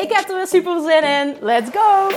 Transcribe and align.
Ik 0.00 0.12
heb 0.12 0.28
er 0.28 0.36
weer 0.36 0.46
super 0.46 0.80
zin 0.80 1.02
in. 1.02 1.36
Let's 1.40 1.70
go! 1.72 2.08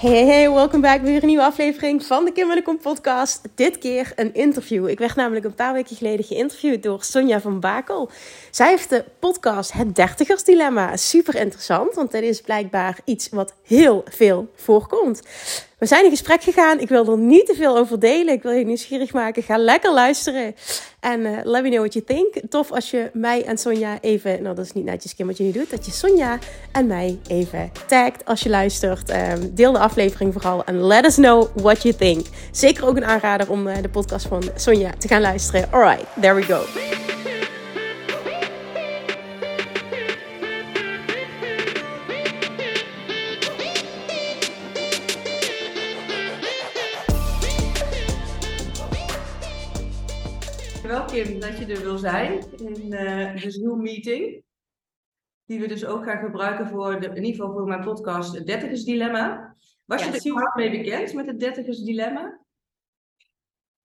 Hey, 0.00 0.26
hey, 0.26 0.50
welkom 0.50 0.80
bij 0.80 1.00
weer 1.00 1.20
een 1.20 1.26
nieuwe 1.26 1.42
aflevering 1.42 2.04
van 2.04 2.24
de 2.24 2.32
Kim 2.32 2.62
Kom 2.62 2.78
podcast. 2.78 3.40
Dit 3.54 3.78
keer 3.78 4.12
een 4.16 4.34
interview. 4.34 4.88
Ik 4.88 4.98
werd 4.98 5.16
namelijk 5.16 5.44
een 5.44 5.54
paar 5.54 5.72
weken 5.72 5.96
geleden 5.96 6.24
geïnterviewd 6.24 6.82
door 6.82 7.04
Sonja 7.04 7.40
van 7.40 7.60
Bakel. 7.60 8.10
Zij 8.50 8.68
heeft 8.68 8.90
de 8.90 9.04
podcast 9.18 9.72
Het 9.72 9.94
Dertigers 9.96 10.44
Dilemma. 10.44 10.96
Super 10.96 11.34
interessant, 11.34 11.94
want 11.94 12.12
dat 12.12 12.22
is 12.22 12.40
blijkbaar 12.40 12.98
iets 13.04 13.28
wat 13.28 13.54
heel 13.62 14.04
veel 14.08 14.50
voorkomt. 14.54 15.22
We 15.80 15.86
zijn 15.86 16.04
in 16.04 16.10
gesprek 16.10 16.42
gegaan. 16.42 16.80
Ik 16.80 16.88
wil 16.88 17.10
er 17.10 17.18
niet 17.18 17.46
te 17.46 17.54
veel 17.54 17.76
over 17.76 17.98
delen. 17.98 18.34
Ik 18.34 18.42
wil 18.42 18.52
je 18.52 18.64
nieuwsgierig 18.64 19.12
maken. 19.12 19.42
Ga 19.42 19.58
lekker 19.58 19.92
luisteren. 19.92 20.54
En 21.00 21.20
uh, 21.20 21.38
let 21.42 21.62
me 21.62 21.68
know 21.68 21.78
what 21.80 21.92
you 21.92 22.04
think. 22.04 22.50
Tof 22.50 22.72
als 22.72 22.90
je 22.90 23.10
mij 23.12 23.44
en 23.44 23.58
Sonja 23.58 23.98
even... 24.00 24.42
Nou, 24.42 24.54
dat 24.54 24.64
is 24.64 24.72
niet 24.72 24.84
netjes, 24.84 25.14
Kim, 25.14 25.26
wat 25.26 25.36
je 25.36 25.44
nu 25.44 25.52
doet. 25.52 25.70
Dat 25.70 25.86
je 25.86 25.92
Sonja 25.92 26.38
en 26.72 26.86
mij 26.86 27.18
even 27.26 27.72
tagt 27.86 28.24
als 28.24 28.40
je 28.40 28.48
luistert. 28.48 29.10
Um, 29.10 29.54
deel 29.54 29.72
de 29.72 29.78
aflevering 29.78 30.32
vooral. 30.32 30.64
En 30.64 30.86
let 30.86 31.04
us 31.04 31.14
know 31.14 31.48
what 31.54 31.82
you 31.82 31.94
think. 31.94 32.26
Zeker 32.50 32.86
ook 32.86 32.96
een 32.96 33.04
aanrader 33.04 33.50
om 33.50 33.66
uh, 33.66 33.74
de 33.82 33.88
podcast 33.88 34.26
van 34.26 34.42
Sonja 34.54 34.90
te 34.98 35.08
gaan 35.08 35.20
luisteren. 35.20 35.72
Alright, 35.72 36.04
there 36.20 36.34
we 36.34 36.42
go. 36.42 36.60
Kim, 50.90 51.40
dat 51.40 51.58
je 51.58 51.66
er 51.66 51.82
wil 51.82 51.98
zijn 51.98 52.44
in 52.56 52.92
uh, 52.92 53.42
de 53.42 53.50
Zoom-meeting. 53.50 54.42
Die 55.44 55.60
we 55.60 55.66
dus 55.66 55.84
ook 55.84 56.04
gaan 56.04 56.24
gebruiken 56.24 56.68
voor, 56.68 57.00
de, 57.00 57.06
in 57.06 57.24
ieder 57.24 57.40
geval 57.40 57.52
voor 57.52 57.66
mijn 57.66 57.84
podcast, 57.84 58.34
het 58.34 58.46
Dertigers 58.46 58.84
Dilemma. 58.84 59.56
Was 59.86 60.04
je 60.04 60.10
er 60.10 60.20
super 60.20 60.52
mee 60.54 60.70
bekend 60.70 61.14
met 61.14 61.26
het 61.26 61.40
Dertigers 61.40 61.82
Dilemma? 61.82 62.40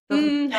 Mm, 0.07 0.51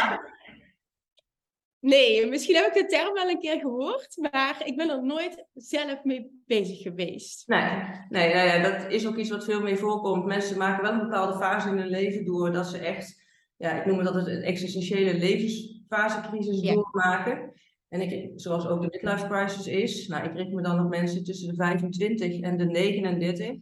nee, 1.81 2.27
misschien 2.27 2.55
heb 2.55 2.67
ik 2.67 2.83
de 2.83 2.87
term 2.87 3.15
wel 3.15 3.29
een 3.29 3.41
keer 3.41 3.61
gehoord, 3.61 4.17
maar 4.33 4.63
ik 4.65 4.77
ben 4.77 4.91
er 4.91 5.05
nooit 5.05 5.47
zelf 5.55 6.05
mee 6.05 6.43
bezig 6.47 6.79
geweest. 6.79 7.47
Nee, 7.47 7.71
nee 8.09 8.35
nou 8.35 8.47
ja, 8.47 8.71
dat 8.71 8.93
is 8.93 9.07
ook 9.07 9.17
iets 9.17 9.31
wat 9.31 9.45
veel 9.45 9.61
meer 9.61 9.79
voorkomt. 9.79 10.25
Mensen 10.25 10.59
maken 10.59 10.83
wel 10.83 10.93
een 10.93 11.09
bepaalde 11.09 11.39
fase 11.39 11.69
in 11.69 11.79
hun 11.79 11.91
leven 11.91 12.25
door 12.25 12.53
dat 12.53 12.67
ze 12.67 12.79
echt, 12.79 13.23
ja, 13.57 13.81
ik 13.81 13.87
noem 13.87 13.99
het 13.99 14.07
altijd 14.07 14.27
een 14.27 14.43
existentiële 14.43 15.15
levens 15.15 15.76
fasecrisis 15.89 16.61
doormaken. 16.61 17.53
En 17.89 18.01
ik, 18.01 18.33
zoals 18.35 18.67
ook 18.67 18.81
de 18.81 18.89
midlife 18.91 19.27
crisis 19.27 19.67
is, 19.67 20.09
nou, 20.09 20.25
ik 20.25 20.33
richt 20.33 20.53
me 20.53 20.63
dan 20.63 20.85
op 20.85 20.89
mensen 20.89 21.25
tussen 21.25 21.49
de 21.49 21.55
25 21.55 22.41
en 22.41 22.57
de 22.57 22.65
39, 22.65 23.57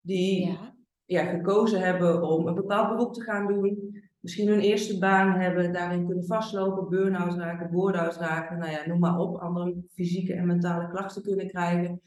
die 0.00 0.46
ja. 0.46 0.74
ja. 1.04 1.24
gekozen 1.24 1.80
hebben 1.80 2.22
om 2.22 2.46
een 2.46 2.54
bepaald 2.54 2.88
beroep 2.88 3.14
te 3.14 3.22
gaan 3.22 3.46
doen, 3.46 3.94
misschien 4.20 4.48
hun 4.48 4.60
eerste 4.60 4.98
baan 4.98 5.40
hebben, 5.40 5.72
daarin 5.72 6.06
kunnen 6.06 6.26
vastlopen, 6.26 6.88
burn-out 6.88 7.34
raken, 7.34 7.70
board-out 7.70 8.16
raken, 8.16 8.58
nou 8.58 8.70
ja, 8.70 8.86
noem 8.86 8.98
maar 8.98 9.18
op, 9.18 9.36
andere 9.36 9.74
fysieke 9.92 10.34
en 10.34 10.46
mentale 10.46 10.88
klachten 10.90 11.22
kunnen 11.22 11.48
krijgen 11.48 12.00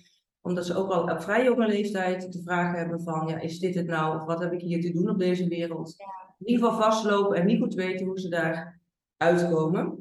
omdat 0.44 0.66
ze 0.66 0.75
ook 0.75 0.91
al 0.91 1.03
op 1.03 1.22
vrij 1.22 1.44
jonge 1.44 1.68
leeftijd 1.68 2.34
de 2.34 2.41
vraag 2.41 2.75
hebben 2.75 3.01
van, 3.01 3.28
ja, 3.28 3.40
is 3.40 3.59
dit 3.59 3.75
het 3.75 3.88
nou? 3.88 4.16
Of 4.16 4.25
wat 4.25 4.40
heb 4.40 4.51
ik 4.51 4.62
hier 4.62 4.81
te 4.81 4.91
doen 4.91 5.09
op 5.09 5.19
deze 5.19 5.47
wereld? 5.47 5.95
In 6.40 6.47
ieder 6.47 6.66
geval 6.66 6.81
vastlopen 6.81 7.38
en 7.38 7.45
niet 7.45 7.62
goed 7.62 7.74
weten 7.74 8.06
hoe 8.06 8.19
ze 8.19 8.30
daar 8.30 8.81
uitkomen. 9.23 9.97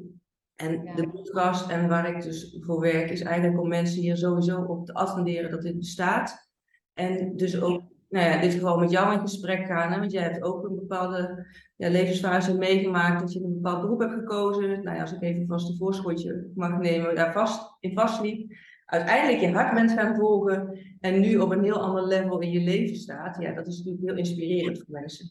En 0.55 0.95
de 0.95 1.09
podcast 1.09 1.69
en 1.69 1.87
waar 1.87 2.15
ik 2.15 2.21
dus 2.23 2.57
voor 2.59 2.79
werk 2.79 3.09
is 3.09 3.21
eigenlijk 3.21 3.61
om 3.61 3.67
mensen 3.67 4.01
hier 4.01 4.17
sowieso 4.17 4.61
op 4.61 4.85
te 4.85 4.93
attenderen 4.93 5.51
dat 5.51 5.61
dit 5.61 5.77
bestaat. 5.77 6.49
En 6.93 7.35
dus 7.35 7.61
ook, 7.61 7.81
nou 8.09 8.25
ja, 8.25 8.35
in 8.35 8.41
dit 8.41 8.53
geval 8.53 8.77
met 8.79 8.91
jou 8.91 9.13
in 9.13 9.19
gesprek 9.19 9.65
gaan, 9.65 9.91
hè, 9.91 9.99
want 9.99 10.11
jij 10.11 10.23
hebt 10.23 10.43
ook 10.43 10.63
een 10.63 10.75
bepaalde 10.75 11.45
ja, 11.75 11.89
levensfase 11.89 12.57
meegemaakt 12.57 13.19
dat 13.19 13.33
je 13.33 13.43
een 13.43 13.53
bepaald 13.53 13.81
beroep 13.81 13.99
hebt 13.99 14.13
gekozen. 14.13 14.83
Nou 14.83 14.95
ja, 14.95 15.01
als 15.01 15.13
ik 15.13 15.21
even 15.21 15.47
vast 15.47 15.69
een 15.69 15.77
voorschotje 15.77 16.51
mag 16.55 16.79
nemen, 16.79 17.15
daar 17.15 17.33
vast 17.33 17.77
in 17.79 17.93
vastliep. 17.93 18.51
Uiteindelijk 18.85 19.41
je 19.41 19.51
hart 19.51 19.73
bent 19.73 19.91
gaan 19.91 20.15
volgen 20.15 20.79
en 20.99 21.19
nu 21.19 21.37
op 21.37 21.51
een 21.51 21.63
heel 21.63 21.81
ander 21.81 22.07
level 22.07 22.39
in 22.39 22.51
je 22.51 22.61
leven 22.61 22.95
staat. 22.95 23.41
Ja, 23.41 23.53
dat 23.53 23.67
is 23.67 23.77
natuurlijk 23.77 24.05
heel 24.05 24.17
inspirerend 24.17 24.77
voor 24.77 24.99
mensen. 24.99 25.29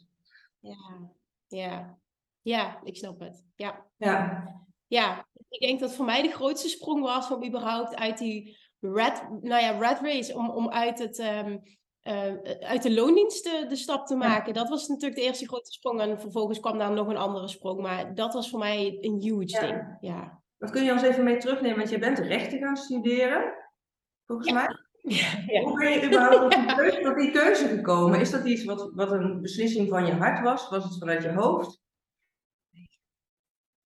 Ja, 0.61 1.11
ja. 1.47 2.01
Ja, 2.43 2.81
ik 2.85 2.97
snap 2.97 3.21
het. 3.21 3.45
Ja. 3.55 3.87
ja. 3.97 4.45
Ja, 4.87 5.27
ik 5.49 5.61
denk 5.61 5.81
dat 5.81 5.95
voor 5.95 6.05
mij 6.05 6.23
de 6.23 6.33
grootste 6.33 6.69
sprong 6.69 7.03
was 7.03 7.31
om 7.31 7.45
überhaupt 7.45 7.95
uit 7.95 8.19
die 8.19 8.59
red, 8.81 9.27
nou 9.41 9.63
ja, 9.63 9.79
red 9.79 10.01
race, 10.01 10.35
om, 10.35 10.51
om 10.51 10.71
uit, 10.71 10.99
het, 10.99 11.19
um, 11.19 11.63
uh, 12.03 12.35
uit 12.61 12.83
de 12.83 12.95
loondienst 12.95 13.45
de, 13.45 13.67
de, 13.69 13.77
stap 13.77 14.07
te 14.07 14.15
maken. 14.15 14.55
Dat 14.55 14.69
was 14.69 14.89
natuurlijk 14.89 15.21
de 15.21 15.27
eerste 15.27 15.47
grote 15.47 15.73
sprong 15.73 16.01
en 16.01 16.21
vervolgens 16.21 16.61
kwam 16.61 16.79
daar 16.79 16.93
nog 16.93 17.09
een 17.09 17.17
andere 17.17 17.49
sprong. 17.49 17.81
Maar 17.81 18.15
dat 18.15 18.35
was 18.35 18.51
voor 18.51 18.59
mij 18.59 18.99
een 19.01 19.21
huge 19.21 19.61
ding. 19.61 19.97
Ja. 20.01 20.43
Wat 20.59 20.71
kun 20.71 20.85
je 20.85 20.93
ons 20.93 21.03
even 21.03 21.25
mee 21.25 21.37
terugnemen? 21.37 21.77
Want 21.77 21.91
je 21.91 21.99
bent 21.99 22.19
rechten 22.19 22.59
gaan 22.59 22.77
studeren, 22.77 23.55
volgens 24.27 24.53
mij. 24.53 24.67
Ja. 25.03 25.63
Hoe 25.63 25.79
ben 25.79 25.91
je 25.91 26.07
überhaupt 26.07 26.41
tot 26.41 26.53
die, 26.53 26.75
keuze, 26.75 27.01
tot 27.01 27.17
die 27.17 27.31
keuze 27.31 27.69
gekomen? 27.69 28.21
Is 28.21 28.31
dat 28.31 28.45
iets 28.45 28.65
wat, 28.65 28.91
wat 28.95 29.13
een 29.13 29.41
beslissing 29.41 29.89
van 29.89 30.07
je 30.07 30.13
hart 30.13 30.41
was? 30.41 30.69
Was 30.69 30.85
het 30.85 30.99
vanuit 30.99 31.23
je 31.23 31.33
hoofd? 31.33 31.81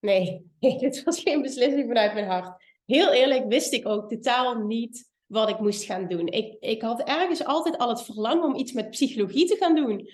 Nee, 0.60 0.78
dit 0.78 1.02
was 1.02 1.20
geen 1.20 1.42
beslissing 1.42 1.86
vanuit 1.86 2.14
mijn 2.14 2.26
hart. 2.26 2.62
Heel 2.86 3.12
eerlijk 3.12 3.48
wist 3.48 3.72
ik 3.72 3.88
ook 3.88 4.08
totaal 4.08 4.54
niet 4.54 5.10
wat 5.26 5.48
ik 5.48 5.58
moest 5.58 5.84
gaan 5.84 6.08
doen. 6.08 6.26
Ik, 6.26 6.56
ik 6.60 6.82
had 6.82 7.02
ergens 7.02 7.44
altijd 7.44 7.78
al 7.78 7.88
het 7.88 8.02
verlangen 8.02 8.44
om 8.44 8.54
iets 8.54 8.72
met 8.72 8.90
psychologie 8.90 9.46
te 9.46 9.56
gaan 9.56 9.74
doen. 9.74 10.08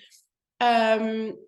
Um, 0.57 1.39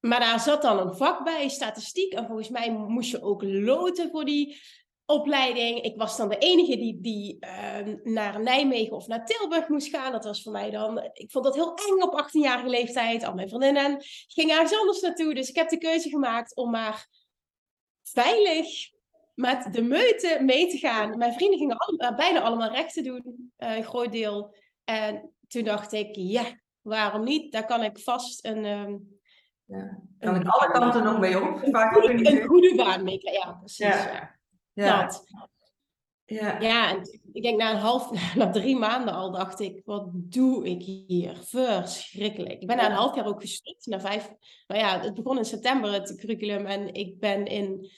maar 0.00 0.20
daar 0.20 0.40
zat 0.40 0.62
dan 0.62 0.78
een 0.78 0.96
vak 0.96 1.24
bij, 1.24 1.48
statistiek. 1.48 2.12
En 2.12 2.26
volgens 2.26 2.48
mij 2.48 2.72
moest 2.72 3.10
je 3.10 3.22
ook 3.22 3.42
loten 3.42 4.10
voor 4.10 4.24
die 4.24 4.60
opleiding. 5.06 5.80
Ik 5.82 5.96
was 5.96 6.16
dan 6.16 6.28
de 6.28 6.38
enige 6.38 6.76
die, 6.76 7.00
die 7.00 7.36
uh, 7.40 7.94
naar 8.02 8.40
Nijmegen 8.40 8.96
of 8.96 9.06
naar 9.06 9.24
Tilburg 9.24 9.68
moest 9.68 9.88
gaan. 9.88 10.12
Dat 10.12 10.24
was 10.24 10.42
voor 10.42 10.52
mij 10.52 10.70
dan... 10.70 10.98
Ik 11.12 11.30
vond 11.30 11.44
dat 11.44 11.54
heel 11.54 11.74
eng 11.74 12.02
op 12.02 12.24
18-jarige 12.24 12.68
leeftijd. 12.68 13.24
Al 13.24 13.34
mijn 13.34 13.48
vriendinnen 13.48 14.02
gingen 14.26 14.54
ergens 14.54 14.78
anders 14.78 15.00
naartoe. 15.00 15.34
Dus 15.34 15.48
ik 15.48 15.56
heb 15.56 15.68
de 15.68 15.78
keuze 15.78 16.08
gemaakt 16.08 16.56
om 16.56 16.70
maar 16.70 17.06
veilig 18.12 18.90
met 19.34 19.68
de 19.72 19.82
meute 19.82 20.38
mee 20.42 20.66
te 20.66 20.78
gaan. 20.78 21.18
Mijn 21.18 21.32
vrienden 21.32 21.58
gingen 21.58 21.76
allemaal, 21.76 22.14
bijna 22.14 22.40
allemaal 22.40 22.70
rechten 22.70 23.04
doen, 23.04 23.52
uh, 23.58 23.76
een 23.76 23.84
groot 23.84 24.12
deel. 24.12 24.54
En 24.84 25.32
toen 25.48 25.64
dacht 25.64 25.92
ik, 25.92 26.08
ja, 26.12 26.44
waarom 26.80 27.24
niet? 27.24 27.52
Daar 27.52 27.66
kan 27.66 27.82
ik 27.82 27.98
vast 27.98 28.44
een... 28.44 28.64
Um, 28.64 29.16
ja. 29.64 30.00
Kan 30.18 30.36
ik 30.36 30.46
alle 30.46 30.70
kanten 30.70 31.02
nog 31.04 31.18
mee 31.18 31.42
op? 31.42 31.60
Vaak 31.70 31.96
een, 31.96 32.02
goede, 32.02 32.40
een 32.40 32.46
goede 32.46 32.74
baan 32.76 33.04
mee 33.04 33.18
Ja, 33.20 33.52
precies. 33.52 33.86
Ja. 33.86 34.36
Ja. 34.72 35.02
Dat. 35.02 35.24
Ja. 36.30 36.60
ja, 36.60 36.90
en 36.90 37.20
ik 37.32 37.42
denk 37.42 37.58
na 37.58 37.70
een 37.70 37.76
half, 37.76 38.10
na 38.34 38.50
drie 38.50 38.76
maanden 38.76 39.14
al 39.14 39.32
dacht 39.32 39.60
ik, 39.60 39.82
wat 39.84 40.08
doe 40.12 40.66
ik 40.66 40.82
hier? 40.82 41.36
Verschrikkelijk. 41.44 42.60
Ik 42.60 42.66
ben 42.66 42.76
na 42.76 42.86
een 42.86 42.96
half 42.96 43.14
jaar 43.14 43.26
ook 43.26 43.40
gestopt, 43.40 43.86
na 43.86 44.00
vijf, 44.00 44.30
nou 44.66 44.80
ja, 44.80 45.00
het 45.00 45.14
begon 45.14 45.38
in 45.38 45.44
september 45.44 45.92
het 45.92 46.16
curriculum 46.16 46.66
en 46.66 46.94
ik 46.94 47.18
ben 47.18 47.46
in 47.46 47.90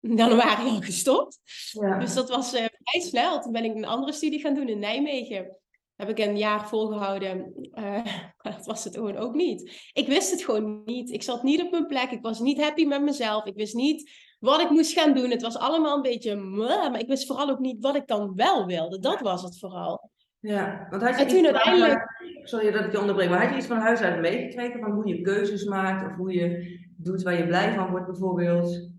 januari 0.00 0.68
al 0.70 0.80
gestopt. 0.80 1.40
Ja. 1.70 1.98
Dus 1.98 2.14
dat 2.14 2.28
was 2.28 2.54
uh, 2.54 2.64
vrij 2.82 3.00
snel. 3.00 3.40
Toen 3.40 3.52
ben 3.52 3.64
ik 3.64 3.74
een 3.74 3.84
andere 3.84 4.12
studie 4.12 4.40
gaan 4.40 4.54
doen 4.54 4.68
in 4.68 4.78
Nijmegen. 4.78 5.56
Heb 6.02 6.18
ik 6.18 6.26
een 6.26 6.36
jaar 6.36 6.68
volgehouden. 6.68 7.52
Uh, 7.74 8.04
dat 8.56 8.66
was 8.66 8.84
het 8.84 8.94
gewoon 8.94 9.16
ook 9.16 9.34
niet. 9.34 9.90
Ik 9.92 10.06
wist 10.06 10.30
het 10.30 10.44
gewoon 10.44 10.82
niet. 10.84 11.10
Ik 11.10 11.22
zat 11.22 11.42
niet 11.42 11.62
op 11.62 11.70
mijn 11.70 11.86
plek. 11.86 12.10
Ik 12.10 12.22
was 12.22 12.40
niet 12.40 12.60
happy 12.60 12.84
met 12.84 13.02
mezelf. 13.02 13.44
Ik 13.44 13.54
wist 13.54 13.74
niet 13.74 14.10
wat 14.38 14.60
ik 14.60 14.70
moest 14.70 14.92
gaan 14.92 15.14
doen. 15.14 15.30
Het 15.30 15.42
was 15.42 15.58
allemaal 15.58 15.96
een 15.96 16.02
beetje, 16.02 16.36
maar 16.36 16.98
ik 16.98 17.08
wist 17.08 17.26
vooral 17.26 17.50
ook 17.50 17.58
niet 17.58 17.82
wat 17.82 17.96
ik 17.96 18.06
dan 18.06 18.34
wel 18.34 18.66
wilde. 18.66 18.98
Dat 18.98 19.20
was 19.20 19.42
het 19.42 19.58
vooral. 19.58 20.10
Ja, 20.38 20.86
want 20.90 21.02
had 21.02 21.14
je 21.18 21.22
en 21.24 21.28
toen 21.28 21.44
uiteindelijk... 21.44 22.00
Sorry 22.42 22.70
dat 22.70 22.84
ik 22.84 22.92
je 22.92 23.00
onderbreek, 23.00 23.28
maar 23.28 23.42
had 23.42 23.50
je 23.50 23.56
iets 23.56 23.66
van 23.66 23.76
huis 23.76 24.00
uit 24.00 24.20
meegekregen 24.20 24.80
van 24.80 24.90
hoe 24.90 25.08
je 25.08 25.20
keuzes 25.20 25.64
maakt 25.64 26.10
of 26.10 26.16
hoe 26.16 26.32
je 26.32 26.78
doet 26.96 27.22
waar 27.22 27.38
je 27.38 27.46
blij 27.46 27.74
van 27.74 27.90
wordt 27.90 28.06
bijvoorbeeld? 28.06 28.90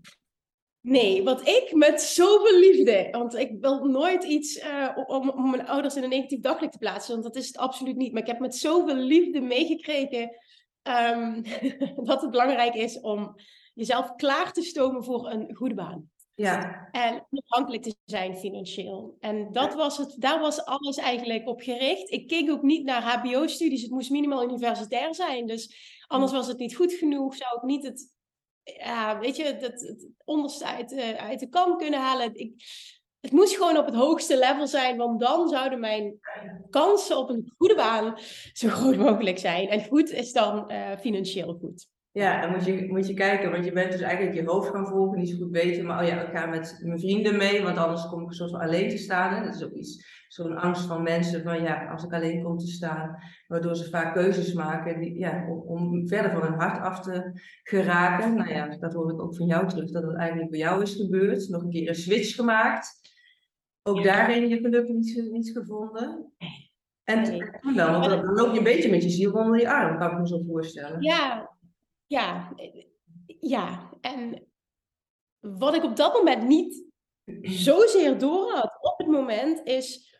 Nee, 0.84 1.22
wat 1.22 1.48
ik 1.48 1.72
met 1.74 2.00
zoveel 2.00 2.58
liefde, 2.58 3.08
want 3.10 3.34
ik 3.34 3.50
wil 3.60 3.84
nooit 3.84 4.24
iets 4.24 4.56
uh, 4.56 4.98
om, 5.06 5.30
om, 5.30 5.50
mijn 5.50 5.66
ouders 5.66 5.96
in 5.96 6.02
een 6.02 6.08
negatief 6.08 6.40
daglicht 6.40 6.72
te 6.72 6.78
plaatsen, 6.78 7.12
want 7.12 7.24
dat 7.24 7.36
is 7.36 7.46
het 7.46 7.56
absoluut 7.56 7.96
niet. 7.96 8.12
Maar 8.12 8.22
ik 8.22 8.28
heb 8.28 8.38
met 8.38 8.56
zoveel 8.56 8.94
liefde 8.94 9.40
meegekregen 9.40 10.36
um, 10.82 11.42
dat 12.08 12.20
het 12.20 12.30
belangrijk 12.30 12.74
is 12.74 13.00
om 13.00 13.34
jezelf 13.74 14.14
klaar 14.14 14.52
te 14.52 14.62
stomen 14.62 15.04
voor 15.04 15.30
een 15.30 15.54
goede 15.54 15.74
baan. 15.74 16.10
Ja. 16.34 16.88
En 16.90 17.26
onafhankelijk 17.30 17.82
te 17.82 17.94
zijn 18.04 18.36
financieel. 18.36 19.16
En 19.20 19.52
dat 19.52 19.74
was 19.74 19.96
het, 19.96 20.14
daar 20.18 20.40
was 20.40 20.64
alles 20.64 20.96
eigenlijk 20.96 21.48
op 21.48 21.60
gericht. 21.60 22.10
Ik 22.10 22.26
keek 22.26 22.50
ook 22.50 22.62
niet 22.62 22.84
naar 22.84 23.02
HBO-studies. 23.02 23.82
Het 23.82 23.90
moest 23.90 24.10
minimaal 24.10 24.44
universitair 24.44 25.14
zijn. 25.14 25.46
Dus 25.46 25.76
anders 26.06 26.32
was 26.32 26.46
het 26.46 26.58
niet 26.58 26.76
goed 26.76 26.92
genoeg. 26.92 27.36
Zou 27.36 27.56
ik 27.56 27.62
niet 27.62 27.84
het, 27.84 28.12
ja, 28.64 29.18
weet 29.18 29.36
je, 29.36 29.44
het, 29.44 29.62
het 29.62 30.08
onderste 30.24 30.66
uit, 30.66 30.88
de 31.40 31.48
kam 31.50 31.76
kunnen 31.78 32.00
halen. 32.00 32.34
Ik, 32.34 32.52
het 33.20 33.32
moest 33.32 33.56
gewoon 33.56 33.76
op 33.76 33.86
het 33.86 33.94
hoogste 33.94 34.38
level 34.38 34.66
zijn, 34.66 34.96
want 34.96 35.20
dan 35.20 35.48
zouden 35.48 35.80
mijn 35.80 36.18
kansen 36.70 37.18
op 37.18 37.28
een 37.28 37.52
goede 37.56 37.74
baan 37.74 38.18
zo 38.52 38.68
groot 38.68 38.96
mogelijk 38.96 39.38
zijn. 39.38 39.68
En 39.68 39.84
goed 39.84 40.10
is 40.10 40.32
dan 40.32 40.72
uh, 40.72 40.96
financieel 41.00 41.58
goed. 41.60 41.88
Ja, 42.12 42.40
dan 42.40 42.50
moet 42.50 42.64
je, 42.64 42.86
moet 42.88 43.06
je 43.06 43.14
kijken, 43.14 43.50
want 43.50 43.64
je 43.64 43.72
bent 43.72 43.92
dus 43.92 44.00
eigenlijk 44.00 44.36
je 44.36 44.44
hoofd 44.44 44.70
gaan 44.70 44.86
volgen, 44.86 45.18
niet 45.18 45.28
zo 45.28 45.36
goed 45.36 45.50
weten. 45.50 45.86
Maar 45.86 46.02
oh 46.02 46.08
ja, 46.08 46.20
ik 46.20 46.36
ga 46.36 46.46
met 46.46 46.80
mijn 46.82 47.00
vrienden 47.00 47.36
mee, 47.36 47.62
want 47.62 47.76
anders 47.76 48.08
kom 48.08 48.22
ik 48.22 48.32
soms 48.32 48.54
alleen 48.54 48.88
te 48.88 48.98
staan. 48.98 49.34
Hè. 49.34 49.44
Dat 49.44 49.54
is 49.54 49.64
ook 49.64 49.72
iets, 49.72 50.23
zo'n 50.34 50.56
angst 50.56 50.86
van 50.86 51.02
mensen 51.02 51.42
van 51.42 51.62
ja, 51.62 51.90
als 51.90 52.04
ik 52.04 52.12
alleen 52.12 52.42
kom 52.42 52.58
te 52.58 52.66
staan. 52.66 53.16
Waardoor 53.46 53.76
ze 53.76 53.88
vaak 53.90 54.14
keuzes 54.14 54.52
maken 54.52 55.00
die, 55.00 55.18
ja, 55.18 55.46
om, 55.48 55.60
om 55.60 56.08
verder 56.08 56.30
van 56.30 56.42
hun 56.42 56.60
hart 56.60 56.80
af 56.80 57.00
te 57.00 57.40
geraken. 57.62 58.34
Nou 58.34 58.50
ja, 58.50 58.76
dat 58.76 58.92
hoor 58.92 59.10
ik 59.10 59.20
ook 59.20 59.36
van 59.36 59.46
jou 59.46 59.68
terug, 59.68 59.90
dat 59.90 60.02
het 60.02 60.16
eigenlijk 60.16 60.50
bij 60.50 60.58
jou 60.58 60.82
is 60.82 60.94
gebeurd. 60.94 61.48
Nog 61.48 61.62
een 61.62 61.70
keer 61.70 61.88
een 61.88 61.94
switch 61.94 62.34
gemaakt. 62.34 63.00
Ook 63.82 64.02
daarin 64.02 64.48
je 64.48 64.56
geluk 64.56 64.88
niet, 64.88 65.30
niet 65.30 65.50
gevonden. 65.50 66.32
En 67.04 67.24
toen 67.60 67.74
dan, 67.74 68.00
want 68.00 68.04
dan 68.04 68.24
loop 68.24 68.52
je 68.52 68.58
een 68.58 68.64
beetje 68.64 68.90
met 68.90 69.02
je 69.02 69.10
ziel 69.10 69.32
onder 69.32 69.60
je 69.60 69.70
arm, 69.70 69.98
kan 69.98 70.10
ik 70.10 70.18
me 70.18 70.28
zo 70.28 70.42
voorstellen. 70.46 71.02
Ja, 71.02 71.50
ja, 72.06 72.54
ja. 73.40 73.90
En 74.00 74.46
wat 75.40 75.74
ik 75.74 75.84
op 75.84 75.96
dat 75.96 76.14
moment 76.14 76.46
niet 76.46 76.84
zozeer 77.42 78.18
door 78.18 78.50
had 78.50 78.78
op 78.80 78.98
het 78.98 79.06
moment 79.06 79.66
is 79.66 80.13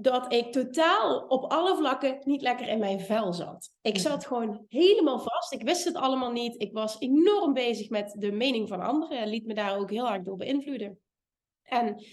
dat 0.00 0.32
ik 0.32 0.52
totaal 0.52 1.18
op 1.18 1.44
alle 1.44 1.76
vlakken 1.76 2.18
niet 2.24 2.42
lekker 2.42 2.68
in 2.68 2.78
mijn 2.78 3.00
vel 3.00 3.32
zat. 3.32 3.72
Ik 3.80 3.98
zat 3.98 4.26
gewoon 4.26 4.64
helemaal 4.68 5.18
vast. 5.18 5.52
Ik 5.52 5.62
wist 5.62 5.84
het 5.84 5.94
allemaal 5.94 6.32
niet. 6.32 6.62
Ik 6.62 6.72
was 6.72 6.96
enorm 6.98 7.52
bezig 7.52 7.90
met 7.90 8.14
de 8.18 8.32
mening 8.32 8.68
van 8.68 8.80
anderen 8.80 9.18
en 9.18 9.28
liet 9.28 9.46
me 9.46 9.54
daar 9.54 9.78
ook 9.78 9.90
heel 9.90 10.10
erg 10.10 10.22
door 10.22 10.36
beïnvloeden. 10.36 10.98
En, 11.62 12.04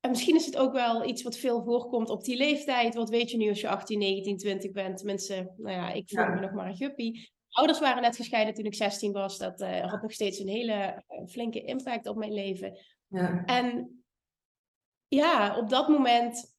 en 0.00 0.10
misschien 0.10 0.36
is 0.36 0.46
het 0.46 0.56
ook 0.56 0.72
wel 0.72 1.04
iets 1.04 1.22
wat 1.22 1.36
veel 1.36 1.62
voorkomt 1.62 2.10
op 2.10 2.24
die 2.24 2.36
leeftijd. 2.36 2.94
Wat 2.94 3.10
weet 3.10 3.30
je 3.30 3.36
nu 3.36 3.48
als 3.48 3.60
je 3.60 3.68
18, 3.68 3.98
19, 3.98 4.36
20 4.36 4.70
bent? 4.70 4.96
Tenminste, 4.96 5.52
nou 5.56 5.76
ja, 5.76 5.92
ik 5.92 6.08
voel 6.10 6.26
me 6.26 6.40
nog 6.40 6.52
maar 6.52 6.66
een 6.66 6.76
guppy 6.76 7.12
ouders 7.50 7.80
waren 7.80 8.02
net 8.02 8.16
gescheiden 8.16 8.54
toen 8.54 8.64
ik 8.64 8.74
16 8.74 9.12
was. 9.12 9.38
Dat 9.38 9.60
uh, 9.60 9.90
had 9.90 10.02
nog 10.02 10.12
steeds 10.12 10.38
een 10.38 10.48
hele 10.48 11.02
uh, 11.08 11.26
flinke 11.26 11.62
impact 11.62 12.06
op 12.06 12.16
mijn 12.16 12.32
leven. 12.32 12.78
Ja. 13.06 13.44
En 13.44 13.96
ja, 15.08 15.56
op 15.56 15.68
dat 15.68 15.88
moment 15.88 16.57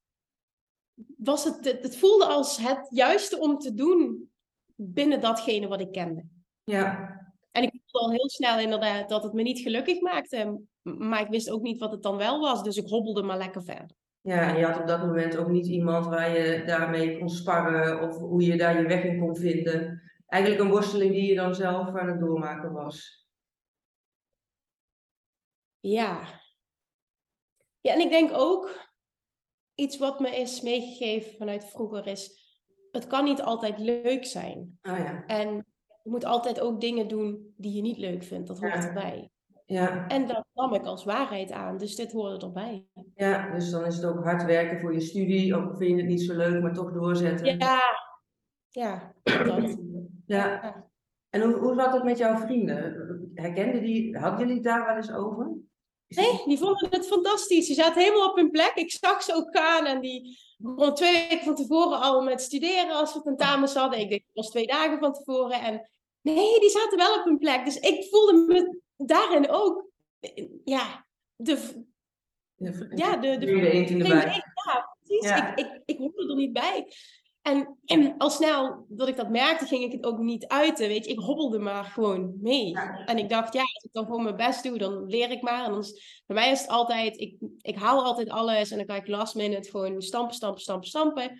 was 1.18 1.44
het, 1.44 1.78
het, 1.82 1.98
voelde 1.98 2.26
als 2.26 2.58
het 2.58 2.88
juiste 2.90 3.40
om 3.40 3.58
te 3.58 3.74
doen 3.74 4.30
binnen 4.76 5.22
datgene 5.22 5.68
wat 5.68 5.82
ik 5.82 5.92
kende. 5.92 6.24
Ja. 6.64 7.18
En 7.52 7.64
ik 7.64 7.72
voelde 7.72 8.08
al 8.08 8.12
heel 8.12 8.30
snel 8.30 8.60
inderdaad 8.60 9.10
dat 9.10 9.24
het 9.24 9.34
me 9.34 9.42
niet 9.42 9.60
gelukkig 9.60 10.02
maakte. 10.02 10.62
Maar 10.82 11.22
ik 11.22 11.30
wist 11.30 11.50
ook 11.50 11.62
niet 11.62 11.80
wat 11.80 11.92
het 11.92 12.04
dan 12.04 12.18
wel 12.18 12.40
was. 12.40 12.64
Dus 12.64 12.78
ik 12.78 12.88
hobbelde 12.88 13.22
maar 13.22 13.38
lekker 13.38 13.64
verder. 13.64 13.98
Ja, 14.22 14.54
en 14.54 14.58
je 14.58 14.66
had 14.66 14.80
op 14.80 14.88
dat 14.88 15.00
moment 15.00 15.38
ook 15.38 15.50
niet 15.50 15.68
iemand 15.68 16.06
waar 16.06 16.38
je 16.38 16.64
daarmee 16.66 17.20
kon 17.20 17.30
sparren 17.30 18.10
of 18.10 18.18
hoe 18.18 18.44
je 18.44 18.58
daar 18.58 18.82
je 18.82 18.88
weg 18.88 19.04
in 19.04 19.20
kon 19.20 19.36
vinden 19.36 20.02
eigenlijk 20.30 20.64
een 20.64 20.70
worsteling 20.70 21.12
die 21.12 21.30
je 21.30 21.36
dan 21.36 21.56
zelf 21.56 21.96
aan 21.96 22.08
het 22.08 22.20
doormaken 22.20 22.72
was. 22.72 23.28
Ja. 25.80 26.42
Ja, 27.82 27.94
en 27.94 28.00
ik 28.00 28.10
denk 28.10 28.32
ook 28.34 28.89
iets 29.80 29.98
wat 29.98 30.20
me 30.20 30.30
is 30.30 30.62
meegegeven 30.62 31.38
vanuit 31.38 31.66
vroeger 31.66 32.08
is, 32.08 32.38
het 32.92 33.08
kan 33.08 33.24
niet 33.24 33.42
altijd 33.42 33.80
leuk 33.80 34.26
zijn. 34.26 34.80
Oh 34.82 34.98
ja. 34.98 35.26
En 35.26 35.56
je 36.04 36.10
moet 36.10 36.26
altijd 36.26 36.60
ook 36.60 36.82
dingen 36.82 37.08
doen 37.08 37.54
die 37.58 37.76
je 37.76 37.82
niet 37.82 37.98
leuk 37.98 38.24
vindt. 38.24 38.48
Dat 38.48 38.60
hoort 38.60 38.86
erbij. 38.86 39.30
Ja. 39.66 40.08
En 40.08 40.28
dat 40.28 40.46
nam 40.54 40.74
ik 40.74 40.86
als 40.86 41.04
waarheid 41.04 41.52
aan, 41.52 41.78
dus 41.78 41.96
dit 41.96 42.12
hoorde 42.12 42.46
erbij. 42.46 42.88
Ja, 43.16 43.52
dus 43.52 43.70
dan 43.70 43.86
is 43.86 43.96
het 43.96 44.06
ook 44.06 44.24
hard 44.24 44.46
werken 44.46 44.80
voor 44.80 44.94
je 44.94 45.00
studie, 45.00 45.56
ook 45.56 45.78
vind 45.78 45.90
je 45.90 45.96
het 45.96 46.06
niet 46.06 46.22
zo 46.22 46.36
leuk, 46.36 46.62
maar 46.62 46.74
toch 46.74 46.92
doorzetten. 46.92 47.58
Ja, 47.58 47.80
ja, 48.70 49.14
dat. 49.24 49.78
Ja. 50.26 50.76
En 51.30 51.42
hoe, 51.42 51.54
hoe 51.54 51.76
zat 51.76 51.94
het 51.94 52.04
met 52.04 52.18
jouw 52.18 52.38
vrienden? 52.38 53.32
Herkenden 53.34 53.82
die, 53.82 54.18
hadden 54.18 54.40
jullie 54.40 54.54
het 54.54 54.64
daar 54.64 54.86
wel 54.86 54.96
eens 54.96 55.14
over? 55.14 55.52
Nee, 56.10 56.42
die 56.46 56.58
vonden 56.58 56.88
het 56.90 57.08
fantastisch. 57.08 57.68
Die 57.68 57.76
zaten 57.76 58.02
helemaal 58.02 58.30
op 58.30 58.36
hun 58.36 58.52
plek. 58.52 58.72
Ik 58.76 58.92
zag 58.92 59.24
ze 59.24 59.34
ook 59.34 59.58
gaan 59.58 59.86
en 59.86 60.02
die 60.02 60.40
begon 60.58 60.94
twee 60.94 61.28
weken 61.28 61.46
van 61.46 61.56
tevoren 61.56 62.00
al 62.00 62.22
met 62.22 62.42
studeren 62.42 62.92
als 62.92 63.14
we 63.14 63.22
tentamens 63.22 63.74
hadden. 63.74 64.00
Ik 64.00 64.10
denk, 64.10 64.22
het 64.22 64.36
was 64.36 64.50
twee 64.50 64.68
dagen 64.68 65.00
van 65.00 65.14
tevoren. 65.14 65.62
En 65.62 65.90
nee, 66.22 66.60
die 66.60 66.70
zaten 66.70 66.98
wel 66.98 67.14
op 67.20 67.24
hun 67.24 67.38
plek. 67.38 67.66
Dus 67.66 67.78
ik 67.78 68.08
voelde 68.10 68.34
me 68.34 68.80
daarin 68.98 69.50
ook, 69.50 69.86
ja, 70.64 71.06
de... 71.36 71.88
Ja, 72.96 73.16
de... 73.16 73.38
de, 73.38 73.38
de, 73.38 73.86
de, 73.88 73.98
de 73.98 74.08
ja, 74.08 74.96
precies. 75.04 75.40
Ik, 75.56 75.56
ik, 75.56 75.82
ik 75.86 75.98
hoorde 75.98 76.30
er 76.30 76.36
niet 76.36 76.54
bij. 76.54 76.94
En, 77.50 77.78
en 77.86 78.14
al 78.18 78.30
snel 78.30 78.86
dat 78.88 79.08
ik 79.08 79.16
dat 79.16 79.30
merkte, 79.30 79.66
ging 79.66 79.84
ik 79.84 79.92
het 79.92 80.06
ook 80.06 80.20
niet 80.20 80.48
uiten. 80.48 80.88
Weet 80.88 81.06
je, 81.06 81.12
ik 81.12 81.20
hobbelde 81.20 81.60
maar 81.60 81.84
gewoon 81.84 82.34
mee. 82.42 82.78
En 83.06 83.18
ik 83.18 83.30
dacht, 83.30 83.54
ja, 83.54 83.62
als 83.62 83.84
ik 83.84 83.94
dan 83.94 84.06
gewoon 84.06 84.24
mijn 84.24 84.36
best 84.36 84.64
doe, 84.64 84.78
dan 84.78 85.06
leer 85.06 85.32
ik 85.32 85.42
maar. 85.42 85.66
En 85.66 85.72
dan 85.72 85.84
bij 86.26 86.36
mij 86.36 86.52
is 86.52 86.62
het 86.62 86.70
altijd, 86.70 87.18
ik, 87.18 87.36
ik 87.62 87.76
haal 87.76 88.04
altijd 88.04 88.30
alles 88.30 88.72
en 88.72 88.78
dan 88.78 88.86
kan 88.86 88.96
ik 88.96 89.08
last 89.08 89.36
minute 89.36 89.70
gewoon 89.70 90.02
stampen, 90.02 90.36
stampen, 90.36 90.62
stampen, 90.62 90.88
stampen. 90.88 91.40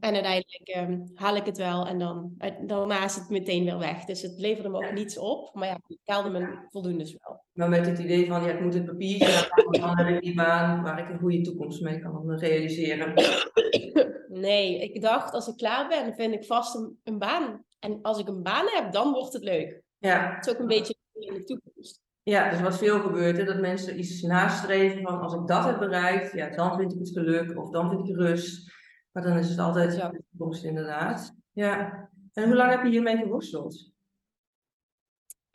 En 0.00 0.14
uiteindelijk 0.14 0.62
ehm, 0.64 0.98
haal 1.14 1.36
ik 1.36 1.46
het 1.46 1.56
wel 1.56 1.86
en 1.86 1.98
dan, 1.98 2.32
daarna 2.66 3.04
is 3.04 3.14
het 3.14 3.28
meteen 3.28 3.64
weer 3.64 3.78
weg. 3.78 4.04
Dus 4.04 4.22
het 4.22 4.34
leverde 4.38 4.68
me 4.68 4.76
ook 4.76 4.92
niets 4.92 5.18
op. 5.18 5.50
Maar 5.54 5.68
ja, 5.68 5.78
ik 5.86 5.98
haalde 6.04 6.30
me 6.30 6.66
voldoende 6.68 7.18
wel. 7.20 7.42
Maar 7.52 7.68
met 7.68 7.86
het 7.86 7.98
idee 7.98 8.26
van, 8.26 8.42
ja, 8.42 8.50
ik 8.50 8.60
moet 8.60 8.74
het 8.74 8.86
papiertje 8.86 9.26
halen, 9.26 9.80
dan 9.80 10.06
heb 10.06 10.16
ik 10.16 10.22
die 10.22 10.34
baan 10.34 10.82
waar 10.82 10.98
ik 10.98 11.08
een 11.08 11.18
goede 11.18 11.40
toekomst 11.40 11.80
mee 11.80 12.00
kan 12.00 12.38
realiseren. 12.38 13.12
Nee, 14.34 14.78
ik 14.78 15.02
dacht 15.02 15.34
als 15.34 15.43
ik 15.48 15.56
klaar 15.56 15.88
ben, 15.88 16.14
vind 16.14 16.34
ik 16.34 16.44
vast 16.44 16.74
een, 16.74 17.00
een 17.04 17.18
baan. 17.18 17.64
En 17.78 17.98
als 18.02 18.18
ik 18.18 18.28
een 18.28 18.42
baan 18.42 18.66
heb, 18.68 18.92
dan 18.92 19.12
wordt 19.12 19.32
het 19.32 19.42
leuk. 19.42 19.82
Ja. 19.98 20.34
Het 20.34 20.46
is 20.46 20.52
ook 20.52 20.58
een 20.58 20.66
beetje 20.66 20.94
in 21.12 21.34
de 21.34 21.44
toekomst. 21.44 22.02
Ja, 22.22 22.50
dus 22.50 22.60
wat 22.60 22.78
veel 22.78 23.00
gebeurt, 23.00 23.36
hè, 23.36 23.44
dat 23.44 23.60
mensen 23.60 23.98
iets 23.98 24.22
nastreven 24.22 25.02
van 25.02 25.20
als 25.20 25.34
ik 25.34 25.46
dat 25.46 25.64
heb 25.64 25.78
bereikt, 25.78 26.32
ja, 26.32 26.48
dan 26.48 26.76
vind 26.76 26.92
ik 26.92 26.98
het 26.98 27.10
geluk 27.10 27.58
of 27.58 27.70
dan 27.70 27.90
vind 27.90 28.08
ik 28.08 28.16
rust. 28.16 28.72
Maar 29.12 29.22
dan 29.22 29.38
is 29.38 29.48
het 29.48 29.58
altijd 29.58 29.96
ja. 29.96 30.08
de 30.08 30.24
toekomst 30.30 30.64
inderdaad. 30.64 31.34
Ja. 31.52 32.08
En 32.32 32.44
hoe 32.44 32.54
lang 32.54 32.70
heb 32.70 32.82
je 32.82 32.90
hiermee 32.90 33.16
geworsteld? 33.16 33.92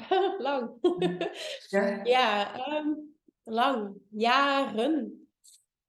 lang. 0.37 0.71
ja, 1.67 2.03
ja 2.03 2.55
um, 2.77 3.15
lang. 3.43 3.97
Jaren. 4.09 5.27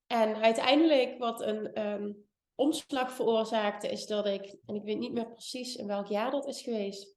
En 0.06 0.36
uiteindelijk 0.36 1.18
wat 1.18 1.40
een 1.40 1.86
um, 1.86 2.28
omslag 2.60 3.12
veroorzaakte, 3.12 3.88
is 3.88 4.06
dat 4.06 4.26
ik, 4.26 4.56
en 4.66 4.74
ik 4.74 4.82
weet 4.82 4.98
niet 4.98 5.12
meer 5.12 5.28
precies 5.28 5.76
in 5.76 5.86
welk 5.86 6.06
jaar 6.06 6.30
dat 6.30 6.46
is 6.46 6.62
geweest, 6.62 7.16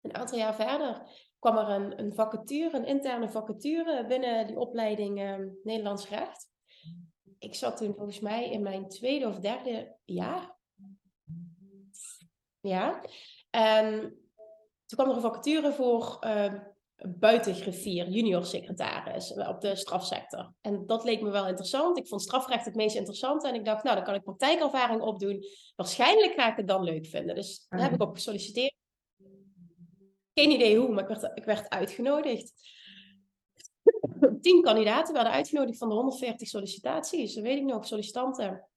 een 0.00 0.14
aantal 0.14 0.38
jaar 0.38 0.54
verder 0.54 1.02
kwam 1.38 1.58
er 1.58 1.68
een, 1.68 1.98
een 1.98 2.14
vacature, 2.14 2.76
een 2.76 2.86
interne 2.86 3.30
vacature 3.30 4.06
binnen 4.06 4.46
die 4.46 4.58
opleiding 4.58 5.20
uh, 5.20 5.48
Nederlands 5.62 6.08
recht. 6.08 6.50
Ik 7.38 7.54
zat 7.54 7.76
toen 7.76 7.94
volgens 7.94 8.20
mij 8.20 8.50
in 8.50 8.62
mijn 8.62 8.88
tweede 8.88 9.26
of 9.26 9.38
derde 9.38 9.96
jaar. 10.04 10.56
Ja. 12.60 13.04
En 13.50 14.00
toen 14.86 14.98
kwam 14.98 15.08
er 15.08 15.14
een 15.14 15.20
vacature 15.20 15.72
voor 15.72 16.16
uh, 16.20 16.54
buitengriffier, 17.08 18.08
junior 18.08 18.44
secretaris 18.44 19.32
op 19.32 19.60
de 19.60 19.76
strafsector. 19.76 20.52
En 20.60 20.86
dat 20.86 21.04
leek 21.04 21.22
me 21.22 21.30
wel 21.30 21.48
interessant. 21.48 21.98
Ik 21.98 22.08
vond 22.08 22.22
strafrecht 22.22 22.64
het 22.64 22.74
meest 22.74 22.96
interessante. 22.96 23.48
En 23.48 23.54
ik 23.54 23.64
dacht, 23.64 23.84
nou, 23.84 23.96
dan 23.96 24.04
kan 24.04 24.14
ik 24.14 24.22
praktijkervaring 24.22 25.00
opdoen. 25.00 25.44
Waarschijnlijk 25.76 26.32
ga 26.32 26.50
ik 26.50 26.56
het 26.56 26.68
dan 26.68 26.82
leuk 26.82 27.06
vinden. 27.06 27.34
Dus 27.34 27.66
daar 27.68 27.82
heb 27.82 27.92
ik 27.92 28.02
op 28.02 28.14
gesolliciteerd. 28.14 28.74
Geen 30.34 30.50
idee 30.50 30.78
hoe, 30.78 30.88
maar 30.88 31.10
ik 31.10 31.20
werd, 31.20 31.38
ik 31.38 31.44
werd 31.44 31.68
uitgenodigd. 31.68 32.52
Tien 34.40 34.62
kandidaten 34.62 35.14
werden 35.14 35.32
uitgenodigd 35.32 35.78
van 35.78 35.88
de 35.88 35.94
140 35.94 36.48
sollicitaties. 36.48 37.34
Dat 37.34 37.44
weet 37.44 37.58
ik 37.58 37.64
nog, 37.64 37.86
sollicitanten. 37.86 38.68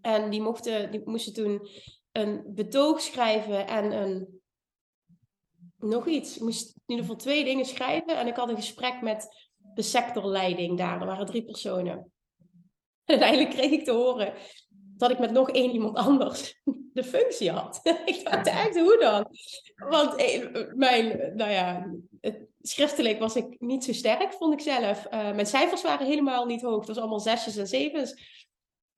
En 0.00 0.30
die, 0.30 0.40
mochten, 0.40 0.90
die 0.90 1.02
moesten 1.04 1.32
toen 1.32 1.68
een 2.12 2.42
betoog 2.54 3.00
schrijven 3.00 3.66
en 3.66 3.92
een, 3.92 4.40
nog 5.76 6.06
iets. 6.06 6.38
Moest 6.38 6.77
in 6.88 6.94
ieder 6.94 7.04
geval 7.04 7.16
twee 7.16 7.44
dingen 7.44 7.64
schrijven. 7.64 8.16
En 8.16 8.26
ik 8.26 8.36
had 8.36 8.48
een 8.48 8.56
gesprek 8.56 9.00
met 9.00 9.48
de 9.74 9.82
sectorleiding 9.82 10.78
daar. 10.78 11.00
Er 11.00 11.06
waren 11.06 11.26
drie 11.26 11.44
personen. 11.44 11.96
En 13.04 13.14
uiteindelijk 13.20 13.50
kreeg 13.50 13.70
ik 13.70 13.84
te 13.84 13.92
horen 13.92 14.32
dat 14.96 15.10
ik 15.10 15.18
met 15.18 15.30
nog 15.30 15.50
één 15.50 15.70
iemand 15.70 15.96
anders 15.96 16.60
de 16.92 17.04
functie 17.04 17.50
had. 17.50 17.80
ik 18.04 18.24
dacht 18.24 18.46
echt, 18.46 18.78
hoe 18.78 18.98
dan? 19.00 19.26
Want 19.88 20.14
eh, 20.14 20.44
mijn, 20.74 21.32
nou 21.34 21.50
ja, 21.50 21.94
schriftelijk 22.60 23.18
was 23.18 23.36
ik 23.36 23.60
niet 23.60 23.84
zo 23.84 23.92
sterk, 23.92 24.32
vond 24.32 24.52
ik 24.52 24.60
zelf. 24.60 25.04
Uh, 25.04 25.10
mijn 25.10 25.46
cijfers 25.46 25.82
waren 25.82 26.06
helemaal 26.06 26.46
niet 26.46 26.62
hoog. 26.62 26.78
Het 26.78 26.88
was 26.88 26.98
allemaal 26.98 27.20
zesjes 27.20 27.56
en 27.56 27.66
zevens. 27.66 28.46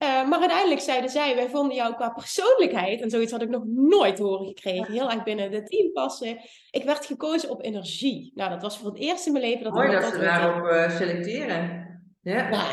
Uh, 0.03 0.29
maar 0.29 0.39
uiteindelijk 0.39 0.81
zeiden 0.81 1.11
zij, 1.11 1.35
wij 1.35 1.49
vonden 1.49 1.77
jou 1.77 1.95
qua 1.95 2.11
persoonlijkheid, 2.11 3.01
en 3.01 3.11
zoiets 3.11 3.33
had 3.33 3.43
ik 3.43 3.49
nog 3.49 3.65
nooit 3.67 4.19
horen 4.19 4.47
gekregen, 4.47 4.93
heel 4.93 5.11
erg 5.11 5.23
binnen 5.23 5.53
het 5.53 5.67
team 5.67 5.93
passen. 5.93 6.39
Ik 6.71 6.85
werd 6.85 7.07
gekozen 7.07 7.51
op 7.51 7.63
energie. 7.65 8.33
Nou, 8.35 8.51
dat 8.51 8.63
was 8.63 8.79
voor 8.79 8.91
het 8.91 8.99
eerst 8.99 9.27
in 9.27 9.33
mijn 9.33 9.45
leven 9.45 9.65
dat 9.65 9.73
Mooi 9.73 9.91
dat, 9.91 10.05
ze 10.05 10.19
daarop 10.19 10.67
uh, 10.67 10.91
selecteren. 10.97 11.89
Ja. 12.21 12.49
Nou, 12.49 12.69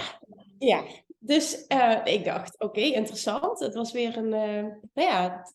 ja, 0.58 0.84
dus 1.20 1.66
uh, 1.68 1.98
ik 2.04 2.26
dacht, 2.26 2.54
oké, 2.54 2.66
okay, 2.66 2.92
interessant. 2.92 3.60
Het 3.60 3.74
was 3.74 3.92
weer 3.92 4.18
een, 4.18 4.30
nou 4.30 4.82
ja, 4.94 5.46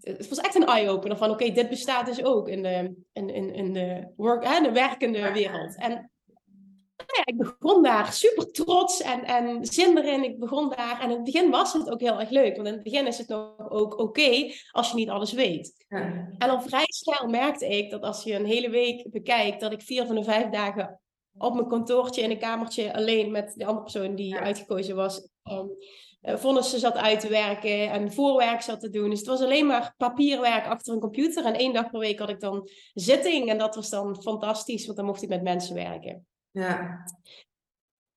het 0.00 0.28
was 0.28 0.38
echt 0.38 0.54
een 0.54 0.66
eye-opener 0.66 1.16
van, 1.16 1.30
oké, 1.30 1.42
okay, 1.42 1.54
dit 1.54 1.68
bestaat 1.68 2.06
dus 2.06 2.24
ook 2.24 2.48
in 2.48 2.62
de, 2.62 2.94
in, 3.12 3.28
in, 3.28 3.54
in 3.54 3.72
de, 3.72 4.12
work, 4.16 4.44
hè, 4.44 4.60
de 4.60 4.72
werkende 4.72 5.32
wereld. 5.32 5.76
En 5.76 6.10
ja, 7.16 7.22
ik 7.24 7.36
begon 7.36 7.82
daar 7.82 8.12
super 8.12 8.50
trots 8.50 9.00
en, 9.00 9.24
en 9.24 9.64
zin 9.64 9.98
erin. 9.98 10.24
Ik 10.24 10.38
begon 10.38 10.68
daar. 10.68 11.00
En 11.00 11.10
in 11.10 11.16
het 11.16 11.24
begin 11.24 11.50
was 11.50 11.72
het 11.72 11.90
ook 11.90 12.00
heel 12.00 12.20
erg 12.20 12.30
leuk. 12.30 12.56
Want 12.56 12.68
in 12.68 12.74
het 12.74 12.82
begin 12.82 13.06
is 13.06 13.18
het 13.18 13.28
nog 13.28 13.70
ook 13.70 13.98
oké 13.98 14.52
als 14.70 14.90
je 14.90 14.96
niet 14.96 15.08
alles 15.08 15.32
weet. 15.32 15.84
Ja. 15.88 16.28
En 16.38 16.50
al 16.50 16.62
vrij 16.62 16.86
snel 16.86 17.28
merkte 17.28 17.66
ik 17.66 17.90
dat 17.90 18.02
als 18.02 18.24
je 18.24 18.34
een 18.34 18.46
hele 18.46 18.70
week 18.70 19.10
bekijkt, 19.10 19.60
dat 19.60 19.72
ik 19.72 19.82
vier 19.82 20.06
van 20.06 20.14
de 20.14 20.24
vijf 20.24 20.50
dagen 20.50 21.00
op 21.36 21.54
mijn 21.54 21.68
kantoortje 21.68 22.22
in 22.22 22.30
een 22.30 22.38
kamertje 22.38 22.94
alleen 22.94 23.30
met 23.30 23.52
de 23.56 23.64
andere 23.64 23.82
persoon 23.82 24.14
die 24.14 24.34
ja. 24.34 24.40
uitgekozen 24.40 24.96
was. 24.96 25.28
Um, 25.50 25.70
vonnissen 26.22 26.78
zat 26.78 26.96
uit 26.96 27.20
te 27.20 27.28
werken 27.28 27.90
en 27.90 28.12
voorwerk 28.12 28.60
zat 28.60 28.80
te 28.80 28.90
doen. 28.90 29.10
Dus 29.10 29.18
het 29.18 29.28
was 29.28 29.40
alleen 29.40 29.66
maar 29.66 29.94
papierwerk 29.96 30.66
achter 30.66 30.94
een 30.94 31.00
computer. 31.00 31.44
En 31.44 31.54
één 31.54 31.72
dag 31.72 31.90
per 31.90 32.00
week 32.00 32.18
had 32.18 32.28
ik 32.28 32.40
dan 32.40 32.68
zitting. 32.94 33.48
En 33.48 33.58
dat 33.58 33.74
was 33.74 33.90
dan 33.90 34.22
fantastisch, 34.22 34.84
want 34.84 34.96
dan 34.96 35.06
mocht 35.06 35.22
ik 35.22 35.28
met 35.28 35.42
mensen 35.42 35.74
werken. 35.74 36.26
Ja. 36.50 37.04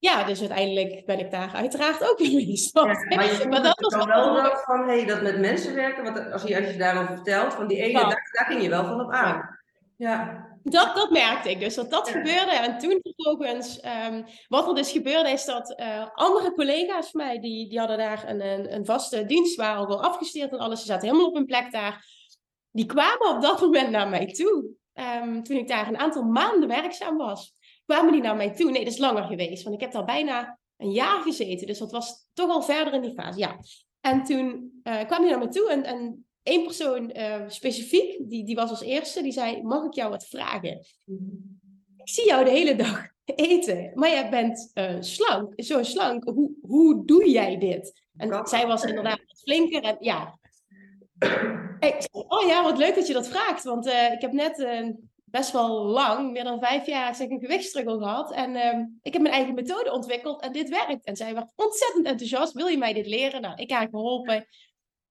Ja, 0.01 0.23
dus 0.23 0.39
uiteindelijk 0.39 1.05
ben 1.05 1.19
ik 1.19 1.31
daar 1.31 1.53
uiteraard 1.53 2.09
ook 2.09 2.17
weer 2.17 2.33
mee 2.33 2.69
Ja, 2.73 2.83
maar, 2.83 3.25
je 3.25 3.47
maar 3.49 3.63
dat 3.63 3.79
was 3.79 4.05
wel 4.05 4.33
dat 4.33 4.63
van 4.63 4.87
hey, 4.87 5.05
dat 5.05 5.21
met 5.21 5.39
mensen 5.39 5.75
werken, 5.75 6.03
want 6.03 6.31
als 6.31 6.43
je, 6.43 6.57
als 6.57 6.71
je 6.71 6.77
daarover 6.77 7.15
vertelt, 7.15 7.53
van 7.53 7.67
die 7.67 7.77
ene 7.77 7.99
ja. 7.99 8.03
dag, 8.03 8.31
daar 8.31 8.45
ging 8.45 8.61
je 8.61 8.69
wel 8.69 8.85
van 8.85 9.01
op 9.01 9.11
aan. 9.11 9.59
Ja. 9.97 10.49
Dat, 10.63 10.95
dat 10.95 11.11
merkte 11.11 11.49
ik 11.49 11.59
dus, 11.59 11.75
dat 11.75 11.91
dat 11.91 12.09
gebeurde. 12.09 12.51
En 12.51 12.77
toen 12.77 12.99
vervolgens, 13.01 13.83
um, 14.07 14.25
wat 14.47 14.67
er 14.67 14.75
dus 14.75 14.91
gebeurde, 14.91 15.29
is 15.29 15.45
dat 15.45 15.79
uh, 15.79 16.07
andere 16.13 16.53
collega's 16.53 17.09
van 17.09 17.21
mij, 17.21 17.39
die, 17.39 17.69
die 17.69 17.79
hadden 17.79 17.97
daar 17.97 18.29
een, 18.29 18.45
een, 18.45 18.73
een 18.73 18.85
vaste 18.85 19.25
dienst, 19.25 19.55
waren 19.55 19.77
al 19.77 19.87
wel 19.87 20.03
afgestudeerd 20.03 20.51
en 20.51 20.59
alles, 20.59 20.79
ze 20.79 20.85
zaten 20.85 21.07
helemaal 21.07 21.27
op 21.27 21.35
hun 21.35 21.45
plek 21.45 21.71
daar. 21.71 22.05
Die 22.71 22.85
kwamen 22.85 23.35
op 23.35 23.41
dat 23.41 23.61
moment 23.65 23.89
naar 23.89 24.09
mij 24.09 24.25
toe, 24.25 24.65
um, 24.93 25.43
toen 25.43 25.57
ik 25.57 25.67
daar 25.67 25.87
een 25.87 25.99
aantal 25.99 26.23
maanden 26.23 26.67
werkzaam 26.67 27.17
was 27.17 27.53
kwamen 27.85 28.11
die 28.11 28.21
naar 28.21 28.35
mij 28.35 28.53
toe? 28.53 28.71
Nee, 28.71 28.83
dat 28.83 28.93
is 28.93 28.99
langer 28.99 29.23
geweest, 29.23 29.63
want 29.63 29.75
ik 29.75 29.81
heb 29.81 29.91
daar 29.91 30.05
bijna 30.05 30.59
een 30.77 30.91
jaar 30.91 31.21
gezeten. 31.21 31.67
Dus 31.67 31.77
dat 31.77 31.91
was 31.91 32.27
toch 32.33 32.49
al 32.49 32.61
verder 32.61 32.93
in 32.93 33.01
die 33.01 33.13
fase, 33.13 33.39
ja. 33.39 33.59
En 34.01 34.23
toen 34.23 34.71
uh, 34.83 35.05
kwam 35.05 35.21
die 35.21 35.29
naar 35.29 35.39
mij 35.39 35.47
toe 35.47 35.69
en, 35.69 35.83
en 35.83 36.25
één 36.43 36.63
persoon 36.63 37.17
uh, 37.17 37.43
specifiek, 37.47 38.29
die, 38.29 38.45
die 38.45 38.55
was 38.55 38.69
als 38.69 38.81
eerste, 38.81 39.21
die 39.21 39.31
zei, 39.31 39.61
mag 39.61 39.85
ik 39.85 39.93
jou 39.93 40.09
wat 40.09 40.27
vragen? 40.27 40.79
Ik 41.97 42.09
zie 42.09 42.25
jou 42.25 42.43
de 42.43 42.51
hele 42.51 42.75
dag 42.75 43.07
eten, 43.25 43.91
maar 43.93 44.09
jij 44.09 44.29
bent 44.29 44.71
uh, 44.73 44.95
slank, 44.99 45.53
zo 45.55 45.83
slank. 45.83 46.23
Hoe, 46.23 46.51
hoe 46.61 47.05
doe 47.05 47.29
jij 47.29 47.57
dit? 47.57 48.03
En 48.17 48.47
zij 48.47 48.67
was 48.67 48.83
inderdaad 48.83 49.19
wat 49.27 49.41
flinker 49.43 49.83
en 49.83 49.95
ja... 49.99 50.39
Ik 51.79 51.95
zei, 51.97 52.25
oh 52.27 52.47
ja, 52.47 52.63
wat 52.63 52.77
leuk 52.77 52.95
dat 52.95 53.07
je 53.07 53.13
dat 53.13 53.27
vraagt, 53.27 53.63
want 53.63 53.85
ik 53.85 54.21
heb 54.21 54.31
net 54.31 54.57
best 55.31 55.51
wel 55.51 55.85
lang, 55.85 56.31
meer 56.31 56.43
dan 56.43 56.59
vijf 56.59 56.85
jaar, 56.85 57.15
zeg, 57.15 57.29
een 57.29 57.39
gewichtsstruggle 57.39 57.97
gehad. 57.97 58.31
En 58.33 58.55
uh, 58.55 58.85
ik 59.01 59.13
heb 59.13 59.21
mijn 59.21 59.33
eigen 59.33 59.53
methode 59.53 59.91
ontwikkeld 59.91 60.41
en 60.41 60.51
dit 60.51 60.69
werkt. 60.69 61.05
En 61.05 61.15
zij 61.15 61.33
werd 61.33 61.51
ontzettend 61.55 62.05
enthousiast. 62.05 62.53
Wil 62.53 62.67
je 62.67 62.77
mij 62.77 62.93
dit 62.93 63.07
leren? 63.07 63.41
Nou, 63.41 63.55
ik 63.55 63.71
haar 63.71 63.87
geholpen. 63.89 64.47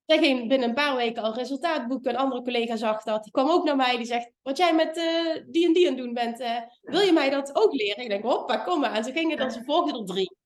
Zij 0.07 0.19
ging 0.19 0.49
binnen 0.49 0.69
een 0.69 0.75
paar 0.75 0.97
weken 0.97 1.23
al 1.23 1.35
resultaat 1.35 1.89
boeken. 1.89 2.11
Een 2.11 2.19
andere 2.19 2.43
collega 2.43 2.77
zag 2.77 3.03
dat. 3.03 3.23
Die 3.23 3.33
kwam 3.33 3.51
ook 3.51 3.65
naar 3.65 3.77
mij. 3.77 3.97
Die 3.97 4.07
zegt, 4.07 4.31
wat 4.43 4.57
jij 4.57 4.75
met 4.75 4.97
uh, 4.97 5.45
die 5.47 5.67
en 5.67 5.73
die 5.73 5.89
aan 5.89 5.97
doen 5.97 6.13
bent, 6.13 6.41
uh, 6.41 6.61
wil 6.81 7.01
je 7.01 7.13
mij 7.13 7.31
dat 7.31 7.57
ook 7.57 7.73
leren? 7.73 8.03
Ik 8.03 8.09
denk, 8.09 8.25
hoppa, 8.25 8.57
kom 8.57 8.81
maar. 8.81 8.93
En 8.93 9.05
ze 9.05 9.13
gingen 9.13 9.37
dan, 9.37 9.51
ze 9.51 9.65
volgden 9.65 10.01
er 10.01 10.07
drie. 10.07 10.37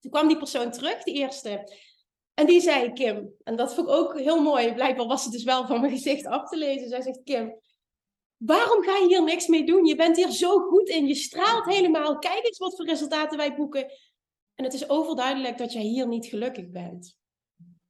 Toen 0.00 0.10
kwam 0.10 0.28
die 0.28 0.38
persoon 0.38 0.70
terug, 0.70 1.02
de 1.02 1.12
eerste. 1.12 1.72
En 2.34 2.46
die 2.46 2.60
zei, 2.60 2.92
Kim, 2.92 3.32
en 3.42 3.56
dat 3.56 3.74
vond 3.74 3.88
ik 3.88 3.94
ook 3.94 4.18
heel 4.18 4.42
mooi. 4.42 4.74
Blijkbaar 4.74 5.06
was 5.06 5.24
het 5.24 5.32
dus 5.32 5.44
wel 5.44 5.66
van 5.66 5.80
mijn 5.80 5.92
gezicht 5.92 6.26
af 6.26 6.48
te 6.48 6.56
lezen. 6.56 6.88
Zij 6.88 7.02
zegt, 7.02 7.22
Kim, 7.24 7.61
Waarom 8.44 8.82
ga 8.82 8.96
je 8.96 9.06
hier 9.06 9.22
niks 9.22 9.46
mee 9.46 9.66
doen? 9.66 9.84
Je 9.84 9.96
bent 9.96 10.16
hier 10.16 10.30
zo 10.30 10.58
goed 10.58 10.88
in. 10.88 11.06
Je 11.06 11.14
straalt 11.14 11.66
helemaal. 11.66 12.18
Kijk 12.18 12.44
eens 12.44 12.58
wat 12.58 12.76
voor 12.76 12.86
resultaten 12.86 13.38
wij 13.38 13.56
boeken. 13.56 13.92
En 14.54 14.64
het 14.64 14.74
is 14.74 14.88
overduidelijk 14.88 15.58
dat 15.58 15.72
jij 15.72 15.82
hier 15.82 16.08
niet 16.08 16.26
gelukkig 16.26 16.70
bent. 16.70 17.16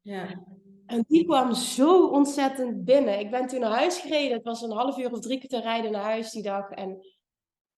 Ja. 0.00 0.44
En 0.86 1.04
die 1.08 1.24
kwam 1.24 1.54
zo 1.54 2.06
ontzettend 2.06 2.84
binnen. 2.84 3.18
Ik 3.18 3.30
ben 3.30 3.46
toen 3.46 3.60
naar 3.60 3.78
huis 3.78 3.98
gereden. 3.98 4.36
Het 4.36 4.44
was 4.44 4.62
een 4.62 4.70
half 4.70 4.98
uur 4.98 5.12
of 5.12 5.20
drie 5.20 5.38
kwartier 5.38 5.60
rijden 5.60 5.92
naar 5.92 6.02
huis 6.02 6.30
die 6.30 6.42
dag. 6.42 6.70
En 6.70 7.06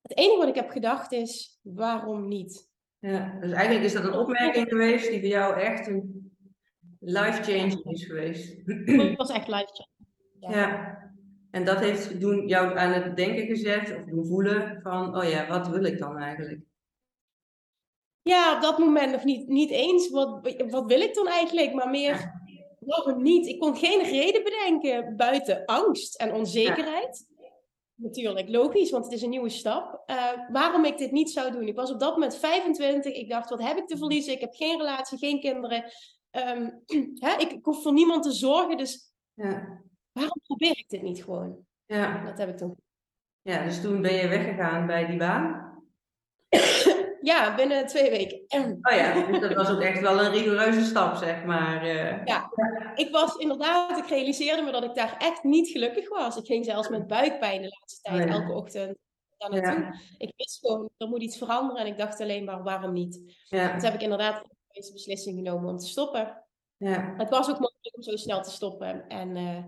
het 0.03 0.17
enige 0.17 0.39
wat 0.39 0.49
ik 0.49 0.55
heb 0.55 0.71
gedacht 0.71 1.13
is, 1.13 1.59
waarom 1.63 2.29
niet? 2.29 2.69
Ja, 2.99 3.39
dus 3.41 3.53
eigenlijk 3.53 3.85
is 3.85 3.93
dat 3.93 4.05
een 4.05 4.19
opmerking 4.19 4.69
geweest 4.69 5.11
die 5.11 5.21
voor 5.21 5.29
jou 5.29 5.61
echt 5.61 5.87
een 5.87 6.33
life-changing 6.99 7.85
is 7.85 8.05
geweest. 8.05 8.57
Het 8.65 9.17
was 9.17 9.31
echt 9.31 9.49
life-changing. 9.49 10.09
Ja. 10.39 10.51
ja. 10.51 11.04
En 11.55 11.65
dat 11.65 11.79
heeft 11.79 12.21
doen 12.21 12.47
jou 12.47 12.79
aan 12.79 12.93
het 12.93 13.17
denken 13.17 13.47
gezet 13.47 13.97
of 13.97 14.05
doen 14.05 14.27
voelen 14.27 14.81
van, 14.83 15.17
oh 15.17 15.29
ja, 15.29 15.49
wat 15.49 15.69
wil 15.69 15.85
ik 15.85 15.99
dan 15.99 16.19
eigenlijk? 16.19 16.61
Ja, 18.23 18.55
op 18.55 18.63
dat 18.63 18.79
moment 18.79 19.13
nog 19.13 19.25
niet, 19.25 19.49
niet 19.49 19.71
eens, 19.71 20.11
wat, 20.11 20.55
wat 20.71 20.87
wil 20.87 21.01
ik 21.01 21.15
dan 21.15 21.27
eigenlijk? 21.27 21.73
Maar 21.73 21.91
meer, 21.91 22.33
waarom 22.79 23.23
niet? 23.23 23.47
Ik 23.47 23.59
kon 23.59 23.77
geen 23.77 24.03
reden 24.03 24.43
bedenken 24.43 25.17
buiten 25.17 25.65
angst 25.65 26.17
en 26.17 26.33
onzekerheid. 26.33 27.27
Natuurlijk, 27.95 28.49
logisch, 28.49 28.91
want 28.91 29.05
het 29.05 29.15
is 29.15 29.23
een 29.23 29.31
nieuwe 29.31 29.49
stap. 29.49 30.03
Uh, 30.07 30.31
waarom 30.53 30.85
ik 30.85 30.99
dit 30.99 31.13
niet 31.13 31.31
zou 31.31 31.53
doen? 31.53 31.69
Ik 31.69 31.77
was 31.77 31.93
op 31.93 32.01
dat 32.01 32.13
moment 32.13 32.37
25. 32.37 33.13
Ik 33.13 33.29
dacht, 33.29 33.51
wat 33.51 33.63
heb 33.63 33.77
ik 33.77 33.87
te 33.87 33.97
verliezen? 33.97 34.33
Ik 34.33 34.41
heb 34.41 34.55
geen 34.55 34.79
relatie, 34.79 35.19
geen 35.19 35.41
kinderen. 35.41 35.85
Um, 36.31 36.83
hè? 37.27 37.37
Ik, 37.39 37.53
ik, 37.53 37.65
hoef 37.65 37.83
voor 37.83 37.93
niemand 37.93 38.23
te 38.23 38.33
zorgen. 38.33 38.77
Dus 38.77 39.13
ja 39.35 39.83
waarom 40.15 40.41
probeer 40.43 40.79
ik 40.79 40.89
dit 40.89 41.03
niet 41.03 41.25
gewoon? 41.25 41.67
Ja. 41.87 42.25
Dat 42.25 42.39
heb 42.39 42.49
ik 42.49 42.57
toen. 42.57 42.77
Ja, 43.43 43.65
dus 43.65 43.81
toen 43.81 44.03
ben 44.03 44.15
je 44.15 44.29
weggegaan 44.29 44.87
bij 44.87 45.07
die 45.07 45.19
baan? 45.19 45.73
ja, 47.21 47.55
binnen 47.55 47.87
twee 47.87 48.11
weken. 48.11 48.43
Oh 48.83 48.97
ja, 48.97 49.27
dus 49.27 49.41
dat 49.41 49.55
was 49.55 49.71
ook 49.71 49.81
echt 49.81 50.01
wel 50.01 50.25
een 50.25 50.33
rigoureuze 50.33 50.85
stap, 50.85 51.17
zeg 51.17 51.45
maar. 51.45 51.87
Uh... 51.87 52.25
Ja, 52.25 52.51
ik 52.95 53.11
was 53.11 53.37
inderdaad, 53.37 53.99
ik 53.99 54.07
realiseerde 54.07 54.63
me 54.63 54.73
dat 54.73 54.85
ik 54.85 54.95
daar 54.95 55.17
echt 55.19 55.43
niet 55.43 55.69
gelukkig 55.69 56.09
was. 56.09 56.37
Ik 56.37 56.47
ging 56.47 56.65
zelfs 56.65 56.89
met 56.89 57.07
buikpijn 57.07 57.63
de 57.63 57.77
laatste 57.79 58.01
tijd, 58.01 58.29
elke 58.29 58.53
ochtend 58.53 58.99
daar 59.51 59.63
naartoe. 59.63 59.85
Ja. 59.85 59.95
Ik 60.19 60.33
wist 60.37 60.59
gewoon, 60.59 60.91
er 60.97 61.09
moet 61.09 61.23
iets 61.23 61.39
veranderen 61.39 61.83
en 61.83 61.93
ik 61.93 61.99
dacht 61.99 62.21
alleen 62.21 62.45
maar, 62.45 62.63
waarom 62.63 62.93
niet? 62.93 63.37
Ja. 63.49 63.73
Dus 63.73 63.83
heb 63.83 63.95
ik 63.95 64.03
inderdaad 64.03 64.43
de 64.69 64.91
beslissing 64.93 65.37
genomen 65.37 65.71
om 65.71 65.79
te 65.79 65.87
stoppen. 65.87 66.45
Ja. 66.77 67.15
Het 67.17 67.31
was 67.31 67.49
ook 67.49 67.59
mogelijk 67.59 67.97
om 67.97 68.03
zo 68.03 68.17
snel 68.17 68.43
te 68.43 68.51
stoppen. 68.51 69.09
En 69.09 69.37
uh, 69.37 69.65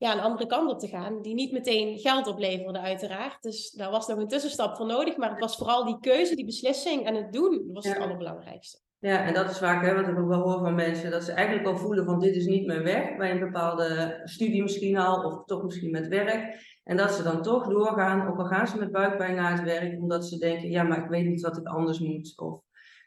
ja, 0.00 0.12
een 0.12 0.20
andere 0.20 0.46
kant 0.46 0.70
op 0.70 0.78
te 0.78 0.88
gaan, 0.88 1.22
die 1.22 1.34
niet 1.34 1.52
meteen 1.52 1.98
geld 1.98 2.26
opleverde 2.26 2.80
uiteraard. 2.80 3.42
Dus 3.42 3.70
daar 3.70 3.90
was 3.90 4.06
nog 4.06 4.18
een 4.18 4.28
tussenstap 4.28 4.76
voor 4.76 4.86
nodig, 4.86 5.16
maar 5.16 5.30
het 5.30 5.40
was 5.40 5.56
vooral 5.56 5.84
die 5.84 5.98
keuze, 6.00 6.34
die 6.34 6.44
beslissing 6.44 7.06
en 7.06 7.14
het 7.14 7.32
doen, 7.32 7.70
was 7.72 7.88
het 7.88 7.98
allerbelangrijkste. 7.98 8.78
Ja, 8.98 9.24
en 9.24 9.34
dat 9.34 9.50
is 9.50 9.58
vaak 9.58 9.84
hè, 9.84 9.94
wat 9.94 10.08
ik 10.08 10.18
ook 10.18 10.28
wel 10.28 10.40
hoor 10.40 10.58
van 10.58 10.74
mensen, 10.74 11.10
dat 11.10 11.24
ze 11.24 11.32
eigenlijk 11.32 11.68
al 11.68 11.76
voelen 11.76 12.04
van 12.04 12.20
dit 12.20 12.36
is 12.36 12.46
niet 12.46 12.66
mijn 12.66 12.82
weg, 12.82 13.16
bij 13.16 13.30
een 13.30 13.38
bepaalde 13.38 14.20
studie 14.24 14.62
misschien 14.62 14.96
al, 14.96 15.24
of 15.24 15.44
toch 15.44 15.62
misschien 15.62 15.90
met 15.90 16.08
werk. 16.08 16.68
En 16.84 16.96
dat 16.96 17.12
ze 17.12 17.22
dan 17.22 17.42
toch 17.42 17.68
doorgaan, 17.68 18.28
ook 18.28 18.38
al 18.38 18.44
gaan 18.44 18.66
ze 18.66 18.78
met 18.78 18.92
buikpijn 18.92 19.34
naar 19.34 19.52
het 19.52 19.64
werk, 19.64 20.00
omdat 20.00 20.26
ze 20.26 20.38
denken, 20.38 20.70
ja, 20.70 20.82
maar 20.82 21.02
ik 21.02 21.10
weet 21.10 21.26
niet 21.26 21.42
wat 21.42 21.56
ik 21.56 21.66
anders 21.66 21.98
moet. 21.98 22.32
Of 22.38 22.60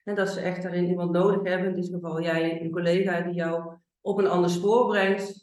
en 0.03 0.15
dat 0.15 0.29
ze 0.29 0.39
echt 0.39 0.63
daarin 0.63 0.89
iemand 0.89 1.11
nodig 1.11 1.43
hebben, 1.43 1.69
in 1.69 1.81
dit 1.81 1.93
geval 1.93 2.21
jij, 2.21 2.61
een 2.61 2.71
collega 2.71 3.21
die 3.21 3.33
jou 3.33 3.77
op 4.01 4.17
een 4.17 4.27
ander 4.27 4.49
spoor 4.49 4.87
brengt, 4.87 5.42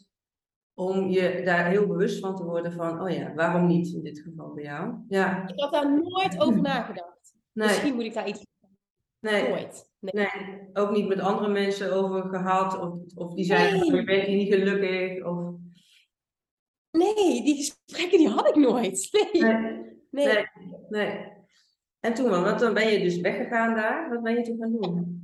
om 0.73 1.09
je 1.09 1.41
daar 1.45 1.69
heel 1.69 1.87
bewust 1.87 2.19
van 2.19 2.35
te 2.35 2.43
worden 2.43 2.73
van, 2.73 3.01
oh 3.01 3.09
ja, 3.09 3.33
waarom 3.33 3.67
niet 3.67 3.93
in 3.93 4.03
dit 4.03 4.19
geval 4.19 4.53
bij 4.53 4.63
jou? 4.63 4.95
Ja. 5.07 5.47
Ik 5.47 5.59
had 5.59 5.71
daar 5.71 6.01
nooit 6.01 6.39
over 6.39 6.61
nagedacht. 6.61 7.35
Misschien 7.51 7.95
moet 7.95 8.03
ik 8.03 8.13
daar 8.13 8.27
iets 8.27 8.45
Nee. 9.21 9.49
Nooit. 9.49 9.89
Nee. 9.99 10.13
nee. 10.13 10.69
ook 10.73 10.91
niet 10.91 11.07
met 11.07 11.19
andere 11.19 11.49
mensen 11.49 11.93
over 11.93 12.29
gehad. 12.29 12.79
Of, 12.79 12.93
of 13.15 13.33
die 13.33 13.45
zeiden, 13.45 13.79
Nee. 13.79 13.95
je 13.95 14.03
bent 14.03 14.25
hier 14.25 14.37
niet 14.37 14.53
gelukkig. 14.53 15.25
Of... 15.25 15.55
Nee, 16.91 17.43
die 17.43 17.55
gesprekken 17.55 18.17
die 18.17 18.29
had 18.29 18.47
ik 18.47 18.55
nooit. 18.55 19.09
Nee. 20.11 20.25
Nee. 20.25 20.45
Nee. 20.89 21.27
En 21.99 22.13
toen, 22.13 22.29
want 22.29 22.59
dan 22.59 22.73
ben 22.73 22.91
je 22.91 22.99
dus 22.99 23.19
weggegaan 23.19 23.75
daar. 23.75 24.09
Wat 24.09 24.23
ben 24.23 24.35
je 24.35 24.41
toen 24.41 24.57
gaan 24.59 24.71
doen? 24.71 25.21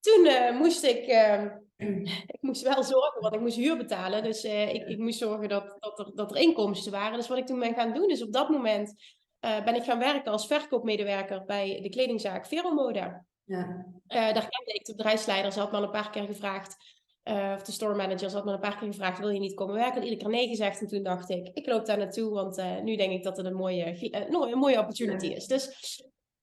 Toen 0.00 0.26
eh, 0.26 0.58
moest 0.58 0.84
ik, 0.84 1.06
eh, 1.06 1.44
ik 2.36 2.38
moest 2.40 2.62
wel 2.62 2.82
zorgen, 2.82 3.20
want 3.20 3.34
ik 3.34 3.40
moest 3.40 3.56
huur 3.56 3.76
betalen. 3.76 4.22
Dus 4.22 4.44
eh, 4.44 4.74
ik, 4.74 4.88
ik 4.88 4.98
moest 4.98 5.18
zorgen 5.18 5.48
dat, 5.48 5.76
dat, 5.78 5.98
er, 5.98 6.10
dat 6.14 6.30
er 6.30 6.36
inkomsten 6.36 6.92
waren. 6.92 7.18
Dus 7.18 7.28
wat 7.28 7.38
ik 7.38 7.46
toen 7.46 7.58
ben 7.58 7.74
gaan 7.74 7.92
doen, 7.92 8.10
is 8.10 8.22
op 8.22 8.32
dat 8.32 8.48
moment 8.48 8.94
eh, 9.40 9.64
ben 9.64 9.74
ik 9.74 9.82
gaan 9.82 9.98
werken 9.98 10.32
als 10.32 10.46
verkoopmedewerker 10.46 11.44
bij 11.44 11.78
de 11.82 11.88
kledingzaak 11.88 12.46
Veromoda. 12.46 13.24
Ja. 13.44 13.86
Eh, 14.06 14.18
daar 14.18 14.48
kende 14.48 14.72
ik 14.72 14.84
de 14.84 14.94
bedrijfsleider, 14.94 15.52
ze 15.52 15.58
had 15.58 15.70
me 15.70 15.76
al 15.76 15.82
een 15.82 15.90
paar 15.90 16.10
keer 16.10 16.24
gevraagd. 16.24 16.76
of 17.24 17.62
de 17.62 17.72
store 17.72 17.94
manager, 17.94 18.32
had 18.32 18.44
me 18.44 18.52
een 18.52 18.60
paar 18.60 18.78
keer 18.78 18.88
gevraagd, 18.88 19.18
wil 19.18 19.28
je 19.28 19.40
niet 19.40 19.54
komen 19.54 19.74
werken? 19.74 19.96
En 19.96 20.02
iedere 20.02 20.22
keer 20.22 20.30
nee 20.30 20.48
gezegd. 20.48 20.80
En 20.80 20.86
toen 20.86 21.02
dacht 21.02 21.30
ik, 21.30 21.50
ik 21.54 21.66
loop 21.66 21.86
daar 21.86 21.98
naartoe, 21.98 22.30
want 22.30 22.82
nu 22.82 22.96
denk 22.96 23.12
ik 23.12 23.22
dat 23.22 23.36
het 23.36 23.46
een 23.46 23.54
mooie, 23.54 24.12
een 24.50 24.58
mooie 24.58 24.78
opportunity 24.78 25.26
is. 25.26 25.46
Dus 25.46 25.68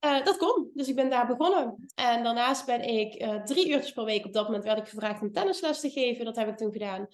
eh, 0.02 0.26
dat 0.26 0.38
kon. 0.38 0.72
Dus 0.74 0.88
ik 0.88 0.96
ben 0.96 1.10
daar 1.10 1.28
begonnen. 1.28 1.76
En 1.96 2.24
daarnaast 2.24 2.66
ben 2.66 2.82
ik 2.82 3.14
eh, 3.14 3.44
drie 3.44 3.70
uurtjes 3.70 3.94
per 3.94 4.06
week, 4.06 4.26
op 4.26 4.34
dat 4.34 4.46
moment 4.46 4.64
werd 4.64 4.78
ik 4.78 4.88
gevraagd 4.88 5.22
om 5.22 5.32
tennisles 5.32 5.80
te 5.80 5.90
geven. 5.90 6.26
Dat 6.26 6.36
heb 6.36 6.48
ik 6.48 6.58
toen 6.58 6.72
gedaan. 6.72 7.08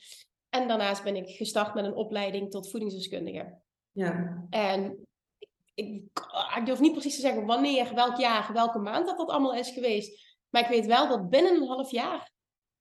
En 0.50 0.68
daarnaast 0.68 1.04
ben 1.04 1.16
ik 1.16 1.30
gestart 1.30 1.74
met 1.74 1.86
een 1.86 1.96
opleiding 1.96 2.52
tot 2.52 2.70
voedingsdeskundige. 2.70 3.58
Ja. 3.92 4.46
En 4.50 5.08
ik, 5.74 6.04
ik 6.56 6.66
durf 6.66 6.80
niet 6.80 6.92
precies 6.92 7.16
te 7.16 7.22
zeggen 7.22 7.46
wanneer, 7.46 7.94
welk 7.94 8.18
jaar, 8.18 8.54
welke 8.54 8.80
maand 8.80 9.08
dat 9.08 9.18
dat 9.18 9.30
allemaal 9.30 9.54
is 9.54 9.70
geweest. 9.70 10.36
Maar 10.50 10.62
ik 10.62 10.68
weet 10.68 10.86
wel 10.86 11.08
dat 11.08 11.30
binnen 11.30 11.56
een 11.56 11.68
half 11.68 11.92
jaar 11.92 12.32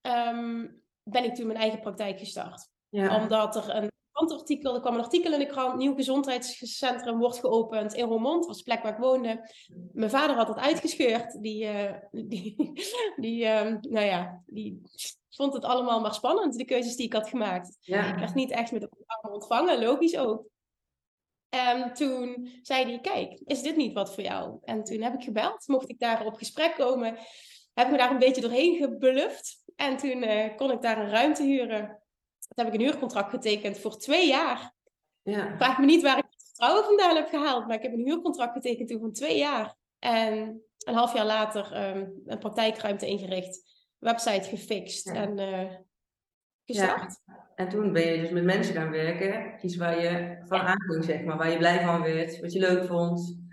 ehm, 0.00 0.66
ben 1.02 1.24
ik 1.24 1.34
toen 1.34 1.46
mijn 1.46 1.58
eigen 1.58 1.80
praktijk 1.80 2.18
gestart. 2.18 2.68
Ja. 2.88 3.22
Omdat 3.22 3.56
er 3.56 3.74
een 3.74 3.90
krantartikel, 4.16 4.74
er 4.74 4.80
kwam 4.80 4.94
een 4.94 5.04
artikel 5.04 5.32
in 5.32 5.38
de 5.38 5.46
krant, 5.46 5.76
nieuw 5.76 5.94
gezondheidscentrum 5.94 7.18
wordt 7.18 7.38
geopend 7.38 7.94
in 7.94 8.04
Roermond, 8.04 8.46
was 8.46 8.56
de 8.56 8.62
plek 8.62 8.82
waar 8.82 8.92
ik 8.92 8.98
woonde. 8.98 9.50
Mijn 9.92 10.10
vader 10.10 10.36
had 10.36 10.48
het 10.48 10.58
uitgescheurd. 10.58 11.42
Die, 11.42 11.66
eh, 11.66 11.94
die, 12.10 12.56
die, 13.24 13.44
ehm, 13.44 13.78
nou 13.80 14.06
ja, 14.06 14.42
die 14.46 14.80
vond 15.30 15.52
het 15.52 15.64
allemaal 15.64 16.00
maar 16.00 16.14
spannend, 16.14 16.58
de 16.58 16.64
keuzes 16.64 16.96
die 16.96 17.06
ik 17.06 17.12
had 17.12 17.28
gemaakt. 17.28 17.78
Ik 17.80 17.94
werd 17.94 18.34
niet 18.34 18.50
echt 18.50 18.72
met 18.72 18.88
armen 19.06 19.32
ontvangen, 19.32 19.78
logisch 19.78 20.16
ook. 20.18 20.44
En 21.48 21.92
toen 21.92 22.48
zei 22.62 22.84
hij, 22.84 23.00
kijk, 23.00 23.40
is 23.44 23.62
dit 23.62 23.76
niet 23.76 23.92
wat 23.92 24.14
voor 24.14 24.22
jou? 24.22 24.58
En 24.62 24.84
toen 24.84 25.02
heb 25.02 25.14
ik 25.14 25.22
gebeld, 25.22 25.68
mocht 25.68 25.88
ik 25.88 25.98
daar 25.98 26.26
op 26.26 26.34
gesprek 26.34 26.74
komen. 26.76 27.18
Heb 27.74 27.86
ik 27.86 27.92
me 27.92 27.98
daar 27.98 28.10
een 28.10 28.18
beetje 28.18 28.40
doorheen 28.40 28.76
gebluft. 28.76 29.64
En 29.76 29.96
toen 29.96 30.22
eh, 30.22 30.56
kon 30.56 30.70
ik 30.70 30.82
daar 30.82 30.98
een 30.98 31.10
ruimte 31.10 31.42
huren. 31.42 32.00
Toen 32.48 32.64
heb 32.64 32.74
ik 32.74 32.80
een 32.80 32.86
huurcontract 32.86 33.30
getekend 33.30 33.78
voor 33.78 33.98
twee 33.98 34.26
jaar. 34.28 34.74
Ja. 35.22 35.56
Vraag 35.56 35.78
me 35.78 35.84
niet 35.84 36.02
waar 36.02 36.18
ik 36.18 36.24
het 36.30 36.44
vertrouwen 36.46 36.84
vandaan 36.84 37.16
heb 37.16 37.28
gehaald. 37.28 37.66
Maar 37.66 37.76
ik 37.76 37.82
heb 37.82 37.92
een 37.92 38.04
huurcontract 38.06 38.52
getekend 38.52 38.88
toen 38.88 39.00
van 39.00 39.12
twee 39.12 39.38
jaar. 39.38 39.74
En 39.98 40.62
een 40.78 40.94
half 40.94 41.14
jaar 41.14 41.26
later 41.26 41.72
ehm, 41.72 42.06
een 42.26 42.38
praktijkruimte 42.38 43.06
ingericht. 43.06 43.74
Website 43.98 44.48
gefixt 44.48 45.06
Ja. 45.06 45.14
en 45.14 45.38
eh, 45.38 45.74
gestart. 46.64 47.20
En 47.54 47.68
toen 47.68 47.92
ben 47.92 48.12
je 48.12 48.20
dus 48.20 48.30
met 48.30 48.44
mensen 48.44 48.74
gaan 48.74 48.90
werken. 48.90 49.58
Iets 49.62 49.76
waar 49.76 50.02
je 50.02 50.42
van 50.48 50.60
aanging, 50.60 51.04
zeg 51.04 51.22
maar. 51.22 51.36
Waar 51.36 51.50
je 51.50 51.58
blij 51.58 51.84
van 51.84 52.02
werd. 52.02 52.40
Wat 52.40 52.52
je 52.52 52.58
leuk 52.58 52.84
vond. 52.84 53.44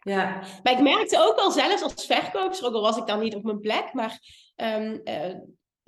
Ja. 0.00 0.42
Maar 0.62 0.72
ik 0.72 0.80
merkte 0.80 1.18
ook 1.18 1.36
wel 1.36 1.50
zelfs 1.50 1.82
als 1.82 2.06
verkoopster, 2.06 2.66
ook 2.68 2.74
al 2.74 2.80
was 2.82 2.96
ik 2.96 3.06
dan 3.06 3.20
niet 3.20 3.34
op 3.34 3.42
mijn 3.42 3.60
plek, 3.60 3.92
maar 3.92 4.18
ehm, 4.56 4.98
eh, 5.04 5.34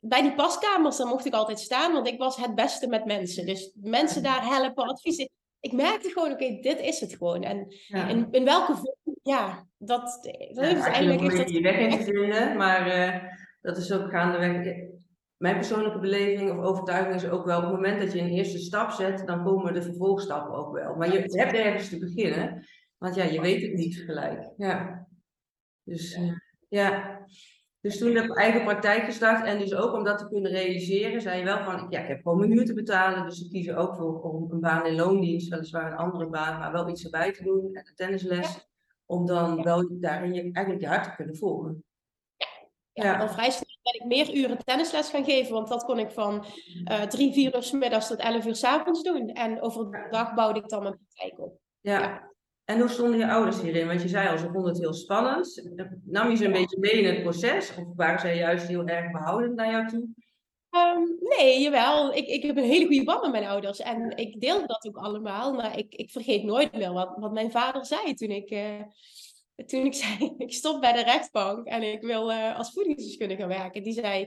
bij 0.02 0.22
die 0.22 0.34
paskamers, 0.34 0.96
dan 0.96 1.08
mocht 1.08 1.26
ik 1.26 1.32
altijd 1.32 1.60
staan, 1.60 1.92
want 1.92 2.08
ik 2.08 2.18
was 2.18 2.36
het 2.36 2.54
beste 2.54 2.88
met 2.88 3.04
mensen. 3.04 3.46
Dus 3.46 3.72
mensen 3.74 4.22
daar 4.22 4.46
helpen, 4.46 4.88
adviseren. 4.88 5.30
Ik 5.60 5.72
merkte 5.72 6.08
gewoon, 6.08 6.32
oké, 6.32 6.58
dit 6.60 6.80
is 6.80 7.00
het 7.00 7.14
gewoon. 7.16 7.42
En 7.42 7.74
ja. 7.86 8.08
in, 8.08 8.28
in 8.30 8.44
welke 8.44 8.74
vorm, 8.74 9.16
ja, 9.22 9.66
dat, 9.78 10.00
dat 10.50 10.54
Ja, 10.54 10.62
uiteindelijk 10.62 11.20
heeft 11.20 11.32
een 11.32 11.38
dat... 11.38 11.50
je 11.50 11.60
weg 11.60 11.78
in 11.78 11.90
te 11.90 12.04
vinden, 12.04 12.56
maar 12.56 12.86
eh, 12.86 13.22
dat 13.60 13.76
is 13.76 13.92
ook 13.92 14.10
gaandeweg. 14.10 14.86
Mijn 15.36 15.56
persoonlijke 15.56 15.98
beleving 15.98 16.50
of 16.50 16.64
overtuiging 16.64 17.14
is 17.14 17.28
ook 17.28 17.44
wel 17.44 17.56
op 17.56 17.62
het 17.62 17.72
moment 17.72 18.00
dat 18.00 18.12
je 18.12 18.20
een 18.20 18.30
eerste 18.30 18.58
stap 18.58 18.90
zet, 18.90 19.26
dan 19.26 19.44
komen 19.44 19.74
de 19.74 19.82
vervolgstappen 19.82 20.54
ook 20.54 20.72
wel. 20.72 20.94
Maar 20.94 21.12
je 21.12 21.18
hebt 21.18 21.54
ergens 21.54 21.88
te 21.88 21.98
beginnen, 21.98 22.66
want 22.96 23.14
ja, 23.14 23.24
je 23.24 23.40
weet 23.40 23.62
het 23.62 23.72
niet 23.72 23.96
gelijk. 23.96 24.52
Ja. 24.56 25.06
Dus 25.82 26.18
ja. 26.68 27.20
Dus 27.80 27.98
toen 27.98 28.14
heb 28.14 28.24
ik 28.24 28.36
eigen 28.36 28.64
praktijk 28.64 29.04
gestart 29.04 29.44
en 29.44 29.58
dus 29.58 29.74
ook 29.74 29.92
om 29.94 30.04
dat 30.04 30.18
te 30.18 30.28
kunnen 30.28 30.50
realiseren, 30.50 31.20
zei 31.20 31.38
je 31.38 31.44
wel 31.44 31.64
van, 31.64 31.86
ja, 31.88 32.00
ik 32.00 32.08
heb 32.08 32.22
gewoon 32.22 32.38
mijn 32.38 32.50
huur 32.52 32.64
te 32.64 32.74
betalen, 32.74 33.24
dus 33.26 33.40
ik 33.44 33.50
kies 33.50 33.66
er 33.66 33.76
ook 33.76 33.96
voor 33.96 34.20
om 34.22 34.50
een 34.52 34.60
baan 34.60 34.86
in 34.86 34.94
loondienst, 34.94 35.48
weliswaar 35.48 35.92
een 35.92 35.98
andere 35.98 36.26
baan, 36.26 36.58
maar 36.58 36.72
wel 36.72 36.88
iets 36.88 37.04
erbij 37.04 37.32
te 37.32 37.42
doen 37.42 37.74
en 37.74 37.86
een 37.86 37.94
tennisles, 37.94 38.68
om 39.06 39.26
dan 39.26 39.56
Ja. 39.56 39.62
wel 39.62 39.88
daarin 39.90 40.34
je, 40.34 40.40
eigenlijk 40.52 40.80
je 40.80 40.88
hart 40.88 41.04
te 41.04 41.14
kunnen 41.16 41.36
volgen. 41.36 41.84
Ja, 42.92 43.04
Ja. 43.04 43.18
al 43.18 43.28
vrij 43.28 43.50
snel 43.50 43.76
ben 43.82 43.94
ik 44.00 44.06
meer 44.06 44.34
uren 44.44 44.64
tennisles 44.64 45.10
gaan 45.10 45.24
geven, 45.24 45.52
want 45.52 45.68
dat 45.68 45.84
kon 45.84 45.98
ik 45.98 46.10
van 46.10 46.44
eh, 46.84 47.02
drie, 47.02 47.32
vier 47.32 47.54
uur 47.54 47.62
's 47.62 47.70
middags 47.72 48.08
tot 48.08 48.18
elf 48.18 48.46
uur 48.46 48.54
's 48.56 48.64
avonds 48.64 49.02
doen. 49.02 49.28
En 49.28 49.60
overdag 49.62 50.34
bouwde 50.34 50.60
ik 50.60 50.68
dan 50.68 50.82
mijn 50.82 50.98
praktijk 50.98 51.38
op. 51.40 51.58
Ja. 51.80 52.30
En 52.68 52.80
hoe 52.80 52.88
stonden 52.88 53.18
je 53.18 53.28
ouders 53.28 53.60
hierin? 53.60 53.86
Want 53.86 54.02
je 54.02 54.08
zei 54.08 54.28
al, 54.28 54.38
ze 54.38 54.50
vonden 54.52 54.72
het 54.72 54.78
heel 54.78 54.92
spannend. 54.92 55.62
Nam 56.04 56.30
je 56.30 56.36
ze 56.36 56.44
een 56.44 56.52
beetje 56.52 56.78
mee 56.78 56.92
in 56.92 57.04
het 57.04 57.22
proces? 57.22 57.70
Of 57.76 57.84
waren 57.96 58.20
zij 58.20 58.36
juist 58.36 58.66
heel 58.66 58.86
erg 58.86 59.10
behoudend 59.12 59.54
naar 59.54 59.70
jou 59.70 59.88
toe? 59.88 60.08
Ehm, 60.70 61.00
nee, 61.20 61.60
jawel. 61.60 62.14
Ik, 62.14 62.26
ik 62.26 62.42
heb 62.42 62.56
een 62.56 62.64
hele 62.64 62.86
goede 62.86 63.04
band 63.04 63.22
met 63.22 63.30
mijn 63.30 63.46
ouders. 63.46 63.78
En 63.78 64.16
ik 64.16 64.40
deelde 64.40 64.66
dat 64.66 64.86
ook 64.86 64.96
allemaal. 64.96 65.52
Maar 65.52 65.78
ik, 65.78 65.94
ik 65.94 66.10
vergeet 66.10 66.44
nooit 66.44 66.72
meer 66.72 66.92
wat, 66.92 67.14
wat 67.16 67.32
mijn 67.32 67.50
vader 67.50 67.86
zei 67.86 68.14
toen 68.14 68.30
ik, 68.30 68.50
eh, 68.50 68.82
toen 69.66 69.84
ik 69.84 69.94
zei... 70.04 70.34
Ik 70.38 70.52
stop 70.52 70.80
bij 70.80 70.92
de 70.92 71.02
rechtbank 71.02 71.66
en 71.66 71.82
ik 71.82 72.02
wil 72.02 72.32
eh, 72.32 72.58
als 72.58 72.72
voedingsdeskundige 72.72 73.40
gaan 73.40 73.48
werken. 73.48 73.82
Die 73.82 73.92
zei... 73.92 74.26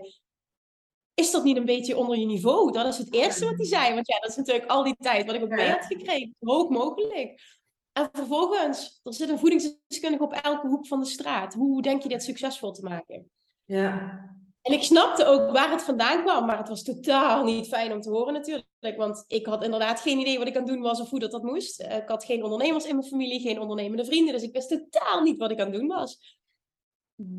Is 1.13 1.31
dat 1.31 1.43
niet 1.43 1.57
een 1.57 1.65
beetje 1.65 1.97
onder 1.97 2.17
je 2.17 2.25
niveau? 2.25 2.71
Dat 2.71 2.85
is 2.85 2.97
het 2.97 3.13
eerste 3.13 3.45
wat 3.45 3.57
hij 3.57 3.65
zei. 3.65 3.93
Want 3.93 4.07
ja, 4.07 4.19
dat 4.19 4.29
is 4.29 4.35
natuurlijk 4.35 4.69
al 4.69 4.83
die 4.83 4.95
tijd 4.99 5.25
wat 5.25 5.35
ik 5.35 5.43
ook 5.43 5.49
mee 5.49 5.69
had 5.69 5.85
gekregen. 5.85 6.35
Zo 6.39 6.45
hoog 6.45 6.69
mogelijk. 6.69 7.59
En 7.93 8.09
vervolgens, 8.11 8.99
er 9.03 9.13
zit 9.13 9.29
een 9.29 9.39
voedingsdeskundige 9.39 10.23
op 10.23 10.33
elke 10.33 10.67
hoek 10.67 10.87
van 10.87 10.99
de 10.99 11.05
straat. 11.05 11.53
Hoe 11.53 11.81
denk 11.81 12.03
je 12.03 12.09
dit 12.09 12.23
succesvol 12.23 12.71
te 12.71 12.83
maken? 12.83 13.31
Ja. 13.65 14.19
En 14.61 14.73
ik 14.73 14.83
snapte 14.83 15.25
ook 15.25 15.51
waar 15.51 15.71
het 15.71 15.81
vandaan 15.83 16.21
kwam, 16.23 16.45
maar 16.45 16.57
het 16.57 16.67
was 16.67 16.83
totaal 16.83 17.43
niet 17.43 17.67
fijn 17.67 17.91
om 17.93 18.01
te 18.01 18.09
horen 18.09 18.33
natuurlijk. 18.33 18.67
Want 18.97 19.23
ik 19.27 19.45
had 19.45 19.63
inderdaad 19.63 19.99
geen 19.99 20.19
idee 20.19 20.37
wat 20.37 20.47
ik 20.47 20.55
aan 20.55 20.63
het 20.63 20.71
doen 20.71 20.81
was 20.81 20.99
of 21.01 21.09
hoe 21.09 21.19
dat, 21.19 21.31
dat 21.31 21.43
moest. 21.43 21.79
Eh, 21.81 21.97
Ik 21.97 22.07
had 22.09 22.23
geen 22.25 22.43
ondernemers 22.43 22.85
in 22.85 22.95
mijn 22.95 23.07
familie, 23.07 23.39
geen 23.39 23.59
ondernemende 23.59 24.05
vrienden, 24.05 24.33
dus 24.33 24.43
ik 24.43 24.53
wist 24.53 24.69
totaal 24.69 25.21
niet 25.21 25.37
wat 25.37 25.51
ik 25.51 25.59
aan 25.59 25.71
het 25.71 25.79
doen 25.79 25.87
was. 25.87 26.37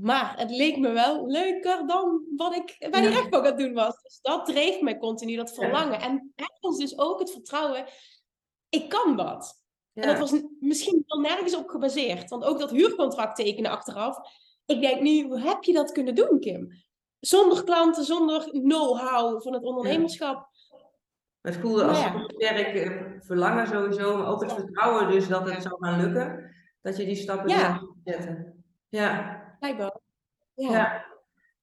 Maar 0.01 0.39
het 0.39 0.51
leek 0.51 0.77
me 0.79 0.91
wel 0.91 1.27
leuker 1.27 1.87
dan 1.87 2.23
wat 2.37 2.55
ik 2.55 2.77
bij 2.91 3.01
die 3.01 3.11
Ja. 3.11 3.17
rechtbank 3.17 3.45
aan 3.45 3.51
het 3.51 3.59
doen 3.59 3.73
was. 3.73 4.03
Dus 4.03 4.19
dat 4.23 4.47
dreef 4.47 4.81
mij 4.81 4.99
continu, 4.99 5.37
dat 5.37 5.49
Ja. 5.49 5.55
verlangen. 5.55 6.01
En 6.01 6.33
ergens 6.35 6.79
dus 6.79 6.99
ook 6.99 7.19
het 7.19 7.31
vertrouwen, 7.31 7.87
ik 8.69 8.89
kan 8.89 9.17
dat. 9.17 9.62
En 9.95 10.09
dat 10.09 10.19
was 10.19 10.43
misschien 10.61 11.05
wel 11.07 11.21
nergens 11.21 11.57
op 11.57 11.69
gebaseerd. 11.69 12.31
Want 12.31 12.45
ook 12.45 12.59
dat 12.59 12.71
huurcontract 12.71 13.37
tekenen 13.37 13.71
achteraf. 13.71 14.19
Ik 14.67 14.81
denk 14.81 15.01
nu, 15.01 15.23
hoe 15.23 15.41
heb 15.41 15.63
je 15.63 15.73
dat 15.73 15.93
kunnen 15.93 16.15
doen, 16.15 16.41
Kim? 16.41 16.83
Zonder 17.21 17.65
klanten, 17.65 18.05
zonder 18.05 18.43
know-how 18.51 19.43
van 19.43 19.53
het 19.53 19.63
ondernemerschap. 19.65 20.49
Het 21.41 21.57
voelde 21.57 21.85
als 21.85 22.05
een 22.05 22.31
sterk 22.35 22.75
eh, 22.75 23.01
verlangen 23.21 23.67
sowieso, 23.67 24.17
maar 24.17 24.27
ook 24.27 24.43
het 24.43 24.53
vertrouwen 24.53 25.11
dus 25.11 25.29
dat 25.29 25.51
het 25.51 25.63
zou 25.63 25.77
gaan 25.85 26.01
lukken. 26.01 26.55
Dat 26.81 26.97
je 26.97 27.05
die 27.05 27.15
stappen 27.15 27.49
Ja. 27.49 27.81
zetten. 28.05 28.65
Ja. 28.89 29.41
Blijkbaar. 29.59 29.97
Ja. 30.55 30.71
ja. 30.73 31.05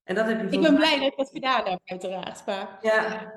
En 0.04 0.14
dat 0.14 0.26
heb 0.26 0.40
je 0.40 0.56
Ik 0.56 0.62
ben 0.62 0.76
blij 0.76 0.98
dat 0.98 1.06
ik 1.06 1.16
dat 1.16 1.30
gedaan 1.30 1.64
heb, 1.66 1.80
uiteraard. 1.84 2.46
Maar 2.46 2.78
Ja. 2.80 3.32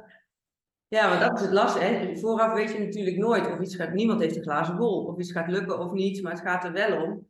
Ja, 0.94 1.10
maar 1.10 1.20
dat 1.20 1.40
is 1.40 1.42
het 1.46 1.54
lastige. 1.54 1.86
Hè? 1.86 2.18
Vooraf 2.18 2.54
weet 2.54 2.72
je 2.72 2.80
natuurlijk 2.80 3.18
nooit 3.18 3.52
of 3.52 3.60
iets 3.60 3.76
gaat. 3.76 3.94
Niemand 3.94 4.22
heeft 4.22 4.36
een 4.36 4.44
glazen 4.44 4.78
bol. 4.78 5.04
Of 5.06 5.20
iets 5.20 5.32
gaat 5.32 5.48
lukken 5.48 5.80
of 5.80 5.92
niet. 5.92 6.22
Maar 6.22 6.32
het 6.32 6.42
gaat 6.42 6.64
er 6.64 6.72
wel 6.72 7.04
om. 7.04 7.28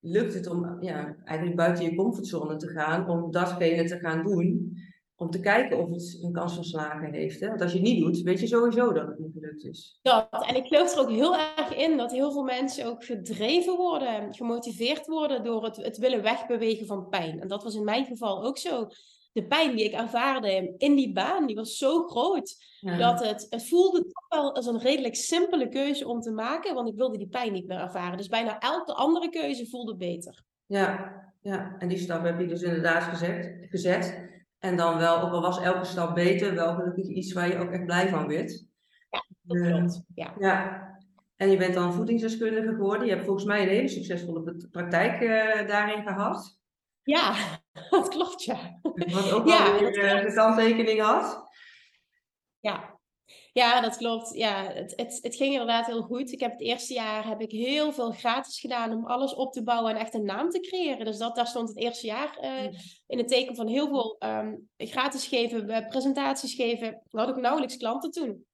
Lukt 0.00 0.34
het 0.34 0.46
om 0.46 0.76
ja, 0.80 1.16
eigenlijk 1.24 1.56
buiten 1.56 1.84
je 1.84 1.94
comfortzone 1.94 2.56
te 2.56 2.68
gaan. 2.68 3.08
Om 3.08 3.30
datgene 3.30 3.84
te 3.84 3.98
gaan 3.98 4.22
doen. 4.22 4.78
Om 5.16 5.30
te 5.30 5.40
kijken 5.40 5.78
of 5.78 5.90
het 5.90 6.18
een 6.22 6.32
kans 6.32 6.54
van 6.54 6.64
slagen 6.64 7.12
heeft. 7.12 7.40
Hè? 7.40 7.48
Want 7.48 7.60
als 7.60 7.72
je 7.72 7.78
het 7.78 7.86
niet 7.86 8.00
doet, 8.00 8.22
weet 8.22 8.40
je 8.40 8.46
sowieso 8.46 8.92
dat 8.92 9.06
het 9.06 9.18
niet 9.18 9.32
gelukt 9.32 9.64
is. 9.64 9.98
dat. 10.02 10.46
En 10.46 10.56
ik 10.56 10.66
geloof 10.66 10.92
er 10.92 11.00
ook 11.00 11.10
heel 11.10 11.36
erg 11.36 11.76
in 11.76 11.96
dat 11.96 12.12
heel 12.12 12.32
veel 12.32 12.42
mensen 12.42 12.86
ook 12.86 13.04
gedreven 13.04 13.76
worden, 13.76 14.34
gemotiveerd 14.34 15.06
worden 15.06 15.44
door 15.44 15.64
het, 15.64 15.76
het 15.76 15.96
willen 15.96 16.22
wegbewegen 16.22 16.86
van 16.86 17.08
pijn. 17.08 17.40
En 17.40 17.48
dat 17.48 17.62
was 17.62 17.74
in 17.74 17.84
mijn 17.84 18.04
geval 18.04 18.44
ook 18.44 18.58
zo. 18.58 18.86
De 19.34 19.46
pijn 19.46 19.76
die 19.76 19.84
ik 19.84 19.92
ervaarde 19.92 20.74
in 20.78 20.94
die 20.94 21.12
baan, 21.12 21.46
die 21.46 21.56
was 21.56 21.76
zo 21.76 22.02
groot. 22.02 22.56
Ja. 22.80 22.96
Dat 22.96 23.24
het, 23.24 23.46
het 23.50 23.68
voelde 23.68 24.02
toch 24.02 24.28
wel 24.28 24.54
als 24.54 24.66
een 24.66 24.78
redelijk 24.78 25.14
simpele 25.14 25.68
keuze 25.68 26.08
om 26.08 26.20
te 26.20 26.30
maken, 26.30 26.74
want 26.74 26.88
ik 26.88 26.96
wilde 26.96 27.18
die 27.18 27.28
pijn 27.28 27.52
niet 27.52 27.66
meer 27.66 27.78
ervaren. 27.78 28.16
Dus 28.16 28.28
bijna 28.28 28.58
elke 28.58 28.92
andere 28.92 29.28
keuze 29.28 29.66
voelde 29.66 29.96
beter. 29.96 30.42
Ja, 30.66 31.14
ja. 31.42 31.76
en 31.78 31.88
die 31.88 31.98
stap 31.98 32.24
heb 32.24 32.40
je 32.40 32.46
dus 32.46 32.62
inderdaad 32.62 33.02
gezet. 33.02 33.66
gezet. 33.70 34.32
En 34.58 34.76
dan 34.76 34.98
wel, 34.98 35.20
ook 35.20 35.32
al 35.32 35.40
was 35.40 35.60
elke 35.60 35.84
stap 35.84 36.14
beter, 36.14 36.54
wel 36.54 36.74
gelukkig 36.74 37.06
iets 37.06 37.32
waar 37.32 37.48
je 37.48 37.58
ook 37.58 37.70
echt 37.70 37.84
blij 37.84 38.08
van 38.08 38.26
werd. 38.26 38.66
Ja, 39.10 39.24
dat 39.42 39.66
klopt. 39.66 40.02
Ja. 40.14 40.34
ja. 40.38 40.82
En 41.36 41.50
je 41.50 41.56
bent 41.56 41.74
dan 41.74 41.92
voedingsdeskundige 41.92 42.74
geworden. 42.74 43.06
Je 43.06 43.12
hebt 43.12 43.24
volgens 43.24 43.44
mij 43.44 43.62
een 43.62 43.68
hele 43.68 43.88
succesvolle 43.88 44.68
praktijk 44.70 45.20
uh, 45.20 45.68
daarin 45.68 46.02
gehad. 46.02 46.58
Ja, 47.02 47.34
dat 47.90 48.08
klopt, 48.08 48.44
ja. 48.44 48.78
Wat 48.82 49.32
ook 49.32 49.48
ja, 49.48 49.78
weer 49.78 49.92
de 50.26 50.32
kanttekening 50.34 51.00
had. 51.00 51.52
Ja, 52.60 52.94
ja, 53.52 53.80
dat 53.80 53.96
klopt. 53.96 54.34
Ja, 54.34 54.72
het, 54.72 54.92
het, 54.96 55.18
het 55.22 55.36
ging 55.36 55.52
inderdaad 55.52 55.86
heel 55.86 56.02
goed. 56.02 56.32
Ik 56.32 56.40
heb 56.40 56.50
het 56.50 56.60
eerste 56.60 56.94
jaar 56.94 57.26
heb 57.26 57.40
ik 57.40 57.50
heel 57.50 57.92
veel 57.92 58.10
gratis 58.10 58.60
gedaan 58.60 58.92
om 58.92 59.06
alles 59.06 59.34
op 59.34 59.52
te 59.52 59.62
bouwen 59.62 59.94
en 59.94 60.00
echt 60.00 60.14
een 60.14 60.24
naam 60.24 60.50
te 60.50 60.60
creëren. 60.60 61.04
Dus 61.04 61.18
dat, 61.18 61.36
daar 61.36 61.46
stond 61.46 61.68
het 61.68 61.78
eerste 61.78 62.06
jaar 62.06 62.38
uh, 62.42 62.72
in 63.06 63.18
het 63.18 63.28
teken 63.28 63.54
van 63.54 63.66
heel 63.66 63.88
veel 63.88 64.16
um, 64.18 64.68
gratis 64.76 65.26
geven, 65.26 65.86
presentaties 65.88 66.54
geven. 66.54 67.02
had 67.10 67.28
ik 67.28 67.36
nauwelijks 67.36 67.76
klanten 67.76 68.10
toen. 68.10 68.46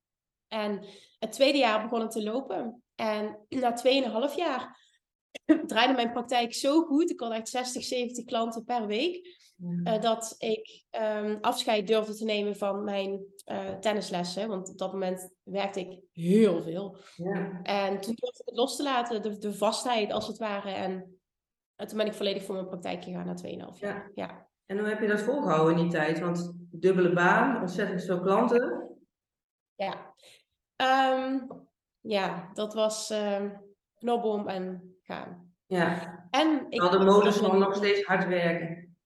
En 0.49 0.85
het 1.19 1.33
tweede 1.33 1.59
jaar 1.59 1.83
begon 1.83 2.01
het 2.01 2.11
te 2.11 2.23
lopen. 2.23 2.83
En 2.95 3.39
na 3.49 3.83
2,5 4.31 4.35
jaar 4.37 4.90
draaide 5.67 5.95
mijn 5.95 6.13
praktijk 6.13 6.55
zo 6.55 6.83
goed. 6.83 7.11
Ik 7.11 7.21
had 7.21 7.33
echt 7.33 7.49
60, 7.49 7.85
70 7.85 8.25
klanten 8.25 8.65
per 8.65 8.87
week. 8.87 9.39
Uh, 9.85 10.01
dat 10.01 10.35
ik 10.39 10.85
um, 11.01 11.39
afscheid 11.41 11.87
durfde 11.87 12.15
te 12.15 12.25
nemen 12.25 12.57
van 12.57 12.85
mijn 12.85 13.21
uh, 13.47 13.75
tennislessen. 13.75 14.49
Want 14.49 14.69
op 14.69 14.79
dat 14.79 14.93
moment 14.93 15.35
werkte 15.43 15.81
ik 15.81 16.01
heel 16.13 16.63
veel. 16.63 16.97
Ja. 17.17 17.63
En 17.63 18.01
toen 18.01 18.15
durfde 18.15 18.43
ik 18.43 18.49
het 18.49 18.57
los 18.57 18.77
te 18.77 18.83
laten, 18.83 19.23
de, 19.23 19.39
de 19.39 19.55
vastheid 19.55 20.13
als 20.13 20.27
het 20.27 20.39
ware. 20.39 20.71
En, 20.71 21.21
en 21.77 21.87
toen 21.87 21.97
ben 21.97 22.07
ik 22.07 22.13
volledig 22.13 22.45
voor 22.45 22.55
mijn 22.55 22.67
praktijk 22.67 23.05
gegaan 23.05 23.27
na 23.27 23.37
2,5 23.37 23.51
jaar. 23.51 23.77
Ja. 23.81 24.11
ja. 24.15 24.49
En 24.67 24.79
hoe 24.79 24.89
heb 24.89 25.01
je 25.01 25.09
dat 25.09 25.21
volgehouden 25.21 25.77
in 25.77 25.83
die 25.83 25.93
tijd? 25.93 26.21
Want 26.21 26.53
dubbele 26.71 27.13
baan, 27.13 27.61
ontzettend 27.61 28.05
veel 28.05 28.21
klanten. 28.21 28.89
Ja, 29.75 30.15
um, 31.17 31.47
ja 32.01 32.51
dat 32.53 32.75
was 32.75 33.11
um, 33.11 33.61
knobbom 33.95 34.49
en 34.49 34.90
gaan. 35.11 35.55
Ja. 35.67 36.19
En 36.31 36.67
ik 36.69 36.81
had 36.81 36.93
de 36.93 36.99
modus 36.99 37.37
van 37.37 37.59
nog 37.59 37.77
steeds 37.77 38.03
hard 38.03 38.29
werken. 38.29 38.97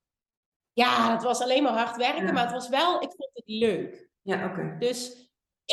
Ja, 0.73 1.13
het 1.13 1.23
was 1.23 1.43
alleen 1.43 1.63
maar 1.63 1.79
hard 1.79 1.97
werken, 1.97 2.35
maar 2.35 2.43
het 2.43 2.53
was 2.53 2.69
wel, 2.69 3.03
ik 3.03 3.13
vond 3.17 3.31
het 3.33 3.43
leuk. 3.47 4.09
Ja, 4.23 4.51
oké. 4.51 4.77
Dus 4.79 5.29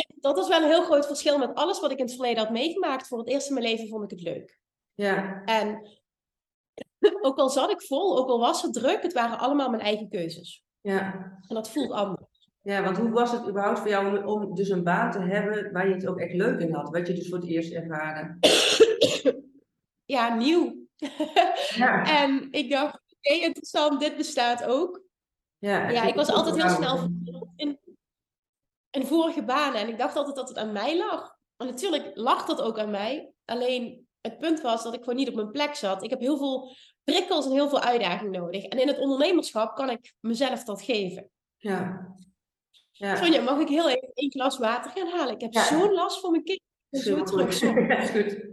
dat 0.07 0.37
is 0.37 0.47
wel 0.47 0.61
een 0.61 0.69
heel 0.69 0.83
groot 0.83 1.05
verschil 1.05 1.37
met 1.37 1.55
alles 1.55 1.79
wat 1.79 1.91
ik 1.91 1.97
in 1.97 2.05
het 2.05 2.13
verleden 2.13 2.43
had 2.43 2.51
meegemaakt. 2.51 3.07
Voor 3.07 3.17
het 3.17 3.27
eerst 3.27 3.47
in 3.47 3.53
mijn 3.53 3.65
leven 3.65 3.87
vond 3.87 4.03
ik 4.03 4.09
het 4.09 4.21
leuk. 4.21 4.59
Ja. 4.93 5.43
En 5.43 5.87
ook 7.27 7.37
al 7.37 7.49
zat 7.49 7.71
ik 7.71 7.81
vol, 7.81 8.17
ook 8.17 8.29
al 8.29 8.39
was 8.39 8.61
het 8.61 8.73
druk, 8.73 9.01
het 9.01 9.13
waren 9.13 9.39
allemaal 9.39 9.69
mijn 9.69 9.81
eigen 9.81 10.09
keuzes. 10.09 10.63
Ja. 10.81 11.13
En 11.47 11.55
dat 11.55 11.71
voelt 11.71 11.91
anders. 11.91 12.49
Ja, 12.61 12.83
want 12.83 12.97
hoe 12.97 13.09
was 13.09 13.31
het 13.31 13.47
überhaupt 13.47 13.79
voor 13.79 13.89
jou 13.89 14.17
om, 14.17 14.25
om 14.25 14.55
dus 14.55 14.69
een 14.69 14.83
baan 14.83 15.11
te 15.11 15.19
hebben 15.19 15.71
waar 15.71 15.87
je 15.87 15.93
het 15.93 16.07
ook 16.07 16.19
echt 16.19 16.33
leuk 16.33 16.59
in 16.59 16.73
had? 16.73 16.89
Wat 16.89 17.07
je 17.07 17.13
dus 17.13 17.29
voor 17.29 17.37
het 17.37 17.47
eerst 17.47 17.73
ervaren? 17.73 18.37
ja, 20.11 20.35
nieuw. 20.35 20.87
Ja. 21.75 22.03
en 22.21 22.47
ik 22.51 22.69
dacht, 22.69 22.95
oké, 22.95 23.33
interessant, 23.33 23.99
dit 23.99 24.17
bestaat 24.17 24.63
ook. 24.63 25.01
Ja, 25.57 25.89
ja 25.89 26.03
ik 26.03 26.15
was 26.15 26.29
altijd 26.29 26.55
heel 26.55 26.75
snel 26.75 27.09
in, 27.55 27.79
in 28.89 29.05
vorige 29.05 29.43
banen 29.43 29.81
en 29.81 29.87
ik 29.87 29.97
dacht 29.97 30.15
altijd 30.15 30.35
dat 30.35 30.49
het 30.49 30.57
aan 30.57 30.71
mij 30.71 30.97
lag. 30.97 31.39
En 31.57 31.67
natuurlijk 31.67 32.11
lag 32.13 32.45
dat 32.45 32.61
ook 32.61 32.79
aan 32.79 32.91
mij. 32.91 33.31
Alleen 33.45 34.07
het 34.21 34.37
punt 34.37 34.61
was 34.61 34.83
dat 34.83 34.93
ik 34.93 34.99
gewoon 34.99 35.15
niet 35.15 35.27
op 35.27 35.35
mijn 35.35 35.51
plek 35.51 35.75
zat. 35.75 36.03
Ik 36.03 36.09
heb 36.09 36.19
heel 36.19 36.37
veel 36.37 36.75
prikkels 37.03 37.45
en 37.45 37.51
heel 37.51 37.69
veel 37.69 37.81
uitdaging 37.81 38.31
nodig. 38.31 38.63
En 38.63 38.79
in 38.79 38.87
het 38.87 38.99
ondernemerschap 38.99 39.75
kan 39.75 39.89
ik 39.89 40.13
mezelf 40.19 40.63
dat 40.63 40.81
geven. 40.81 41.29
Ja. 41.57 42.13
ja. 42.91 43.15
Sonja, 43.15 43.41
mag 43.41 43.59
ik 43.59 43.67
heel 43.67 43.89
even 43.89 44.11
één 44.13 44.31
glas 44.31 44.57
water 44.57 44.91
gaan 44.91 45.07
halen? 45.07 45.33
Ik 45.33 45.41
heb 45.41 45.53
zo'n 45.53 45.93
last 45.93 46.19
voor 46.19 46.31
mijn 46.31 46.43
kind. 46.43 46.61
Zo 46.89 47.23
terug. 47.23 47.59
Ja, 47.61 47.97
is 47.97 48.09
goed. 48.09 48.49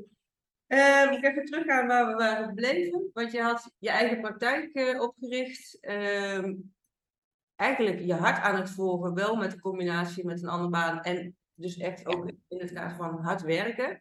Uh, 0.68 1.12
ik 1.12 1.24
even 1.24 1.44
teruggaan 1.44 1.87
waar 1.87 2.07
we 2.07 2.14
waren 2.14 2.48
gebleven. 2.48 3.11
Want 3.12 3.33
je 3.33 3.42
had 3.42 3.70
je 3.78 3.90
eigen 3.90 4.20
praktijk 4.20 4.74
uh, 4.74 5.00
opgericht. 5.00 5.78
Uh, 5.81 6.54
eigenlijk 7.57 8.00
je 8.00 8.14
hart 8.14 8.42
aan 8.42 8.57
het 8.57 8.70
volgen, 8.70 9.14
wel 9.14 9.37
met 9.37 9.50
de 9.50 9.61
combinatie 9.61 10.24
met 10.24 10.42
een 10.42 10.48
andere 10.48 10.70
baan. 10.70 11.02
En 11.02 11.37
dus 11.54 11.76
echt 11.76 12.07
ook 12.07 12.28
in 12.48 12.59
het 12.59 12.72
kader 12.72 12.96
van 12.96 13.18
hard 13.20 13.42
werken. 13.42 14.00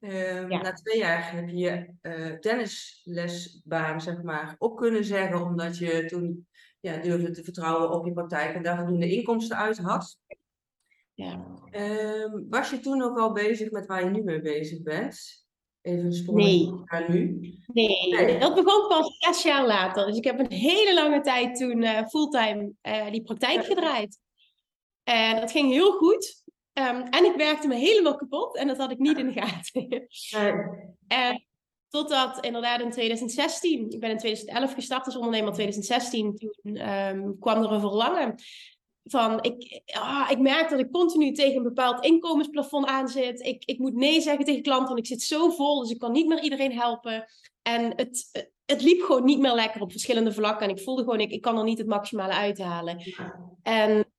Ehm, 0.00 0.48
na 0.48 0.72
twee 0.72 0.98
jaar 0.98 1.32
heb 1.32 1.48
je 1.48 1.56
je 1.56 1.94
uh, 2.02 2.38
tennislesbaan, 2.38 4.00
zeg 4.00 4.22
maar, 4.22 4.54
op 4.58 4.76
kunnen 4.76 5.04
zeggen. 5.04 5.42
Omdat 5.42 5.78
je 5.78 6.04
toen 6.04 6.48
ja, 6.80 6.96
durfde 6.96 7.30
te 7.30 7.44
vertrouwen 7.44 7.90
op 7.90 8.06
je 8.06 8.12
praktijk 8.12 8.54
en 8.54 8.62
daar 8.62 8.76
voldoende 8.76 9.12
inkomsten 9.12 9.56
uit 9.56 9.78
had. 9.78 10.18
Ja. 11.14 11.44
Ehm, 11.70 12.48
was 12.48 12.70
je 12.70 12.80
toen 12.80 13.02
ook 13.02 13.18
al 13.18 13.32
bezig 13.32 13.70
met 13.70 13.86
waar 13.86 14.04
je 14.04 14.10
nu 14.10 14.22
mee 14.22 14.40
bezig 14.40 14.82
bent? 14.82 15.48
Even 15.82 16.04
een 16.04 16.12
sprong 16.12 16.38
nee. 16.38 16.72
naar 16.84 17.10
nu. 17.10 17.54
Nee. 17.66 18.38
dat 18.38 18.54
begon 18.54 18.88
pas 18.88 19.16
zes 19.18 19.42
jaar 19.42 19.66
later. 19.66 20.06
Dus 20.06 20.16
ik 20.16 20.24
heb 20.24 20.38
een 20.38 20.52
hele 20.52 20.94
lange 20.94 21.20
tijd 21.20 21.56
toen 21.56 21.82
uh, 21.82 22.06
fulltime 22.06 22.72
uh, 22.82 23.10
die 23.10 23.22
praktijk 23.22 23.64
gedraaid. 23.64 24.18
En 25.04 25.40
dat 25.40 25.50
ging 25.50 25.70
heel 25.72 25.92
goed. 25.92 26.42
Um, 26.72 27.02
en 27.02 27.24
ik 27.24 27.36
werkte 27.36 27.68
me 27.68 27.74
helemaal 27.74 28.16
kapot 28.16 28.56
en 28.56 28.66
dat 28.66 28.76
had 28.76 28.90
ik 28.90 28.98
niet 28.98 29.18
in 29.18 29.26
de 29.26 29.40
gaten. 29.40 30.08
en 31.08 31.44
totdat 31.88 32.44
inderdaad 32.44 32.80
in 32.80 32.90
2016, 32.90 33.90
ik 33.90 34.00
ben 34.00 34.10
in 34.10 34.18
2011 34.18 34.74
gestart 34.74 35.06
als 35.06 35.16
ondernemer, 35.16 35.48
in 35.48 35.54
2016, 35.54 36.36
toen 36.36 36.88
um, 36.90 37.38
kwam 37.38 37.62
er 37.62 37.72
een 37.72 37.80
verlangen 37.80 38.34
van 39.04 39.38
ik, 39.42 39.82
ah, 39.86 40.30
ik 40.30 40.38
merk 40.38 40.70
dat 40.70 40.78
ik 40.78 40.90
continu 40.90 41.32
tegen 41.32 41.56
een 41.56 41.62
bepaald 41.62 42.04
inkomensplafond 42.04 42.86
aan 42.86 43.08
zit. 43.08 43.40
Ik, 43.40 43.64
ik 43.64 43.78
moet 43.78 43.94
nee 43.94 44.20
zeggen 44.20 44.44
tegen 44.44 44.62
klanten, 44.62 44.86
want 44.86 44.98
ik 44.98 45.06
zit 45.06 45.22
zo 45.22 45.50
vol, 45.50 45.80
dus 45.80 45.90
ik 45.90 45.98
kan 45.98 46.12
niet 46.12 46.26
meer 46.26 46.42
iedereen 46.42 46.72
helpen. 46.72 47.24
En 47.62 47.92
het, 47.96 48.48
het 48.66 48.82
liep 48.82 49.02
gewoon 49.02 49.24
niet 49.24 49.38
meer 49.38 49.54
lekker 49.54 49.80
op 49.80 49.90
verschillende 49.90 50.32
vlakken. 50.32 50.68
En 50.68 50.74
ik 50.74 50.82
voelde 50.82 51.02
gewoon, 51.02 51.20
ik, 51.20 51.30
ik 51.30 51.40
kan 51.40 51.58
er 51.58 51.64
niet 51.64 51.78
het 51.78 51.86
maximale 51.86 52.32
uithalen. 52.32 53.02
En 53.62 54.12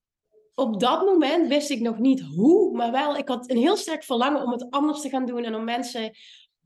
op 0.56 0.80
dat 0.80 1.06
moment 1.06 1.48
wist 1.48 1.70
ik 1.70 1.80
nog 1.80 1.98
niet 1.98 2.22
hoe, 2.22 2.76
maar 2.76 2.92
wel, 2.92 3.16
ik 3.16 3.28
had 3.28 3.50
een 3.50 3.58
heel 3.58 3.78
sterk 3.78 4.04
verlangen 4.04 4.44
om 4.44 4.52
het 4.52 4.70
anders 4.70 5.02
te 5.02 5.10
gaan 5.10 5.26
doen 5.26 5.44
en 5.44 5.56
om 5.56 5.64
mensen 5.64 6.04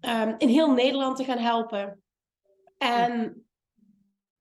um, 0.02 0.36
in 0.38 0.48
heel 0.48 0.72
Nederland 0.72 1.18
te 1.18 1.24
gaan 1.24 1.38
helpen. 1.38 2.04
En 2.78 3.45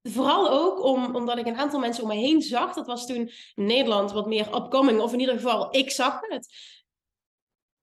Vooral 0.09 0.51
ook 0.51 0.83
om, 0.83 1.17
omdat 1.17 1.39
ik 1.39 1.47
een 1.47 1.57
aantal 1.57 1.81
mensen 1.81 2.03
om 2.03 2.09
me 2.09 2.15
heen 2.15 2.43
zag. 2.43 2.75
Dat 2.75 2.87
was 2.87 3.07
toen 3.07 3.31
in 3.55 3.67
Nederland 3.67 4.13
wat 4.13 4.27
meer 4.27 4.55
upcoming. 4.55 5.01
Of 5.01 5.13
in 5.13 5.21
ieder 5.21 5.35
geval, 5.35 5.77
ik 5.77 5.91
zag 5.91 6.21
het. 6.21 6.49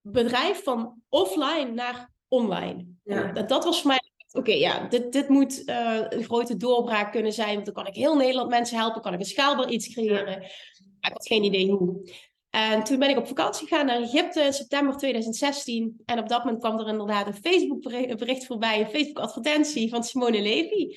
Bedrijf 0.02 0.64
van 0.64 1.02
offline 1.10 1.72
naar 1.72 2.12
online. 2.28 2.86
Ja. 3.04 3.32
Dat, 3.32 3.50
dat 3.50 3.64
was 3.64 3.82
voor 3.82 3.88
mij... 3.88 4.00
Oké, 4.32 4.52
ja, 4.52 4.88
dit, 4.88 5.12
dit 5.12 5.30
moet 5.30 5.70
uh, 5.70 6.02
een 6.10 6.24
grote 6.24 6.58
doorbraak 6.58 7.12
kunnen 7.12 7.34
zijn. 7.34 7.54
Want 7.54 7.66
dan 7.66 7.74
kan 7.74 7.88
ik 7.88 7.96
heel 7.96 8.16
Nederland 8.16 8.50
mensen 8.50 8.78
helpen. 8.78 9.02
Kan 9.02 9.14
ik 9.14 9.20
een 9.20 9.26
schaalbaar 9.26 9.70
iets 9.70 9.94
creëren. 9.94 10.40
Maar 10.40 11.12
ik 11.12 11.14
had 11.14 11.28
geen 11.28 11.44
idee 11.44 11.72
hoe. 11.72 12.12
En 12.50 12.84
toen 12.84 13.00
ben 13.00 13.10
ik 13.10 13.18
op 13.18 13.28
vakantie 13.28 13.68
gegaan 13.68 13.86
naar 13.86 14.02
Egypte 14.02 14.42
in 14.42 14.54
september 14.54 14.98
2016. 14.98 16.02
En 16.06 16.20
op 16.20 16.30
dat 16.30 16.44
moment 16.44 16.64
kwam 16.64 16.80
er 16.80 16.88
inderdaad 16.88 17.28
een 17.28 17.34
Facebook 17.34 17.82
bericht 18.18 18.46
voorbij. 18.46 18.80
Een 18.80 18.90
Facebook 18.90 19.20
advertentie 19.20 19.90
van 19.90 20.04
Simone 20.04 20.42
Levy. 20.42 20.96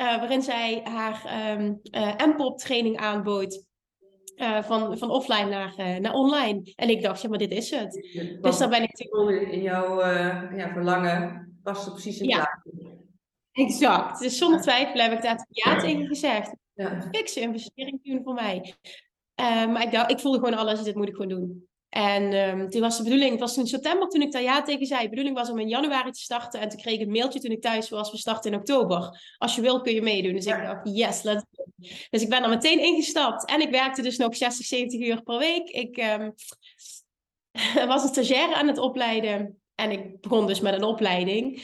Eh, 0.00 0.16
waarin 0.16 0.42
zij 0.42 0.80
haar 0.84 1.22
um, 1.58 1.80
M-pop 2.16 2.58
training 2.58 2.96
aanbood. 2.96 3.68
Uh, 4.36 4.62
van, 4.62 4.98
van 4.98 5.10
offline 5.10 5.48
naar, 5.48 6.00
naar 6.00 6.12
online. 6.12 6.72
En 6.76 6.88
ik 6.88 7.02
dacht, 7.02 7.22
ja, 7.22 7.28
maar 7.28 7.38
dit 7.38 7.50
is 7.50 7.70
het. 7.70 7.92
dus 8.40 8.58
daar 8.58 8.68
ben 8.68 8.82
ik... 8.82 8.98
In 9.50 9.62
jouw 9.62 10.00
ja, 10.56 10.72
verlangen 10.72 11.52
was 11.62 11.86
er 11.86 11.92
precies 11.92 12.20
in 12.20 12.28
ja. 12.28 12.36
plaats. 12.36 12.88
Exact. 13.52 14.20
Dus 14.20 14.38
zonder 14.38 14.60
twijfel 14.60 15.00
heb 15.00 15.12
ik 15.12 15.22
daar 15.22 15.46
ja 15.48 15.78
tegen 15.78 16.06
gezegd. 16.06 16.54
Ja. 16.74 16.92
Een 16.92 17.02
fikse 17.14 17.40
investering 17.40 18.02
doen 18.02 18.22
voor 18.22 18.34
mij. 18.34 18.74
maar 19.66 19.82
ik, 19.82 19.90
dacht, 19.90 20.10
ik 20.10 20.20
voelde 20.20 20.38
gewoon 20.38 20.58
alles, 20.58 20.82
dit 20.82 20.94
moet 20.94 21.08
ik 21.08 21.14
gewoon 21.14 21.28
doen. 21.28 21.68
En 21.90 22.32
um, 22.32 22.70
toen 22.70 22.80
was 22.80 22.96
de 22.96 23.02
bedoeling, 23.02 23.30
het 23.30 23.40
was 23.40 23.54
toen 23.54 23.66
september 23.66 24.08
toen 24.08 24.22
ik 24.22 24.32
daar 24.32 24.42
ja 24.42 24.62
tegen 24.62 24.86
zei. 24.86 25.02
De 25.02 25.08
bedoeling 25.08 25.36
was 25.36 25.50
om 25.50 25.58
in 25.58 25.68
januari 25.68 26.10
te 26.10 26.20
starten. 26.20 26.60
En 26.60 26.68
toen 26.68 26.80
kreeg 26.80 26.94
ik 26.94 27.06
een 27.06 27.12
mailtje 27.12 27.40
toen 27.40 27.50
ik 27.50 27.60
thuis 27.60 27.88
was. 27.88 28.10
We 28.10 28.16
starten 28.16 28.52
in 28.52 28.58
oktober. 28.58 29.20
Als 29.38 29.54
je 29.54 29.60
wil 29.60 29.80
kun 29.80 29.94
je 29.94 30.02
meedoen. 30.02 30.32
Dus 30.32 30.46
ik 30.46 30.62
dacht, 30.62 30.88
yes, 30.96 31.22
let's 31.22 31.44
go. 31.56 31.64
Dus 32.10 32.22
ik 32.22 32.28
ben 32.28 32.42
er 32.42 32.48
meteen 32.48 32.80
ingestapt. 32.80 33.44
En 33.44 33.60
ik 33.60 33.70
werkte 33.70 34.02
dus 34.02 34.16
nog 34.16 34.36
60, 34.36 34.66
70 34.66 35.00
uur 35.00 35.22
per 35.22 35.38
week. 35.38 35.68
Ik 35.68 35.96
um, 35.96 36.34
was 37.88 38.02
een 38.02 38.08
stagiaire 38.08 38.54
aan 38.54 38.66
het 38.66 38.78
opleiden. 38.78 39.60
En 39.74 39.90
ik 39.90 40.20
begon 40.20 40.46
dus 40.46 40.60
met 40.60 40.74
een 40.74 40.84
opleiding. 40.84 41.62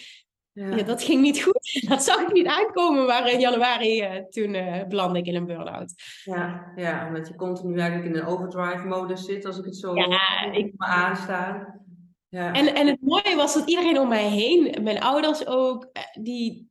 Ja. 0.57 0.83
dat 0.83 1.03
ging 1.03 1.23
niet 1.23 1.43
goed. 1.43 1.81
Dat 1.89 2.03
zag 2.03 2.21
ik 2.21 2.33
niet 2.33 2.47
aankomen, 2.47 3.07
maar 3.07 3.31
in 3.31 3.41
januari 3.41 4.03
uh, 4.03 4.25
toen 4.25 4.55
uh, 4.55 4.85
belandde 4.85 5.19
ik 5.19 5.27
in 5.27 5.35
een 5.35 5.47
burn-out. 5.47 5.95
Ja, 6.25 6.73
ja, 6.77 7.07
omdat 7.07 7.29
je 7.29 7.35
continu 7.35 7.79
eigenlijk 7.79 8.15
in 8.15 8.21
een 8.21 8.27
overdrive-modus 8.27 9.25
zit, 9.25 9.45
als 9.45 9.59
ik 9.59 9.65
het 9.65 9.77
zo 9.77 9.95
ja, 9.95 10.53
ik... 10.53 10.73
me 10.77 10.87
aanstaan. 10.87 11.81
Ja. 12.29 12.53
En, 12.53 12.75
en 12.75 12.87
het 12.87 13.01
mooie 13.01 13.37
was 13.37 13.55
dat 13.55 13.69
iedereen 13.69 13.99
om 13.99 14.09
mij 14.09 14.29
heen, 14.29 14.83
mijn 14.83 15.01
ouders 15.01 15.47
ook, 15.47 15.89
eh, 15.93 16.03
die, 16.23 16.71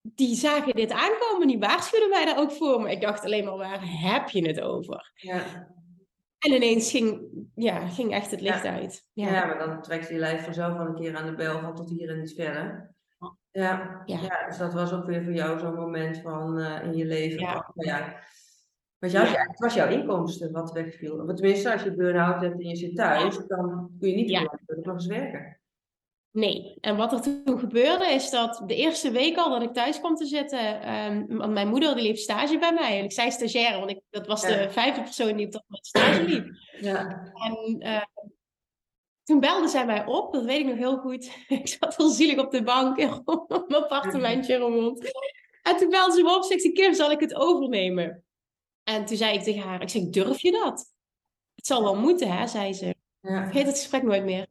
die 0.00 0.34
zagen 0.34 0.74
dit 0.74 0.92
aankomen, 0.92 1.46
die 1.46 1.58
waarschuwden 1.58 2.08
mij 2.08 2.24
daar 2.24 2.38
ook 2.38 2.52
voor. 2.52 2.80
Maar 2.80 2.90
ik 2.90 3.00
dacht 3.00 3.24
alleen 3.24 3.44
maar, 3.44 3.56
waar 3.56 3.80
heb 3.82 4.28
je 4.28 4.46
het 4.46 4.60
over? 4.60 5.12
Ja. 5.14 5.68
En 6.38 6.52
ineens 6.52 6.90
ging, 6.90 7.28
ja, 7.54 7.86
ging 7.86 8.12
echt 8.12 8.30
het 8.30 8.40
licht 8.40 8.64
uit. 8.64 9.08
Ja. 9.12 9.32
ja. 9.32 9.46
maar 9.46 9.58
dan 9.58 9.82
trekt 9.82 10.08
je 10.08 10.18
lijf 10.18 10.44
vanzelf 10.44 10.78
al 10.78 10.86
een 10.86 10.94
keer 10.94 11.16
aan 11.16 11.26
de 11.26 11.34
bel 11.34 11.60
van 11.60 11.74
tot 11.74 11.90
hier 11.90 12.08
en 12.08 12.20
niet 12.20 12.34
verder. 12.34 12.93
Ja, 13.62 14.02
ja. 14.06 14.18
ja 14.20 14.46
dus 14.46 14.58
dat 14.58 14.72
was 14.72 14.92
ook 14.92 15.04
weer 15.04 15.24
voor 15.24 15.32
jou 15.32 15.58
zo'n 15.58 15.74
moment 15.74 16.18
van 16.18 16.58
uh, 16.58 16.84
in 16.84 16.96
je 16.96 17.04
leven. 17.04 17.40
Ja. 17.40 17.70
Van, 17.74 17.86
ja, 17.86 18.20
wat 18.98 19.10
jou, 19.10 19.26
het 19.26 19.58
was 19.58 19.74
jouw 19.74 19.88
inkomsten 19.88 20.52
wat 20.52 20.72
wegviel. 20.72 21.18
Of 21.18 21.34
tenminste, 21.34 21.72
als 21.72 21.82
je 21.82 21.94
burn-out 21.94 22.40
hebt 22.40 22.60
en 22.60 22.68
je 22.68 22.76
zit 22.76 22.96
thuis, 22.96 23.46
dan 23.46 23.90
kun 24.00 24.08
je 24.08 24.14
niet 24.14 24.30
ja. 24.30 24.40
nog 24.82 24.94
eens 24.94 25.06
werken. 25.06 25.58
Nee, 26.30 26.76
en 26.80 26.96
wat 26.96 27.12
er 27.12 27.20
toen 27.44 27.58
gebeurde 27.58 28.06
is 28.06 28.30
dat 28.30 28.62
de 28.66 28.74
eerste 28.74 29.10
week 29.10 29.36
al 29.36 29.50
dat 29.50 29.62
ik 29.62 29.72
thuis 29.72 29.98
kwam 29.98 30.14
te 30.14 30.26
zitten, 30.26 30.94
um, 30.94 31.52
mijn 31.52 31.68
moeder 31.68 31.94
die 31.94 32.04
liep 32.04 32.16
stage 32.16 32.58
bij 32.58 32.72
mij 32.72 32.98
en 32.98 33.04
ik 33.04 33.12
zei 33.12 33.30
stagiaire, 33.30 33.78
want 33.78 33.90
ik, 33.90 34.00
dat 34.10 34.26
was 34.26 34.42
de 34.42 34.66
vijfde 34.70 35.02
persoon 35.02 35.36
die 35.36 35.46
op 35.46 35.52
dat 35.52 35.64
moment 35.66 35.86
stage 35.86 36.22
liep. 36.22 36.46
Ja. 36.80 37.32
En 37.34 37.76
uh, 37.78 38.02
toen 39.24 39.40
belde 39.40 39.68
zij 39.68 39.86
mij 39.86 40.06
op, 40.06 40.32
dat 40.32 40.44
weet 40.44 40.60
ik 40.60 40.66
nog 40.66 40.76
heel 40.76 40.96
goed. 40.96 41.30
ik 41.48 41.68
zat 41.68 41.96
heel 41.96 42.08
zielig 42.08 42.38
op 42.38 42.50
de 42.50 42.62
bank 42.62 42.96
in 42.96 43.08
mijn 43.48 43.82
appartementje 43.82 44.56
rond. 44.56 45.12
En 45.62 45.76
toen 45.76 45.88
belde 45.88 46.14
ze 46.14 46.22
me 46.22 46.36
op, 46.36 46.44
zegt 46.44 46.62
ze, 46.62 46.72
Kim, 46.72 46.94
zal 46.94 47.10
ik 47.10 47.20
het 47.20 47.34
overnemen? 47.34 48.24
En 48.82 49.04
toen 49.04 49.16
zei 49.16 49.34
ik 49.34 49.42
tegen 49.42 49.62
haar, 49.62 49.82
ik 49.82 49.88
zeg, 49.88 50.02
durf 50.02 50.40
je 50.40 50.52
dat? 50.52 50.92
Het 51.54 51.66
zal 51.66 51.82
wel 51.82 51.96
moeten, 51.96 52.36
hè, 52.36 52.46
zei 52.46 52.72
ze. 52.72 52.94
Ja. 53.20 53.42
Vergeet 53.42 53.66
het 53.66 53.78
gesprek 53.78 54.02
nooit 54.02 54.24
meer. 54.24 54.46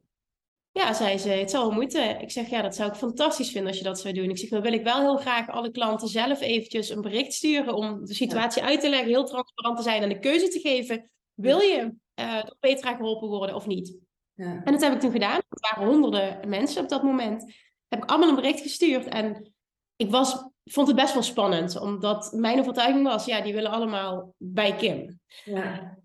Ja, 0.72 0.92
zei 0.92 1.18
ze, 1.18 1.28
het 1.28 1.50
zal 1.50 1.68
wel 1.68 1.74
moeten. 1.74 2.20
Ik 2.20 2.30
zeg, 2.30 2.48
ja, 2.50 2.62
dat 2.62 2.74
zou 2.74 2.90
ik 2.90 2.96
fantastisch 2.96 3.50
vinden 3.50 3.68
als 3.68 3.78
je 3.78 3.84
dat 3.84 4.00
zou 4.00 4.14
doen. 4.14 4.30
Ik 4.30 4.38
zeg, 4.38 4.48
dan 4.48 4.62
wil 4.62 4.72
ik 4.72 4.84
wel 4.84 5.00
heel 5.00 5.16
graag 5.16 5.48
alle 5.48 5.70
klanten 5.70 6.08
zelf 6.08 6.40
eventjes 6.40 6.88
een 6.88 7.00
bericht 7.00 7.32
sturen 7.32 7.74
om 7.74 8.04
de 8.04 8.14
situatie 8.14 8.62
uit 8.62 8.80
te 8.80 8.88
leggen, 8.88 9.08
heel 9.08 9.24
transparant 9.24 9.76
te 9.76 9.82
zijn 9.82 10.02
en 10.02 10.08
de 10.08 10.18
keuze 10.18 10.48
te 10.48 10.60
geven. 10.60 11.10
Wil 11.34 11.58
je 11.58 11.94
uh, 12.20 12.42
door 12.42 12.56
Petra 12.60 12.94
geholpen 12.96 13.28
worden 13.28 13.54
of 13.54 13.66
niet? 13.66 13.96
Ja. 14.34 14.60
En 14.64 14.72
dat 14.72 14.80
heb 14.82 14.92
ik 14.92 15.00
toen 15.00 15.12
gedaan. 15.12 15.40
Het 15.48 15.60
waren 15.70 15.86
honderden 15.86 16.48
mensen 16.48 16.82
op 16.82 16.88
dat 16.88 17.02
moment. 17.02 17.54
Heb 17.88 18.02
ik 18.02 18.10
allemaal 18.10 18.28
een 18.28 18.34
bericht 18.34 18.60
gestuurd 18.60 19.06
en 19.06 19.54
ik 19.96 20.10
was, 20.10 20.48
vond 20.64 20.86
het 20.86 20.96
best 20.96 21.14
wel 21.14 21.22
spannend, 21.22 21.80
omdat 21.80 22.32
mijn 22.32 22.58
overtuiging 22.58 23.06
was, 23.06 23.24
ja, 23.24 23.40
die 23.40 23.54
willen 23.54 23.70
allemaal 23.70 24.34
bij 24.38 24.76
Kim. 24.76 25.20
Ja. 25.44 25.98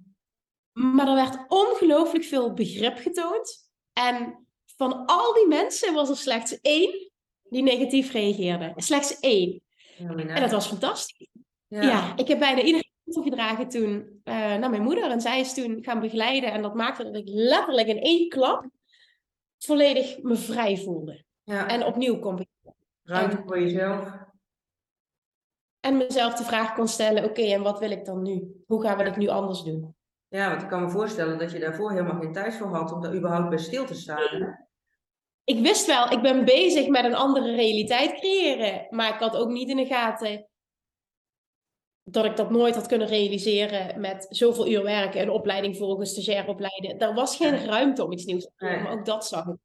Maar 0.71 1.07
er 1.07 1.15
werd 1.15 1.45
ongelooflijk 1.47 2.23
veel 2.23 2.53
begrip 2.53 2.97
getoond. 2.97 3.69
En 3.93 4.47
van 4.65 5.05
al 5.05 5.33
die 5.33 5.47
mensen 5.47 5.93
was 5.93 6.09
er 6.09 6.17
slechts 6.17 6.61
één 6.61 7.11
die 7.43 7.63
negatief 7.63 8.11
reageerde. 8.11 8.73
Slechts 8.75 9.19
één. 9.19 9.61
en 9.97 10.41
dat 10.41 10.51
was 10.51 10.67
fantastisch. 10.67 11.27
Ja. 11.67 11.81
ja, 11.81 12.17
ik 12.17 12.27
heb 12.27 12.39
bijna 12.39 12.61
iedereen 12.61 12.88
toegedragen 13.09 13.69
toen 13.69 14.21
uh, 14.23 14.33
naar 14.33 14.69
mijn 14.69 14.81
moeder. 14.81 15.11
En 15.11 15.21
zij 15.21 15.39
is 15.39 15.53
toen 15.53 15.83
gaan 15.83 15.99
begeleiden. 15.99 16.51
En 16.51 16.61
dat 16.61 16.75
maakte 16.75 17.03
dat 17.03 17.15
ik 17.15 17.27
letterlijk 17.27 17.87
in 17.87 18.01
één 18.01 18.29
klap 18.29 18.65
volledig 19.57 20.21
me 20.21 20.35
vrij 20.35 20.77
voelde. 20.77 21.23
Ja. 21.43 21.67
En 21.67 21.85
opnieuw 21.85 22.19
kon 22.19 22.35
beginnen. 22.35 22.87
Ruimte 23.03 23.43
voor 23.45 23.61
jezelf. 23.61 24.17
En 25.79 25.97
mezelf 25.97 26.33
de 26.33 26.43
vraag 26.43 26.73
kon 26.73 26.87
stellen, 26.87 27.23
oké, 27.23 27.41
en 27.41 27.61
wat 27.61 27.79
wil 27.79 27.91
ik 27.91 28.05
dan 28.05 28.21
nu? 28.21 28.63
Hoe 28.65 28.81
gaan 28.81 28.97
we 28.97 29.03
dit 29.03 29.17
nu 29.17 29.27
anders 29.27 29.63
doen? 29.63 29.95
Ja, 30.27 30.49
want 30.49 30.61
ik 30.61 30.67
kan 30.67 30.81
me 30.81 30.89
voorstellen 30.89 31.37
dat 31.37 31.51
je 31.51 31.59
daarvoor 31.59 31.91
helemaal 31.91 32.21
geen 32.21 32.33
tijd 32.33 32.55
voor 32.55 32.75
had 32.75 32.91
om 32.91 33.01
daar 33.01 33.15
überhaupt 33.15 33.49
bij 33.49 33.57
stil 33.57 33.85
te 33.85 33.93
staan 33.93 34.67
ik 35.49 35.59
wist 35.59 35.85
wel, 35.85 36.11
ik 36.11 36.21
ben 36.21 36.45
bezig 36.45 36.87
met 36.87 37.05
een 37.05 37.15
andere 37.15 37.55
realiteit 37.55 38.19
creëren. 38.19 38.87
Maar 38.89 39.13
ik 39.13 39.19
had 39.19 39.35
ook 39.35 39.49
niet 39.49 39.69
in 39.69 39.77
de 39.77 39.85
gaten 39.85 40.48
dat 42.11 42.25
ik 42.25 42.35
dat 42.35 42.49
nooit 42.49 42.75
had 42.75 42.87
kunnen 42.87 43.07
realiseren 43.07 43.99
met 43.99 44.25
zoveel 44.29 44.67
uur 44.67 44.83
werken, 44.83 45.21
een 45.21 45.29
opleiding 45.29 45.77
volgen, 45.77 46.05
stagiair 46.05 46.47
opleiden. 46.47 46.99
Er 46.99 47.13
was 47.13 47.35
geen 47.35 47.65
ruimte 47.65 48.03
om 48.03 48.11
iets 48.11 48.25
nieuws 48.25 48.43
te 48.43 48.51
doen, 48.57 48.83
maar 48.83 48.91
ook 48.91 49.05
dat 49.05 49.27
zag 49.27 49.47
ik. 49.47 49.55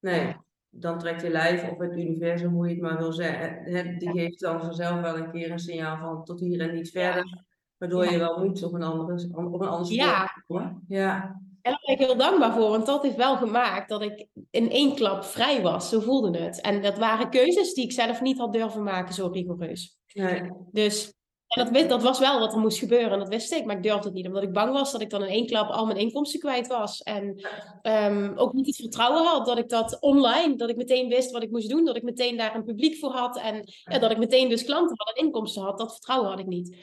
Nee, 0.00 0.36
dan 0.68 0.98
trekt 0.98 1.22
je 1.22 1.30
lijf 1.30 1.70
of 1.70 1.78
het 1.78 1.92
universum, 1.92 2.52
hoe 2.52 2.66
je 2.66 2.72
het 2.72 2.82
maar 2.82 2.98
wil 2.98 3.12
zeggen, 3.12 3.98
die 3.98 4.10
geeft 4.10 4.40
dan 4.40 4.60
vanzelf 4.60 5.00
wel 5.00 5.16
een 5.16 5.30
keer 5.30 5.50
een 5.50 5.58
signaal 5.58 5.98
van 5.98 6.24
tot 6.24 6.40
hier 6.40 6.60
en 6.60 6.74
niet 6.74 6.90
verder. 6.90 7.48
Waardoor 7.76 8.10
je 8.10 8.18
wel 8.18 8.38
moet 8.38 8.62
op 8.62 8.72
een 8.72 8.82
andere, 8.82 9.28
op 9.34 9.60
een 9.60 9.68
andere 9.68 9.94
ja. 9.94 10.42
ja. 10.88 11.40
En 11.62 11.70
daar 11.70 11.82
ben 11.86 11.94
ik 11.94 11.98
heel 11.98 12.16
dankbaar 12.16 12.52
voor, 12.52 12.68
want 12.68 12.86
dat 12.86 13.02
heeft 13.02 13.16
wel 13.16 13.36
gemaakt 13.36 13.88
dat 13.88 14.02
ik 14.02 14.26
in 14.50 14.70
één 14.70 14.94
klap 14.94 15.24
vrij 15.24 15.62
was. 15.62 15.88
Zo 15.88 16.00
voelde 16.00 16.38
het. 16.38 16.60
En 16.60 16.82
dat 16.82 16.98
waren 16.98 17.30
keuzes 17.30 17.74
die 17.74 17.84
ik 17.84 17.92
zelf 17.92 18.20
niet 18.20 18.38
had 18.38 18.52
durven 18.52 18.82
maken, 18.82 19.14
zo 19.14 19.26
rigoureus. 19.26 19.96
Nee. 20.12 20.50
Dus 20.72 21.14
en 21.50 21.72
dat, 21.72 21.88
dat 21.88 22.02
was 22.02 22.18
wel 22.18 22.38
wat 22.38 22.52
er 22.52 22.60
moest 22.60 22.78
gebeuren, 22.78 23.10
en 23.10 23.18
dat 23.18 23.28
wist 23.28 23.52
ik, 23.52 23.64
maar 23.64 23.76
ik 23.76 23.82
durfde 23.82 24.04
het 24.04 24.14
niet, 24.14 24.26
omdat 24.26 24.42
ik 24.42 24.52
bang 24.52 24.72
was 24.72 24.92
dat 24.92 25.00
ik 25.00 25.10
dan 25.10 25.22
in 25.22 25.28
één 25.28 25.46
klap 25.46 25.70
al 25.70 25.86
mijn 25.86 25.98
inkomsten 25.98 26.40
kwijt 26.40 26.66
was. 26.66 27.02
En 27.02 27.40
um, 27.82 28.32
ook 28.36 28.52
niet 28.52 28.66
het 28.66 28.76
vertrouwen 28.76 29.24
had 29.24 29.46
dat 29.46 29.58
ik 29.58 29.68
dat 29.68 30.00
online, 30.00 30.56
dat 30.56 30.68
ik 30.68 30.76
meteen 30.76 31.08
wist 31.08 31.30
wat 31.30 31.42
ik 31.42 31.50
moest 31.50 31.68
doen, 31.68 31.84
dat 31.84 31.96
ik 31.96 32.02
meteen 32.02 32.36
daar 32.36 32.54
een 32.54 32.64
publiek 32.64 32.96
voor 32.96 33.10
had 33.10 33.38
en 33.38 33.62
ja, 33.84 33.98
dat 33.98 34.10
ik 34.10 34.18
meteen 34.18 34.48
dus 34.48 34.64
klanten 34.64 34.96
had 34.98 35.16
en 35.16 35.24
inkomsten 35.24 35.62
had. 35.62 35.78
Dat 35.78 35.92
vertrouwen 35.92 36.30
had 36.30 36.38
ik 36.38 36.46
niet. 36.46 36.76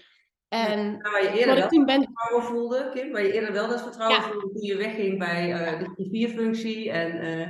En 0.47 0.91
ja, 0.91 1.11
waar 1.11 1.23
je 1.23 1.39
eerder 1.39 1.55
wel 1.55 1.67
toen 1.67 1.85
ben... 1.85 2.03
vertrouwen 2.03 2.43
voelde, 2.43 2.91
Kim, 2.93 3.11
waar 3.11 3.23
je 3.23 3.33
eerder 3.33 3.53
wel 3.53 3.67
dat 3.67 3.81
vertrouwen 3.81 4.21
voelde 4.21 4.49
toen 4.53 4.65
je 4.67 4.77
wegging 4.77 5.19
bij 5.19 5.49
uh, 5.49 5.79
de 5.95 6.07
vierfunctie 6.11 6.91
en 6.91 7.25
uh, 7.25 7.47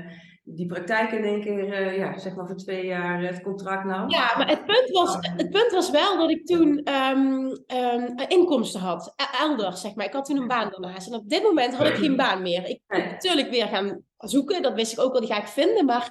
die 0.50 0.66
praktijk 0.66 1.12
in 1.12 1.24
één 1.24 1.42
keer, 1.42 1.68
uh, 1.68 1.98
ja, 1.98 2.18
zeg 2.18 2.36
maar 2.36 2.48
voor 2.48 2.56
twee 2.56 2.86
jaar 2.86 3.22
het 3.22 3.42
contract 3.42 3.86
nou. 3.86 4.10
Ja, 4.10 4.38
maar 4.38 4.48
het 4.48 4.66
punt 4.66 4.90
was, 4.90 5.18
het 5.20 5.50
punt 5.50 5.72
was 5.72 5.90
wel 5.90 6.18
dat 6.18 6.30
ik 6.30 6.46
toen 6.46 6.94
um, 6.94 7.66
um, 7.68 8.18
inkomsten 8.28 8.80
had, 8.80 9.14
e-, 9.16 9.38
elders, 9.38 9.82
zeg 9.82 9.96
maar. 9.96 10.06
Ik 10.06 10.14
had 10.14 10.26
toen 10.26 10.38
een 10.38 10.48
baan 10.48 10.70
daarnaast 10.70 11.08
en 11.08 11.14
op 11.14 11.30
dit 11.30 11.44
moment 11.44 11.76
had 11.76 11.88
ik 11.88 11.96
geen 11.96 12.16
baan 12.16 12.42
meer. 12.42 12.66
Ik 12.66 12.82
kon 12.88 13.00
natuurlijk 13.00 13.50
weer 13.50 13.68
gaan 13.68 14.04
zoeken, 14.18 14.62
dat 14.62 14.74
wist 14.74 14.92
ik 14.92 15.00
ook 15.00 15.12
wel, 15.12 15.22
die 15.22 15.30
ga 15.30 15.42
ik 15.42 15.48
vinden, 15.48 15.86
maar 15.86 16.10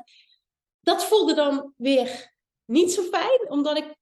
dat 0.80 1.04
voelde 1.04 1.34
dan 1.34 1.72
weer 1.76 2.34
niet 2.64 2.92
zo 2.92 3.02
fijn, 3.02 3.50
omdat 3.50 3.76
ik 3.76 3.94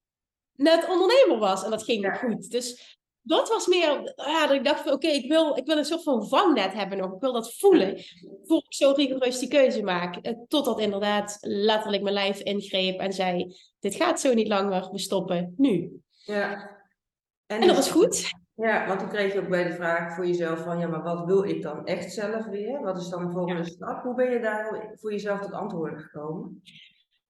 net 0.53 0.89
ondernemer 0.89 1.39
was. 1.39 1.65
En 1.65 1.71
dat 1.71 1.85
ging 1.85 2.05
ja. 2.05 2.15
goed. 2.15 2.51
Dus 2.51 2.99
dat 3.27 3.49
was 3.49 3.67
meer, 3.67 4.13
ja, 4.17 4.47
dat 4.47 4.57
ik 4.57 4.65
dacht 4.65 4.81
van 4.81 4.93
oké, 4.93 5.07
ik, 5.07 5.29
wil, 5.29 5.57
ik 5.57 5.67
wil 5.67 5.77
een 5.77 5.85
soort 5.85 6.03
van 6.03 6.29
vangnet 6.29 6.73
hebben 6.73 6.99
nog. 6.99 7.13
Ik 7.13 7.21
wil 7.21 7.33
dat 7.33 7.55
voelen. 7.55 8.05
Voor 8.43 8.57
ik 8.57 8.75
zo 8.75 8.93
rigoureus 8.97 9.39
die 9.39 9.49
keuze 9.49 9.83
maak. 9.83 10.17
Eh, 10.17 10.33
totdat 10.49 10.81
inderdaad 10.81 11.39
letterlijk 11.41 12.03
mijn 12.03 12.15
lijf 12.15 12.41
ingreep 12.41 13.01
en 13.01 13.13
zei, 13.13 13.57
dit 13.81 13.95
gaat 13.95 14.21
zo 14.21 14.35
niet 14.35 14.49
langer, 14.49 14.91
we 14.91 14.99
stoppen 14.99 15.55
nu. 15.57 16.01
Ja. 16.25 16.71
En, 17.47 17.61
en 17.61 17.67
dat 17.67 17.77
was 17.77 17.91
goed. 17.91 18.31
Ja, 18.55 18.87
want 18.87 19.01
toen 19.01 19.09
kreeg 19.09 19.33
je 19.33 19.41
ook 19.41 19.49
bij 19.49 19.65
de 19.65 19.75
vraag 19.75 20.15
voor 20.15 20.27
jezelf 20.27 20.63
van, 20.63 20.79
ja, 20.79 20.87
maar 20.87 21.03
wat 21.03 21.25
wil 21.25 21.45
ik 21.45 21.63
dan 21.63 21.87
echt 21.87 22.13
zelf 22.13 22.47
weer? 22.47 22.81
Wat 22.83 22.97
is 23.01 23.09
dan 23.09 23.27
de 23.27 23.33
volgende 23.33 23.65
stap? 23.65 24.03
Hoe 24.03 24.15
ben 24.15 24.31
je 24.31 24.41
daar 24.41 24.93
voor 24.95 25.13
jezelf 25.13 25.41
tot 25.41 25.53
antwoorden 25.53 25.99
gekomen? 25.99 26.63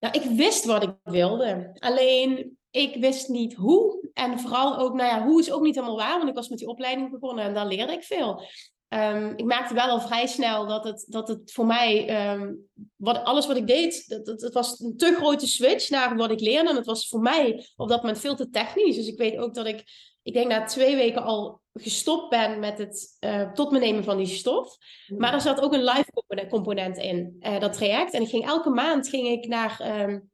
Nou, 0.01 0.19
ik 0.19 0.37
wist 0.37 0.65
wat 0.65 0.83
ik 0.83 0.95
wilde. 1.03 1.71
Alleen 1.79 2.59
ik 2.71 2.97
wist 3.01 3.29
niet 3.29 3.55
hoe. 3.55 4.04
En 4.15 4.41
vooral 4.41 4.79
ook, 4.79 4.95
nou 4.95 5.09
ja, 5.09 5.27
hoe 5.27 5.41
is 5.41 5.53
ook 5.53 5.63
niet 5.63 5.75
helemaal 5.75 5.97
waar, 5.97 6.17
want 6.17 6.29
ik 6.29 6.35
was 6.35 6.49
met 6.49 6.59
die 6.59 6.69
opleiding 6.69 7.11
begonnen 7.11 7.45
en 7.45 7.55
daar 7.55 7.67
leerde 7.67 7.93
ik 7.93 8.03
veel. 8.03 8.43
Um, 8.89 9.33
ik 9.37 9.45
maakte 9.45 9.75
wel 9.75 9.89
al 9.89 10.01
vrij 10.01 10.27
snel 10.27 10.67
dat 10.67 10.85
het, 10.85 11.05
dat 11.09 11.29
het 11.29 11.53
voor 11.53 11.67
mij, 11.67 12.31
um, 12.33 12.69
wat, 12.97 13.25
alles 13.25 13.47
wat 13.47 13.57
ik 13.57 13.67
deed, 13.67 14.09
dat, 14.09 14.27
dat, 14.27 14.41
het 14.41 14.55
was 14.55 14.81
een 14.81 14.97
te 14.97 15.15
grote 15.15 15.47
switch 15.47 15.91
naar 15.91 16.17
wat 16.17 16.31
ik 16.31 16.41
leerde. 16.41 16.69
En 16.69 16.77
het 16.77 16.87
was 16.87 17.09
voor 17.09 17.21
mij 17.21 17.69
op 17.77 17.89
dat 17.89 18.01
moment 18.01 18.21
veel 18.21 18.35
te 18.35 18.51
technisch. 18.51 18.97
Dus 18.97 19.07
ik 19.07 19.19
weet 19.19 19.37
ook 19.37 19.55
dat 19.55 19.67
ik, 19.67 19.85
ik 20.23 20.33
denk 20.33 20.49
na 20.49 20.65
twee 20.65 20.97
weken 20.97 21.23
al 21.23 21.61
gestopt 21.73 22.29
ben 22.29 22.59
met 22.59 22.79
het 22.79 23.17
uh, 23.21 23.53
tot 23.53 23.71
me 23.71 23.79
nemen 23.79 24.05
van 24.05 24.17
die 24.17 24.27
stof. 24.27 24.77
Hmm. 25.07 25.19
Maar 25.19 25.33
er 25.33 25.41
zat 25.41 25.61
ook 25.61 25.73
een 25.73 25.85
live 25.85 26.49
component 26.49 26.97
in, 26.97 27.37
uh, 27.41 27.61
dat 27.61 27.73
traject. 27.73 28.13
En 28.13 28.23
ik 28.23 28.29
ging 28.29 28.47
elke 28.47 28.71
maand 28.71 29.09
ging 29.09 29.29
ik 29.29 29.47
naar... 29.47 30.03
Um, 30.03 30.33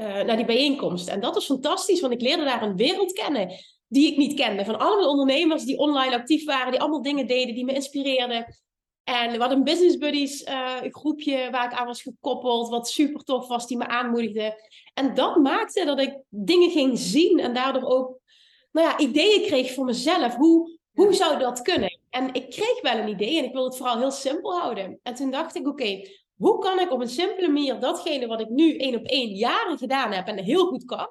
uh, 0.00 0.22
naar 0.22 0.36
die 0.36 0.44
bijeenkomst. 0.44 1.08
En 1.08 1.20
dat 1.20 1.34
was 1.34 1.44
fantastisch, 1.44 2.00
want 2.00 2.12
ik 2.12 2.20
leerde 2.20 2.44
daar 2.44 2.62
een 2.62 2.76
wereld 2.76 3.12
kennen 3.12 3.52
die 3.88 4.10
ik 4.10 4.16
niet 4.16 4.34
kende. 4.34 4.64
Van 4.64 4.78
allemaal 4.78 5.10
ondernemers 5.10 5.64
die 5.64 5.78
online 5.78 6.14
actief 6.14 6.44
waren, 6.44 6.70
die 6.70 6.80
allemaal 6.80 7.02
dingen 7.02 7.26
deden 7.26 7.54
die 7.54 7.64
me 7.64 7.72
inspireerden. 7.72 8.56
En 9.04 9.32
we 9.32 9.38
hadden 9.38 9.58
een 9.58 9.64
Business 9.64 9.98
Buddies 9.98 10.42
uh, 10.42 10.76
groepje 10.80 11.48
waar 11.50 11.72
ik 11.72 11.78
aan 11.78 11.86
was 11.86 12.02
gekoppeld, 12.02 12.68
wat 12.68 12.88
super 12.88 13.24
tof 13.24 13.46
was, 13.48 13.66
die 13.66 13.76
me 13.76 13.86
aanmoedigde. 13.86 14.70
En 14.94 15.14
dat 15.14 15.36
maakte 15.36 15.84
dat 15.84 16.00
ik 16.00 16.18
dingen 16.28 16.70
ging 16.70 16.98
zien 16.98 17.38
en 17.38 17.54
daardoor 17.54 17.84
ook 17.84 18.20
nou 18.72 18.88
ja, 18.88 18.98
ideeën 18.98 19.42
kreeg 19.42 19.74
voor 19.74 19.84
mezelf. 19.84 20.34
Hoe, 20.34 20.78
hoe 20.92 21.12
zou 21.12 21.38
dat 21.38 21.62
kunnen? 21.62 22.00
En 22.10 22.34
ik 22.34 22.50
kreeg 22.50 22.80
wel 22.80 22.96
een 22.96 23.08
idee 23.08 23.38
en 23.38 23.44
ik 23.44 23.52
wil 23.52 23.64
het 23.64 23.76
vooral 23.76 23.98
heel 23.98 24.10
simpel 24.10 24.58
houden. 24.58 25.00
En 25.02 25.14
toen 25.14 25.30
dacht 25.30 25.54
ik, 25.54 25.68
oké, 25.68 26.00
hoe 26.42 26.58
kan 26.58 26.78
ik 26.78 26.92
op 26.92 27.00
een 27.00 27.08
simpele 27.08 27.48
manier 27.48 27.80
datgene 27.80 28.26
wat 28.26 28.40
ik 28.40 28.48
nu 28.48 28.76
één 28.76 28.94
op 28.94 29.04
één 29.04 29.28
jaren 29.28 29.78
gedaan 29.78 30.12
heb 30.12 30.26
en 30.26 30.38
heel 30.38 30.66
goed 30.66 30.84
kan, 30.84 31.08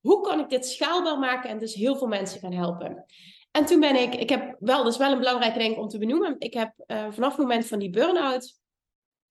hoe 0.00 0.20
kan 0.20 0.40
ik 0.40 0.48
dit 0.48 0.66
schaalbaar 0.66 1.18
maken 1.18 1.50
en 1.50 1.58
dus 1.58 1.74
heel 1.74 1.96
veel 1.96 2.06
mensen 2.06 2.40
gaan 2.40 2.52
helpen? 2.52 3.04
En 3.50 3.64
toen 3.64 3.80
ben 3.80 3.96
ik, 3.96 4.14
ik 4.14 4.28
heb 4.28 4.56
wel, 4.58 4.84
dat 4.84 4.92
is 4.92 4.98
wel 4.98 5.12
een 5.12 5.18
belangrijke 5.18 5.58
ding 5.58 5.76
om 5.76 5.88
te 5.88 5.98
benoemen, 5.98 6.36
ik 6.38 6.54
heb 6.54 6.72
uh, 6.86 7.06
vanaf 7.10 7.30
het 7.30 7.40
moment 7.40 7.66
van 7.66 7.78
die 7.78 7.90
burn-out 7.90 8.58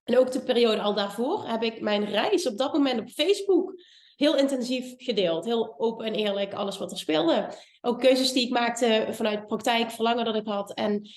en 0.03 0.17
ook 0.17 0.31
de 0.31 0.43
periode 0.43 0.81
al 0.81 0.93
daarvoor, 0.93 1.47
heb 1.47 1.63
ik 1.63 1.81
mijn 1.81 2.05
reis 2.05 2.47
op 2.47 2.57
dat 2.57 2.73
moment 2.73 2.99
op 2.99 3.09
Facebook 3.09 3.73
heel 4.15 4.37
intensief 4.37 4.93
gedeeld. 4.97 5.45
Heel 5.45 5.75
open 5.77 6.05
en 6.05 6.13
eerlijk, 6.13 6.53
alles 6.53 6.77
wat 6.77 6.91
er 6.91 6.97
speelde. 6.97 7.49
Ook 7.81 7.99
keuzes 7.99 8.31
die 8.31 8.45
ik 8.45 8.51
maakte 8.51 9.07
vanuit 9.11 9.47
praktijk, 9.47 9.91
verlangen 9.91 10.25
dat 10.25 10.35
ik 10.35 10.47
had. 10.47 10.73
En 10.73 11.09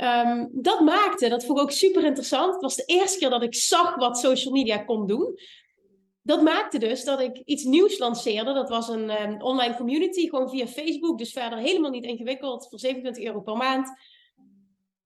ehm, 0.00 0.46
dat 0.50 0.80
maakte, 0.80 1.28
dat 1.28 1.44
vond 1.44 1.58
ik 1.58 1.64
ook 1.64 1.70
super 1.70 2.04
interessant. 2.04 2.52
Het 2.52 2.62
was 2.62 2.76
de 2.76 2.84
eerste 2.84 3.18
keer 3.18 3.30
dat 3.30 3.42
ik 3.42 3.54
zag 3.54 3.96
wat 3.96 4.18
social 4.18 4.52
media 4.52 4.78
kon 4.78 5.06
doen. 5.06 5.38
Dat 6.22 6.42
maakte 6.42 6.78
dus 6.78 7.04
dat 7.04 7.20
ik 7.20 7.42
iets 7.44 7.64
nieuws 7.64 7.98
lanceerde. 7.98 8.52
Dat 8.52 8.68
was 8.68 8.88
een 8.88 9.22
um, 9.22 9.42
online 9.42 9.76
community, 9.76 10.28
gewoon 10.28 10.50
via 10.50 10.66
Facebook. 10.66 11.18
Dus 11.18 11.32
verder 11.32 11.58
helemaal 11.58 11.90
niet 11.90 12.04
ingewikkeld, 12.04 12.68
voor 12.68 12.78
27 12.78 13.24
euro 13.24 13.40
per 13.40 13.56
maand. 13.56 13.92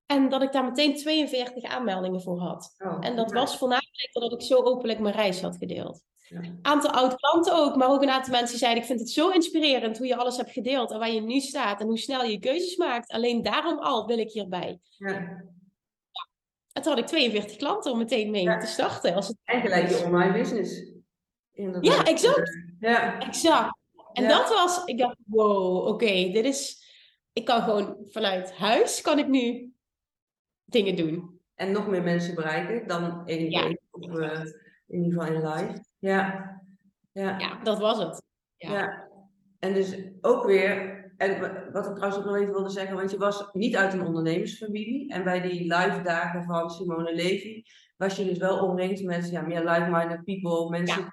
En 0.06 0.28
dat 0.28 0.42
ik 0.42 0.52
daar 0.52 0.64
meteen 0.64 0.96
42 0.96 1.64
aanmeldingen 1.64 2.22
voor 2.22 2.38
had. 2.38 2.74
Oh, 2.78 2.96
en 3.00 3.16
dat 3.16 3.32
was 3.32 3.56
voornamelijk 3.56 4.08
dat 4.12 4.32
ik 4.32 4.42
zo 4.42 4.62
openlijk 4.62 4.98
mijn 4.98 5.14
reis 5.14 5.40
had 5.40 5.56
gedeeld. 5.56 6.02
Een 6.28 6.58
aantal 6.62 6.90
oud 6.90 7.14
klanten 7.16 7.54
ook, 7.54 7.76
maar 7.76 7.88
ook 7.88 8.02
een 8.02 8.10
aantal 8.10 8.32
mensen 8.32 8.50
die 8.50 8.58
zeiden: 8.58 8.82
Ik 8.82 8.88
vind 8.88 9.00
het 9.00 9.10
zo 9.10 9.28
inspirerend 9.28 9.98
hoe 9.98 10.06
je 10.06 10.16
alles 10.16 10.36
hebt 10.36 10.50
gedeeld 10.50 10.90
en 10.90 10.98
waar 10.98 11.10
je 11.10 11.20
nu 11.20 11.40
staat 11.40 11.80
en 11.80 11.86
hoe 11.86 11.98
snel 11.98 12.24
je 12.24 12.38
keuzes 12.38 12.76
maakt. 12.76 13.10
Alleen 13.10 13.42
daarom 13.42 13.78
al 13.78 14.06
wil 14.06 14.18
ik 14.18 14.30
hierbij. 14.30 14.80
Ja. 14.98 15.44
En 16.72 16.82
toen 16.82 16.92
had 16.92 16.98
ik 16.98 17.06
42 17.06 17.56
klanten 17.56 17.92
om 17.92 17.98
meteen 17.98 18.30
mee 18.30 18.58
te 18.58 18.66
starten. 18.66 19.14
Als 19.14 19.28
het... 19.28 19.36
En 19.44 19.60
gelijk 19.60 19.88
je 19.88 20.04
online 20.04 20.32
business. 20.32 20.92
Inderdaad. 21.52 21.96
Ja, 21.96 22.04
exact. 22.04 22.58
Ja. 22.80 23.18
Exact. 23.18 23.78
En 24.12 24.28
dat 24.28 24.48
was, 24.48 24.84
ik 24.84 24.98
dacht, 24.98 25.16
wow, 25.26 25.86
oké, 25.86 26.30
dit 26.30 26.44
is, 26.44 26.84
ik 27.32 27.44
kan 27.44 27.62
gewoon 27.62 27.96
vanuit 28.04 28.52
huis, 28.52 29.00
kan 29.00 29.18
ik 29.18 29.28
nu 29.28 29.72
dingen 30.64 30.96
doen. 30.96 31.40
En 31.54 31.72
nog 31.72 31.86
meer 31.86 32.02
mensen 32.02 32.34
bereiken 32.34 32.86
dan 32.86 33.26
één 33.26 33.50
ja. 33.50 33.76
of 33.90 34.06
uh, 34.06 34.40
in 34.86 35.02
ieder 35.02 35.22
geval 35.22 35.34
in 35.34 35.48
live. 35.48 35.84
Ja. 36.04 36.52
Ja. 37.12 37.38
ja, 37.38 37.62
dat 37.62 37.78
was 37.78 37.98
het. 37.98 38.22
Ja. 38.56 38.72
ja. 38.72 39.08
En 39.58 39.74
dus 39.74 39.98
ook 40.20 40.44
weer, 40.44 41.04
en 41.16 41.40
wat 41.72 41.86
ik 41.86 41.94
trouwens 41.94 42.16
ook 42.18 42.24
nog 42.24 42.36
even 42.36 42.52
wilde 42.52 42.70
zeggen, 42.70 42.96
want 42.96 43.10
je 43.10 43.18
was 43.18 43.48
niet 43.52 43.76
uit 43.76 43.92
een 43.92 44.06
ondernemersfamilie. 44.06 45.12
En 45.12 45.24
bij 45.24 45.40
die 45.40 45.60
live 45.60 46.00
dagen 46.02 46.44
van 46.44 46.70
Simone 46.70 47.14
Levy 47.14 47.62
was 47.96 48.16
je 48.16 48.24
dus 48.24 48.38
wel 48.38 48.66
omringd 48.66 49.02
met 49.02 49.30
ja, 49.30 49.40
meer 49.40 49.64
like-minded 49.64 50.24
people, 50.24 50.70
mensen 50.70 51.12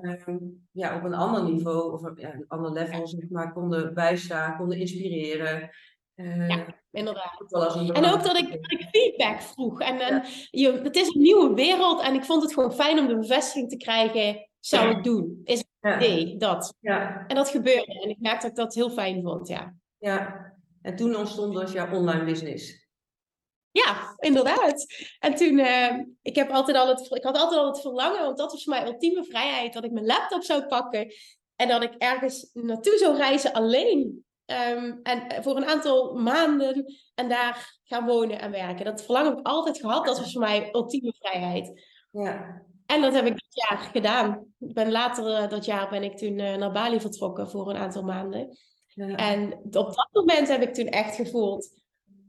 ja. 0.00 0.16
Ehm, 0.16 0.38
ja, 0.72 0.96
op 0.96 1.04
een 1.04 1.14
ander 1.14 1.44
niveau 1.44 1.92
of 1.92 2.20
ja, 2.20 2.34
een 2.34 2.44
ander 2.48 2.72
level 2.72 3.06
zeg 3.06 3.28
maar, 3.30 3.52
konden 3.52 3.94
bijstaan, 3.94 4.56
konden 4.56 4.78
inspireren. 4.78 5.70
Uh, 6.20 6.48
ja, 6.48 6.66
inderdaad. 6.90 7.52
En 7.92 8.04
ook 8.04 8.22
dat 8.22 8.36
ik, 8.36 8.50
dat 8.50 8.72
ik 8.72 8.86
feedback 8.90 9.40
vroeg. 9.40 9.80
En, 9.80 10.00
en 10.00 10.22
je, 10.50 10.72
het 10.72 10.96
is 10.96 11.14
een 11.14 11.20
nieuwe 11.20 11.54
wereld 11.54 12.02
en 12.02 12.14
ik 12.14 12.24
vond 12.24 12.42
het 12.42 12.54
gewoon 12.54 12.72
fijn 12.72 12.98
om 12.98 13.06
de 13.06 13.18
bevestiging 13.18 13.70
te 13.70 13.76
krijgen. 13.76 14.48
Zou 14.60 14.90
ik 14.90 15.04
doen? 15.04 15.40
Is 15.44 15.64
het 15.80 15.94
idee, 16.02 16.36
dat. 16.36 16.74
Ja. 16.80 17.24
En 17.26 17.36
dat 17.36 17.48
gebeurde. 17.48 18.00
En 18.00 18.08
ik 18.08 18.20
merkte 18.20 18.40
dat 18.40 18.50
ik 18.50 18.56
dat 18.56 18.74
heel 18.74 18.90
fijn 18.90 19.22
vond, 19.22 19.48
ja. 19.48 19.74
Ja, 19.98 20.52
en 20.82 20.96
toen 20.96 21.16
ontstond 21.16 21.54
dus 21.54 21.72
jouw 21.72 21.94
online 21.94 22.24
business. 22.24 22.88
Ja, 23.70 24.14
inderdaad. 24.18 24.86
En 25.18 25.34
toen, 25.34 25.58
uh, 25.58 25.98
ik, 26.22 26.34
heb 26.34 26.50
altijd 26.50 26.76
al 26.76 26.88
het, 26.88 27.10
ik 27.10 27.24
had 27.24 27.36
altijd 27.36 27.60
al 27.60 27.66
het 27.66 27.80
verlangen, 27.80 28.24
want 28.24 28.38
dat 28.38 28.52
was 28.52 28.64
voor 28.64 28.74
mij 28.74 28.86
ultieme 28.86 29.24
vrijheid, 29.24 29.72
dat 29.72 29.84
ik 29.84 29.90
mijn 29.90 30.06
laptop 30.06 30.42
zou 30.42 30.66
pakken 30.66 31.12
en 31.56 31.68
dat 31.68 31.82
ik 31.82 31.94
ergens 31.98 32.50
naartoe 32.52 32.98
zou 32.98 33.16
reizen 33.16 33.52
alleen. 33.52 34.24
Um, 34.50 35.00
en 35.02 35.42
voor 35.42 35.56
een 35.56 35.66
aantal 35.66 36.14
maanden 36.14 36.84
en 37.14 37.28
daar 37.28 37.78
gaan 37.84 38.06
wonen 38.06 38.40
en 38.40 38.50
werken. 38.50 38.84
Dat 38.84 39.02
verlangen 39.02 39.30
heb 39.30 39.38
ik 39.38 39.46
altijd 39.46 39.80
gehad. 39.80 40.04
Dat 40.04 40.18
was 40.18 40.32
voor 40.32 40.40
mij 40.40 40.68
ultieme 40.72 41.14
vrijheid. 41.18 41.82
Ja. 42.10 42.62
En 42.86 43.00
dat 43.00 43.12
heb 43.12 43.26
ik 43.26 43.32
dit 43.32 43.64
jaar 43.68 43.78
gedaan. 43.78 44.54
Ik 44.58 44.74
ben 44.74 44.90
later 44.90 45.42
uh, 45.42 45.48
dat 45.48 45.64
jaar 45.64 45.88
ben 45.90 46.02
ik 46.02 46.16
toen 46.16 46.38
uh, 46.38 46.56
naar 46.56 46.72
Bali 46.72 47.00
vertrokken 47.00 47.50
voor 47.50 47.70
een 47.70 47.76
aantal 47.76 48.02
maanden. 48.02 48.56
Ja. 48.86 49.16
En 49.16 49.52
op 49.52 49.94
dat 49.94 50.08
moment 50.12 50.48
heb 50.48 50.62
ik 50.62 50.74
toen 50.74 50.86
echt 50.86 51.16
gevoeld 51.16 51.80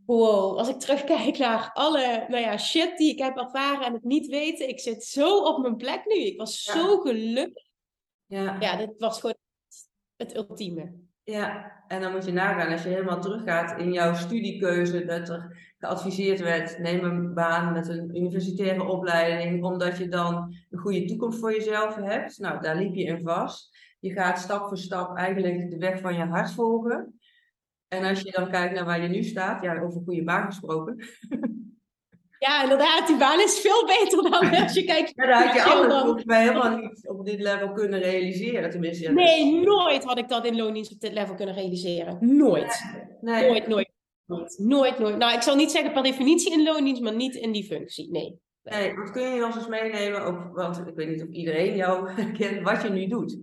wow, 0.05 0.57
als 0.57 0.67
ik 0.67 0.79
terugkijk 0.79 1.37
naar 1.37 1.71
alle 1.73 2.25
nou 2.27 2.41
ja, 2.41 2.57
shit 2.57 2.97
die 2.97 3.11
ik 3.11 3.19
heb 3.19 3.37
ervaren 3.37 3.85
en 3.85 3.93
het 3.93 4.03
niet 4.03 4.27
weten, 4.27 4.69
ik 4.69 4.79
zit 4.79 5.03
zo 5.03 5.37
op 5.37 5.61
mijn 5.61 5.75
plek 5.75 6.05
nu. 6.05 6.15
Ik 6.15 6.37
was 6.37 6.61
zo 6.61 6.99
gelukkig. 6.99 7.69
Ja. 8.25 8.57
ja, 8.59 8.75
dit 8.75 8.93
was 8.97 9.19
gewoon 9.19 9.35
het 10.15 10.35
ultieme. 10.35 11.09
Ja, 11.31 11.71
en 11.87 12.01
dan 12.01 12.11
moet 12.11 12.25
je 12.25 12.31
nagaan, 12.31 12.71
als 12.71 12.83
je 12.83 12.89
helemaal 12.89 13.21
teruggaat 13.21 13.79
in 13.79 13.91
jouw 13.91 14.13
studiekeuze, 14.13 15.05
dat 15.05 15.29
er 15.29 15.73
geadviseerd 15.77 16.39
werd, 16.39 16.79
neem 16.79 17.03
een 17.03 17.33
baan 17.33 17.73
met 17.73 17.87
een 17.87 18.15
universitaire 18.17 18.83
opleiding, 18.83 19.63
omdat 19.63 19.97
je 19.97 20.07
dan 20.07 20.55
een 20.69 20.79
goede 20.79 21.05
toekomst 21.05 21.39
voor 21.39 21.51
jezelf 21.51 21.95
hebt. 21.95 22.37
Nou, 22.37 22.61
daar 22.61 22.75
liep 22.75 22.95
je 22.95 23.03
in 23.03 23.21
vast. 23.21 23.77
Je 23.99 24.11
gaat 24.11 24.39
stap 24.39 24.67
voor 24.67 24.77
stap 24.77 25.17
eigenlijk 25.17 25.69
de 25.69 25.77
weg 25.77 25.99
van 25.99 26.13
je 26.13 26.25
hart 26.25 26.51
volgen. 26.51 27.19
En 27.87 28.03
als 28.03 28.21
je 28.21 28.31
dan 28.31 28.49
kijkt 28.49 28.73
naar 28.73 28.85
waar 28.85 29.01
je 29.01 29.07
nu 29.07 29.23
staat, 29.23 29.63
ja, 29.63 29.79
over 29.79 30.01
goede 30.01 30.23
baan 30.23 30.45
gesproken. 30.45 30.95
Ja, 32.47 32.63
inderdaad, 32.63 33.07
die 33.07 33.17
baan 33.17 33.39
is 33.39 33.59
veel 33.59 33.85
beter 33.85 34.29
dan 34.29 34.49
als 34.63 34.73
je 34.73 34.83
kijkt. 34.83 35.11
Ja, 35.15 35.25
daar 35.25 35.47
had 35.47 35.53
je 35.53 35.89
volgens 36.01 36.23
mij 36.23 36.41
helemaal 36.41 36.77
niet 36.77 37.07
op 37.07 37.25
dit 37.25 37.39
level 37.39 37.71
kunnen 37.71 37.99
realiseren. 37.99 38.69
Tenminste, 38.69 39.11
nee, 39.11 39.53
nooit 39.53 40.03
had 40.03 40.17
ik 40.17 40.29
dat 40.29 40.45
in 40.45 40.55
loondienst 40.55 40.91
op 40.91 40.99
dit 40.99 41.13
level 41.13 41.35
kunnen 41.35 41.55
realiseren. 41.55 42.17
Nooit. 42.37 42.83
Nee. 43.21 43.49
Nooit, 43.49 43.67
nooit, 43.67 43.89
nooit. 44.25 44.59
Nooit, 44.59 44.99
nooit. 44.99 45.17
Nou, 45.17 45.33
ik 45.33 45.41
zal 45.41 45.55
niet 45.55 45.71
zeggen 45.71 45.93
per 45.93 46.03
definitie 46.03 46.51
in 46.51 46.63
loondienst, 46.63 47.01
maar 47.01 47.15
niet 47.15 47.35
in 47.35 47.51
die 47.51 47.63
functie. 47.63 48.11
Nee. 48.11 48.39
Nee, 48.63 48.95
wat 48.95 49.11
kun 49.11 49.33
je 49.33 49.45
ons 49.45 49.55
eens 49.55 49.67
meenemen 49.67 50.27
op, 50.27 50.49
want 50.53 50.77
ik 50.87 50.95
weet 50.95 51.09
niet 51.09 51.21
of 51.21 51.29
iedereen 51.29 51.75
jou 51.75 52.09
kent, 52.37 52.61
wat 52.61 52.81
je 52.81 52.89
nu 52.89 53.07
doet. 53.07 53.37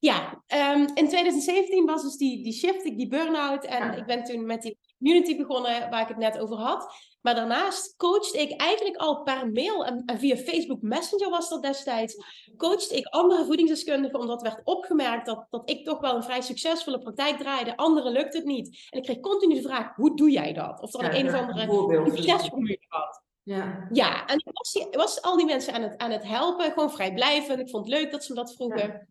Ja, 0.00 0.44
um, 0.74 0.80
in 0.94 1.08
2017 1.08 1.86
was 1.86 2.02
dus 2.02 2.16
die, 2.16 2.42
die 2.42 2.52
shift, 2.52 2.84
die 2.84 3.08
burn-out. 3.08 3.64
En 3.64 3.98
ik 3.98 4.06
ben 4.06 4.24
toen 4.24 4.46
met 4.46 4.62
die 4.62 4.78
community 4.98 5.36
begonnen, 5.36 5.90
waar 5.90 6.02
ik 6.02 6.08
het 6.08 6.16
net 6.16 6.38
over 6.38 6.56
had. 6.56 6.92
Maar 7.20 7.34
daarnaast 7.34 7.96
coachte 7.96 8.38
ik 8.38 8.60
eigenlijk 8.60 8.96
al 8.96 9.22
per 9.22 9.50
mail 9.50 9.84
en, 9.84 10.02
via 10.06 10.36
Facebook 10.36 10.82
Messenger 10.82 11.30
was 11.30 11.48
dat 11.48 11.62
destijds. 11.62 12.16
Coachte 12.56 12.96
ik 12.96 13.06
andere 13.06 13.44
voedingsdeskundigen, 13.44 14.20
omdat 14.20 14.42
werd 14.42 14.60
opgemerkt 14.64 15.26
dat, 15.26 15.46
dat 15.50 15.70
ik 15.70 15.84
toch 15.84 16.00
wel 16.00 16.16
een 16.16 16.22
vrij 16.22 16.40
succesvolle 16.40 16.98
praktijk 16.98 17.38
draaide. 17.38 17.76
Anderen 17.76 18.12
lukt 18.12 18.34
het 18.34 18.44
niet. 18.44 18.86
En 18.90 18.98
ik 18.98 19.04
kreeg 19.04 19.20
continu 19.20 19.54
de 19.54 19.62
vraag: 19.62 19.94
hoe 19.94 20.16
doe 20.16 20.30
jij 20.30 20.52
dat? 20.52 20.80
Of 20.80 21.00
ja, 21.00 21.14
een 21.14 21.26
of 21.26 21.34
andere 21.34 22.10
succesformule 22.10 22.84
had. 22.88 23.26
Ja. 23.42 23.88
ja, 23.92 24.26
en 24.26 24.36
ik 24.36 24.50
was, 24.52 24.86
was 24.90 25.22
al 25.22 25.36
die 25.36 25.46
mensen 25.46 25.72
aan 25.72 25.82
het, 25.82 25.98
aan 25.98 26.10
het 26.10 26.24
helpen, 26.24 26.72
gewoon 26.72 26.90
vrijblijvend. 26.90 27.60
Ik 27.60 27.70
vond 27.70 27.86
het 27.86 27.94
leuk 27.94 28.10
dat 28.10 28.24
ze 28.24 28.32
me 28.32 28.38
dat 28.38 28.54
vroegen 28.54 29.08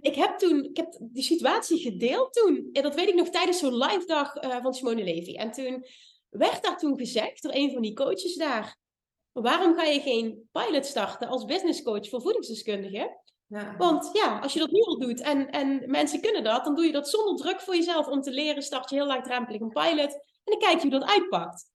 ik 0.00 0.14
heb 0.14 0.38
toen, 0.38 0.64
ik 0.64 0.76
heb 0.76 0.98
die 1.00 1.22
situatie 1.22 1.78
gedeeld 1.78 2.32
toen. 2.32 2.68
En 2.72 2.82
dat 2.82 2.94
weet 2.94 3.08
ik 3.08 3.14
nog 3.14 3.28
tijdens 3.28 3.58
zo'n 3.58 3.76
live 3.76 4.06
dag 4.06 4.42
uh, 4.42 4.62
van 4.62 4.74
Simone 4.74 5.04
Levy. 5.04 5.34
En 5.34 5.50
toen 5.50 5.86
werd 6.28 6.62
daar 6.62 6.78
toen 6.78 6.98
gezegd 6.98 7.42
door 7.42 7.52
een 7.54 7.72
van 7.72 7.82
die 7.82 7.94
coaches 7.94 8.34
daar. 8.34 8.78
Waarom 9.32 9.74
ga 9.74 9.82
je 9.82 10.00
geen 10.00 10.48
pilot 10.52 10.86
starten 10.86 11.28
als 11.28 11.44
business 11.44 11.82
coach 11.82 12.08
voor 12.08 12.22
voedingsdeskundigen? 12.22 13.20
Ja. 13.46 13.76
Want 13.76 14.10
ja, 14.12 14.38
als 14.38 14.52
je 14.52 14.58
dat 14.58 14.70
nu 14.70 14.80
al 14.80 14.98
doet 14.98 15.20
en, 15.20 15.50
en 15.50 15.90
mensen 15.90 16.20
kunnen 16.20 16.44
dat, 16.44 16.64
dan 16.64 16.74
doe 16.74 16.84
je 16.84 16.92
dat 16.92 17.08
zonder 17.08 17.36
druk 17.36 17.60
voor 17.60 17.74
jezelf 17.76 18.06
om 18.06 18.20
te 18.20 18.30
leren. 18.30 18.62
Start 18.62 18.90
je 18.90 18.96
heel 18.96 19.06
laagdrempelig 19.06 19.60
een 19.60 19.68
pilot 19.68 20.12
en 20.12 20.20
dan 20.44 20.58
kijk 20.58 20.74
je 20.74 20.88
hoe 20.88 20.98
dat 20.98 21.08
uitpakt. 21.08 21.70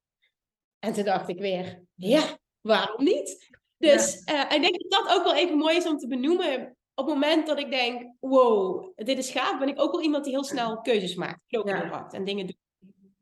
En 0.79 0.93
toen 0.93 1.03
dacht 1.03 1.29
ik 1.29 1.39
weer, 1.39 1.83
ja, 1.95 2.37
waarom 2.61 3.03
niet? 3.03 3.49
Dus 3.77 4.21
ja. 4.25 4.49
uh, 4.49 4.55
ik 4.55 4.61
denk 4.61 4.81
dat 4.81 5.05
dat 5.05 5.17
ook 5.17 5.23
wel 5.23 5.35
even 5.35 5.57
mooi 5.57 5.75
is 5.75 5.87
om 5.87 5.97
te 5.97 6.07
benoemen 6.07 6.77
op 6.95 7.05
het 7.05 7.13
moment 7.13 7.47
dat 7.47 7.59
ik 7.59 7.69
denk, 7.69 8.11
wow, 8.19 8.91
dit 8.95 9.17
is 9.17 9.31
gaaf, 9.31 9.59
ben 9.59 9.67
ik 9.67 9.81
ook 9.81 9.91
wel 9.91 10.01
iemand 10.01 10.23
die 10.23 10.33
heel 10.33 10.43
snel 10.43 10.81
keuzes 10.81 11.15
maakt. 11.15 11.39
Loop 11.47 11.67
ja. 11.67 11.87
hard 11.87 12.13
en 12.13 12.23
dingen 12.23 12.45
doet. 12.45 12.57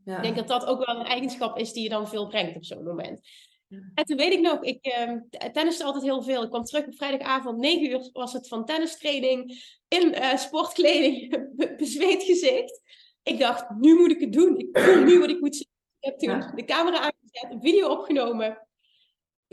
Ja. 0.04 0.16
Ik 0.16 0.24
denk 0.24 0.36
dat 0.36 0.48
dat 0.48 0.66
ook 0.66 0.86
wel 0.86 0.96
een 0.96 1.06
eigenschap 1.06 1.58
is 1.58 1.74
die 1.74 1.84
je 1.84 1.90
dan 1.90 2.08
veel 2.08 2.28
brengt 2.28 2.56
op 2.56 2.66
zo'n 2.66 2.84
moment. 2.84 3.22
En 3.94 4.06
toen 4.06 4.18
weet 4.18 4.34
ik 4.34 4.42
nog, 4.42 4.64
ik 4.64 4.88
uh, 4.88 5.50
tenniste 5.52 5.84
altijd 5.84 6.04
heel 6.04 6.22
veel. 6.22 6.44
Ik 6.44 6.50
kwam 6.50 6.64
terug 6.64 6.86
op 6.86 6.96
vrijdagavond, 6.96 7.58
9 7.58 7.90
uur 7.90 8.10
was 8.12 8.34
het 8.34 8.48
van 8.48 8.66
tennistraining 8.66 9.64
in 9.88 10.08
uh, 10.08 10.36
sportkleding, 10.36 11.48
bezweet 11.78 12.24
gezicht. 12.24 12.82
Ik 13.24 13.40
dacht, 13.40 13.70
nu 13.70 13.96
moet 13.96 14.12
ik 14.12 14.20
het 14.20 14.34
doen. 14.34 14.58
Ik 14.58 14.80
voel 14.80 15.04
nu 15.04 15.20
wat 15.20 15.30
ik 15.30 15.40
moet 15.40 15.56
zeggen. 15.56 15.76
Ik 16.00 16.10
heb 16.10 16.20
toen 16.20 16.56
de 16.56 16.66
camera 16.66 16.98
aangezet, 16.98 17.52
een 17.52 17.62
video 17.62 17.90
opgenomen 17.90 18.68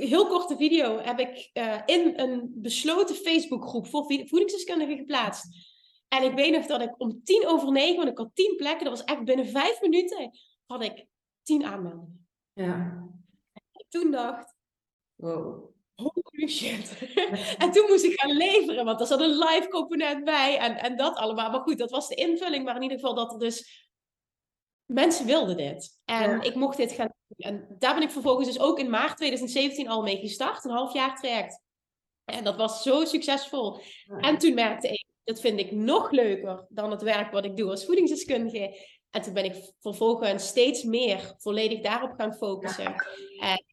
heel 0.06 0.26
korte 0.26 0.56
video 0.56 0.98
heb 0.98 1.18
ik 1.18 1.50
uh, 1.54 1.80
in 1.86 2.12
een 2.18 2.52
besloten 2.54 3.14
Facebookgroep 3.14 3.86
voor 3.86 4.04
voedingsdeskundigen 4.04 4.96
geplaatst. 4.96 5.46
En 6.08 6.22
ik 6.22 6.34
weet 6.34 6.52
nog 6.52 6.66
dat 6.66 6.80
ik 6.80 7.00
om 7.00 7.22
tien 7.24 7.46
over 7.46 7.72
negen, 7.72 7.96
want 7.96 8.08
ik 8.08 8.18
had 8.18 8.30
tien 8.34 8.56
plekken, 8.56 8.84
dat 8.84 8.98
was 8.98 9.06
echt 9.06 9.24
binnen 9.24 9.46
vijf 9.46 9.80
minuten, 9.80 10.30
had 10.66 10.82
ik 10.84 11.06
tien 11.42 11.64
aanmeldingen. 11.64 12.28
Ja. 12.52 13.06
En 13.52 13.86
toen 13.88 14.10
dacht, 14.10 14.54
wow. 15.14 15.76
Holy 15.94 16.48
shit. 16.48 17.14
en 17.62 17.70
toen 17.70 17.86
moest 17.88 18.04
ik 18.04 18.20
gaan 18.20 18.36
leveren, 18.36 18.84
want 18.84 19.00
er 19.00 19.06
zat 19.06 19.20
een 19.20 19.38
live 19.38 19.68
component 19.68 20.24
bij 20.24 20.58
en, 20.58 20.76
en 20.76 20.96
dat 20.96 21.16
allemaal. 21.16 21.50
Maar 21.50 21.60
goed, 21.60 21.78
dat 21.78 21.90
was 21.90 22.08
de 22.08 22.14
invulling, 22.14 22.64
maar 22.64 22.76
in 22.76 22.82
ieder 22.82 22.98
geval 22.98 23.14
dat 23.14 23.32
er 23.32 23.38
dus 23.38 23.87
mensen 24.88 25.26
wilden 25.26 25.56
dit. 25.56 25.98
En 26.04 26.40
ik 26.40 26.54
mocht 26.54 26.76
dit 26.76 26.92
gaan 26.92 27.12
doen. 27.26 27.50
En 27.50 27.76
daar 27.78 27.94
ben 27.94 28.02
ik 28.02 28.10
vervolgens 28.10 28.46
dus 28.46 28.60
ook 28.60 28.78
in 28.78 28.90
maart 28.90 29.16
2017 29.16 29.88
al 29.88 30.02
mee 30.02 30.16
gestart. 30.16 30.64
Een 30.64 30.70
half 30.70 30.92
jaar 30.92 31.16
traject. 31.16 31.62
En 32.24 32.44
dat 32.44 32.56
was 32.56 32.82
zo 32.82 33.04
succesvol. 33.04 33.80
En 34.20 34.38
toen 34.38 34.54
merkte 34.54 34.88
ik, 34.88 35.04
dat 35.24 35.40
vind 35.40 35.60
ik 35.60 35.72
nog 35.72 36.10
leuker 36.10 36.66
dan 36.68 36.90
het 36.90 37.02
werk 37.02 37.32
wat 37.32 37.44
ik 37.44 37.56
doe 37.56 37.70
als 37.70 37.84
voedingsdeskundige. 37.84 38.86
En 39.10 39.22
toen 39.22 39.32
ben 39.32 39.44
ik 39.44 39.72
vervolgens 39.80 40.46
steeds 40.46 40.82
meer 40.82 41.34
volledig 41.36 41.80
daarop 41.80 42.12
gaan 42.12 42.34
focussen. 42.34 42.94
En 43.40 43.64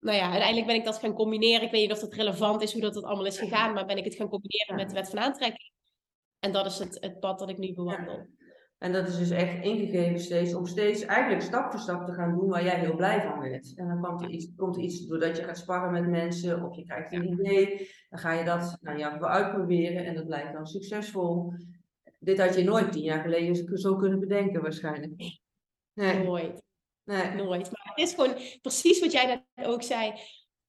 nou 0.00 0.16
ja, 0.16 0.30
uiteindelijk 0.30 0.66
ben 0.66 0.76
ik 0.76 0.84
dat 0.84 0.98
gaan 0.98 1.12
combineren. 1.14 1.62
Ik 1.62 1.70
weet 1.70 1.82
niet 1.82 1.92
of 1.92 1.98
dat 1.98 2.14
relevant 2.14 2.62
is, 2.62 2.72
hoe 2.72 2.80
dat, 2.80 2.94
dat 2.94 3.04
allemaal 3.04 3.26
is 3.26 3.38
gegaan, 3.38 3.72
maar 3.72 3.86
ben 3.86 3.96
ik 3.96 4.04
het 4.04 4.14
gaan 4.14 4.28
combineren 4.28 4.76
met 4.76 4.88
de 4.88 4.94
wet 4.94 5.08
van 5.08 5.18
aantrekking. 5.18 5.72
En 6.38 6.52
dat 6.52 6.66
is 6.66 6.78
het, 6.78 6.96
het 7.00 7.20
pad 7.20 7.38
dat 7.38 7.48
ik 7.48 7.58
nu 7.58 7.74
bewandel. 7.74 8.26
En 8.80 8.92
dat 8.92 9.08
is 9.08 9.18
dus 9.18 9.30
echt 9.30 9.64
ingegeven 9.64 10.20
steeds 10.20 10.54
om 10.54 10.66
steeds 10.66 11.04
eigenlijk 11.04 11.42
stap 11.42 11.70
voor 11.70 11.80
stap 11.80 12.06
te 12.06 12.12
gaan 12.12 12.38
doen 12.38 12.48
waar 12.48 12.64
jij 12.64 12.78
heel 12.78 12.94
blij 12.94 13.22
van 13.22 13.40
werd. 13.40 13.72
En 13.76 13.88
dan 13.88 14.00
komt 14.00 14.22
er 14.22 14.28
iets, 14.28 14.46
komt 14.56 14.76
er 14.76 14.82
iets 14.82 15.06
doordat 15.06 15.36
je 15.36 15.44
gaat 15.44 15.58
sparren 15.58 15.92
met 15.92 16.06
mensen 16.06 16.64
of 16.64 16.76
je 16.76 16.84
krijgt 16.84 17.12
een 17.12 17.32
idee. 17.32 17.90
Dan 18.08 18.18
ga 18.18 18.32
je 18.32 18.44
dat 18.44 18.78
nou 18.80 18.98
ja, 18.98 19.18
uitproberen 19.18 20.04
en 20.04 20.14
dat 20.14 20.26
blijkt 20.26 20.52
dan 20.52 20.66
succesvol. 20.66 21.52
Dit 22.18 22.40
had 22.40 22.54
je 22.54 22.64
nooit 22.64 22.92
tien 22.92 23.02
jaar 23.02 23.22
geleden 23.22 23.78
zo 23.78 23.96
kunnen 23.96 24.20
bedenken 24.20 24.62
waarschijnlijk. 24.62 25.12
Nee. 25.92 26.24
Nooit. 26.24 26.62
Nee. 27.04 27.34
Nooit. 27.34 27.70
Maar 27.70 27.92
het 27.94 28.06
is 28.06 28.14
gewoon 28.14 28.36
precies 28.60 29.00
wat 29.00 29.12
jij 29.12 29.26
net 29.26 29.66
ook 29.66 29.82
zei. 29.82 30.12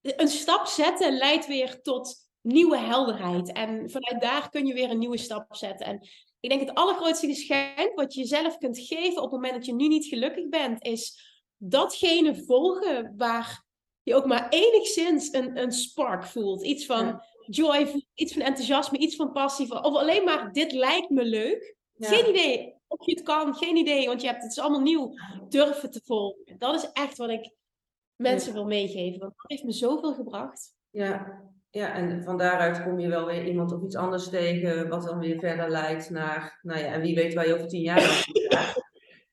Een 0.02 0.28
stap 0.28 0.66
zetten 0.66 1.18
leidt 1.18 1.48
weer 1.48 1.82
tot 1.82 2.16
nieuwe 2.42 2.78
helderheid. 2.78 3.52
En 3.52 3.90
vanuit 3.90 4.22
daar 4.22 4.50
kun 4.50 4.66
je 4.66 4.74
weer 4.74 4.90
een 4.90 5.00
nieuwe 5.00 5.18
stap 5.18 5.56
zetten. 5.56 5.86
En 5.86 6.08
ik 6.42 6.50
denk 6.50 6.62
het 6.62 6.74
allergrootste 6.74 7.28
geschenk 7.28 7.92
wat 7.96 8.14
je 8.14 8.20
jezelf 8.20 8.58
kunt 8.58 8.80
geven 8.80 9.18
op 9.18 9.32
het 9.32 9.32
moment 9.32 9.54
dat 9.54 9.66
je 9.66 9.74
nu 9.74 9.88
niet 9.88 10.06
gelukkig 10.06 10.50
bent, 10.50 10.86
is 10.86 11.30
datgene 11.58 12.36
volgen 12.36 13.14
waar 13.18 13.66
je 14.04 14.16
ook 14.16 14.26
maar 14.26 14.50
enigszins 14.50 15.34
een, 15.34 15.58
een 15.58 15.72
spark 15.72 16.24
voelt. 16.26 16.64
Iets 16.64 16.86
van 16.86 17.24
joy, 17.46 18.06
iets 18.14 18.34
van 18.34 18.42
enthousiasme, 18.42 18.98
iets 18.98 19.16
van 19.16 19.32
passie. 19.32 19.84
Of 19.84 19.96
alleen 19.96 20.24
maar 20.24 20.52
dit 20.52 20.72
lijkt 20.72 21.10
me 21.10 21.24
leuk. 21.24 21.76
Geen 21.98 22.30
idee 22.30 22.80
of 22.88 23.06
je 23.06 23.12
het 23.12 23.24
kan, 23.24 23.56
geen 23.56 23.76
idee, 23.76 24.08
want 24.08 24.22
je 24.22 24.28
hebt 24.28 24.42
het 24.42 24.52
is 24.52 24.60
allemaal 24.60 24.82
nieuw. 24.82 25.14
Durven 25.50 25.92
te 25.92 26.02
volgen. 26.04 26.56
Dat 26.58 26.76
is 26.76 26.92
echt 26.92 27.18
wat 27.18 27.30
ik 27.30 27.52
mensen 28.16 28.54
wil 28.54 28.66
meegeven. 28.66 29.20
Want 29.20 29.34
dat 29.36 29.50
heeft 29.50 29.64
me 29.64 29.72
zoveel 29.72 30.14
gebracht. 30.14 30.76
Ja, 30.90 31.42
ja, 31.72 31.94
en 31.94 32.24
van 32.24 32.38
daaruit 32.38 32.84
kom 32.84 33.00
je 33.00 33.08
wel 33.08 33.26
weer 33.26 33.48
iemand 33.48 33.72
of 33.72 33.84
iets 33.84 33.96
anders 33.96 34.30
tegen, 34.30 34.90
wat 34.90 35.04
dan 35.04 35.20
weer 35.20 35.40
verder 35.40 35.70
leidt 35.70 36.10
naar, 36.10 36.60
nou 36.62 36.80
ja, 36.80 36.86
en 36.86 37.02
wie 37.02 37.16
weet 37.16 37.34
waar 37.34 37.48
je 37.48 37.54
over 37.54 37.68
tien 37.68 37.82
jaar 37.82 38.26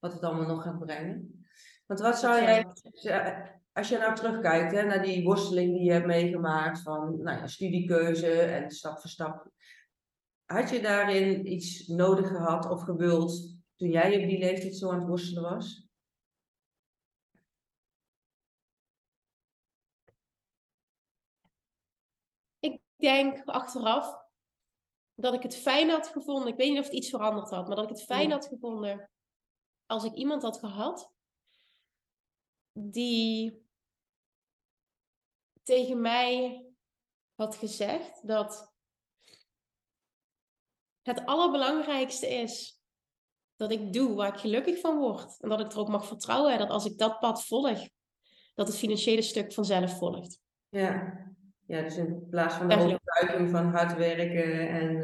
wat 0.00 0.12
het 0.12 0.22
allemaal 0.22 0.46
nog 0.46 0.62
gaat 0.62 0.78
brengen. 0.78 1.44
Want 1.86 2.00
wat 2.00 2.18
zou 2.18 2.42
jij, 2.42 2.66
als 3.72 3.88
je 3.88 3.98
nou 3.98 4.14
terugkijkt 4.14 4.72
hè, 4.72 4.82
naar 4.82 5.02
die 5.02 5.24
worsteling 5.24 5.72
die 5.72 5.84
je 5.84 5.92
hebt 5.92 6.06
meegemaakt 6.06 6.82
van 6.82 7.22
nou 7.22 7.38
ja, 7.38 7.46
studiekeuze 7.46 8.40
en 8.40 8.70
stap 8.70 9.00
voor 9.00 9.10
stap, 9.10 9.50
had 10.44 10.70
je 10.70 10.80
daarin 10.80 11.52
iets 11.52 11.86
nodig 11.86 12.28
gehad 12.28 12.70
of 12.70 12.82
gewild 12.82 13.56
toen 13.76 13.90
jij 13.90 14.22
op 14.22 14.28
die 14.28 14.38
leeftijd 14.38 14.76
zo 14.76 14.90
aan 14.90 14.98
het 14.98 15.08
worstelen 15.08 15.42
was? 15.42 15.87
Denk 22.98 23.44
achteraf 23.44 24.26
dat 25.14 25.34
ik 25.34 25.42
het 25.42 25.56
fijn 25.56 25.90
had 25.90 26.08
gevonden. 26.08 26.48
Ik 26.48 26.56
weet 26.56 26.70
niet 26.70 26.78
of 26.78 26.84
het 26.84 26.94
iets 26.94 27.10
veranderd 27.10 27.50
had, 27.50 27.66
maar 27.66 27.76
dat 27.76 27.90
ik 27.90 27.96
het 27.96 28.04
fijn 28.04 28.30
had 28.30 28.46
gevonden 28.46 29.10
als 29.86 30.04
ik 30.04 30.12
iemand 30.12 30.42
had 30.42 30.58
gehad 30.58 31.12
die 32.72 33.66
tegen 35.62 36.00
mij 36.00 36.64
had 37.34 37.54
gezegd 37.54 38.26
dat 38.26 38.72
het 41.02 41.26
allerbelangrijkste 41.26 42.28
is 42.28 42.80
dat 43.56 43.70
ik 43.70 43.92
doe 43.92 44.14
waar 44.14 44.34
ik 44.34 44.40
gelukkig 44.40 44.80
van 44.80 44.98
word. 44.98 45.40
En 45.40 45.48
dat 45.48 45.60
ik 45.60 45.72
er 45.72 45.78
ook 45.78 45.88
mag 45.88 46.06
vertrouwen 46.06 46.58
dat 46.58 46.68
als 46.68 46.84
ik 46.84 46.98
dat 46.98 47.18
pad 47.18 47.44
volg, 47.44 47.88
dat 48.54 48.66
het 48.66 48.76
financiële 48.76 49.22
stuk 49.22 49.52
vanzelf 49.52 49.98
volgt. 49.98 50.40
Ja, 50.68 51.26
ja, 51.68 51.82
dus 51.82 51.96
in 51.96 52.26
plaats 52.30 52.54
van 52.54 52.68
de 52.68 52.74
overtuiging 52.74 53.50
van 53.50 53.70
hard 53.70 53.96
werken 53.96 54.68
en. 54.68 54.96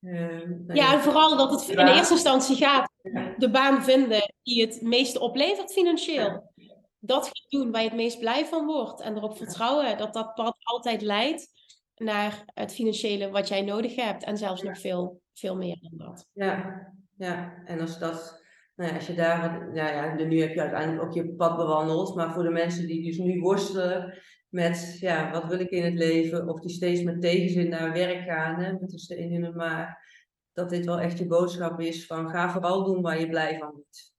Uh, 0.00 0.76
ja, 0.76 0.92
en 0.92 1.00
vooral 1.00 1.36
dat 1.36 1.50
het 1.50 1.68
in 1.68 1.86
eerste 1.86 2.12
instantie 2.12 2.56
gaat 2.56 2.90
de 3.36 3.50
baan 3.50 3.84
vinden 3.84 4.34
die 4.42 4.66
het 4.66 4.82
meeste 4.82 5.20
oplevert 5.20 5.72
financieel. 5.72 6.52
Dat 6.98 7.24
gaan 7.24 7.60
doen 7.60 7.72
waar 7.72 7.82
je 7.82 7.88
het 7.88 7.96
meest 7.96 8.18
blij 8.18 8.46
van 8.46 8.66
wordt. 8.66 9.00
En 9.00 9.16
erop 9.16 9.36
vertrouwen 9.36 9.98
dat 9.98 10.12
dat 10.14 10.34
pad 10.34 10.56
altijd 10.62 11.02
leidt 11.02 11.48
naar 11.96 12.42
het 12.54 12.74
financiële 12.74 13.30
wat 13.30 13.48
jij 13.48 13.62
nodig 13.62 13.94
hebt. 13.94 14.24
En 14.24 14.36
zelfs 14.36 14.62
nog 14.62 14.78
veel, 14.78 15.20
veel 15.34 15.56
meer 15.56 15.78
dan 15.80 16.06
dat. 16.06 16.28
Ja, 16.32 16.86
ja. 17.16 17.62
en 17.64 17.80
als 17.80 17.98
dat. 17.98 18.44
Nou 18.74 18.90
ja, 18.90 18.96
als 18.96 19.06
je 19.06 19.14
daar, 19.14 19.72
nou 19.72 19.74
ja, 19.74 20.14
nu 20.14 20.40
heb 20.40 20.54
je 20.54 20.60
uiteindelijk 20.60 21.02
ook 21.02 21.14
je 21.14 21.34
pad 21.34 21.56
bewandeld, 21.56 22.14
maar 22.14 22.32
voor 22.32 22.42
de 22.42 22.50
mensen 22.50 22.86
die 22.86 23.04
dus 23.04 23.18
nu 23.18 23.40
worstelen 23.40 24.18
met 24.56 24.96
ja, 25.00 25.30
wat 25.30 25.44
wil 25.44 25.60
ik 25.60 25.70
in 25.70 25.84
het 25.84 25.94
leven, 25.94 26.48
of 26.48 26.60
die 26.60 26.70
steeds 26.70 27.02
met 27.02 27.20
tegenzin 27.20 27.68
naar 27.68 27.92
werk 27.92 28.24
gaan, 28.24 28.60
hè, 28.60 28.72
met 28.72 28.92
een 28.92 28.98
steen 28.98 29.30
in 29.30 29.56
maar, 29.56 30.04
dat 30.52 30.70
dit 30.70 30.84
wel 30.84 31.00
echt 31.00 31.18
je 31.18 31.26
boodschap 31.26 31.80
is 31.80 32.06
van 32.06 32.30
ga 32.30 32.50
vooral 32.50 32.84
doen 32.84 33.02
waar 33.02 33.20
je 33.20 33.28
blij 33.28 33.58
van 33.58 33.70
wordt. 33.70 34.14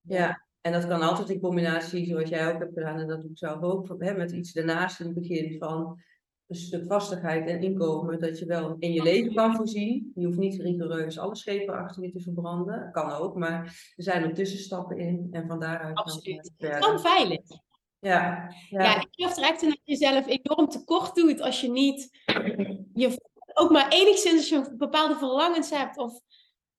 Ja, 0.00 0.46
en 0.60 0.72
dat 0.72 0.86
kan 0.86 1.02
altijd 1.02 1.30
in 1.30 1.40
combinatie, 1.40 2.06
zoals 2.06 2.28
jij 2.28 2.52
ook 2.52 2.58
hebt 2.58 2.74
gedaan, 2.74 2.98
en 2.98 3.06
dat 3.06 3.20
doe 3.20 3.30
ik 3.30 3.38
zelf 3.38 3.62
ook, 3.62 3.94
hè, 3.98 4.14
met 4.16 4.30
iets 4.30 4.52
daarnaast 4.52 5.00
in 5.00 5.06
het 5.06 5.14
begin 5.14 5.58
van 5.58 6.00
een 6.46 6.56
stuk 6.56 6.86
vastigheid 6.86 7.48
en 7.48 7.62
inkomen, 7.62 8.20
dat 8.20 8.38
je 8.38 8.46
wel 8.46 8.76
in 8.78 8.92
je 8.92 9.02
leven 9.02 9.34
kan 9.34 9.56
voorzien. 9.56 10.12
Je 10.14 10.26
hoeft 10.26 10.38
niet 10.38 10.60
rigoureus 10.60 11.18
alle 11.18 11.36
schepen 11.36 11.74
achter 11.74 12.02
je 12.02 12.10
te 12.10 12.20
verbranden, 12.20 12.90
kan 12.90 13.12
ook, 13.12 13.36
maar 13.36 13.92
er 13.96 14.02
zijn 14.02 14.22
er 14.22 14.34
tussenstappen 14.34 14.98
in 14.98 15.28
en 15.30 15.46
van 15.46 15.60
daaruit... 15.60 15.96
Absoluut. 15.96 16.52
Het 16.56 16.78
kan 16.78 17.00
veilig. 17.00 17.40
Ja, 18.02 18.52
ja. 18.70 18.82
ja 18.82 19.00
ik 19.00 19.08
geloof 19.10 19.36
er 19.36 19.42
echt 19.42 19.60
dat 19.60 19.70
je 19.72 19.80
jezelf 19.84 20.26
enorm 20.26 20.68
tekort 20.68 21.14
doet 21.14 21.40
als 21.40 21.60
je 21.60 21.70
niet 21.70 22.10
je, 22.94 23.20
ook 23.54 23.70
maar 23.70 23.88
enigszins 23.88 24.36
als 24.36 24.48
je 24.48 24.74
bepaalde 24.76 25.16
verlangens 25.16 25.70
hebt 25.70 25.98
of 25.98 26.20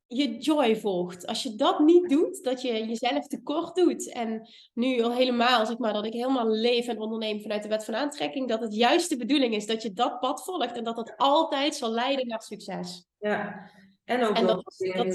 je 0.07 0.37
joy 0.37 0.75
volgt. 0.75 1.27
Als 1.27 1.43
je 1.43 1.55
dat 1.55 1.79
niet 1.79 2.09
doet, 2.09 2.43
dat 2.43 2.61
je 2.61 2.87
jezelf 2.87 3.27
tekort 3.27 3.75
doet. 3.75 4.11
En 4.11 4.49
nu 4.73 5.01
al 5.01 5.13
helemaal, 5.13 5.65
zeg 5.65 5.77
maar, 5.77 5.93
dat 5.93 6.05
ik 6.05 6.13
helemaal 6.13 6.49
leef 6.49 6.87
en 6.87 6.99
onderneem 6.99 7.41
vanuit 7.41 7.63
de 7.63 7.69
wet 7.69 7.85
van 7.85 7.95
aantrekking, 7.95 8.47
dat 8.47 8.61
het 8.61 8.75
juist 8.75 9.09
de 9.09 9.17
bedoeling 9.17 9.55
is 9.55 9.65
dat 9.65 9.81
je 9.81 9.93
dat 9.93 10.19
pad 10.19 10.43
volgt 10.43 10.77
en 10.77 10.83
dat 10.83 10.95
dat 10.95 11.13
altijd 11.17 11.75
zal 11.75 11.91
leiden 11.91 12.27
naar 12.27 12.41
succes. 12.41 13.05
Ja, 13.17 13.69
en 14.03 14.23
ook, 14.23 14.35
en 14.35 14.47
dat, 14.47 14.63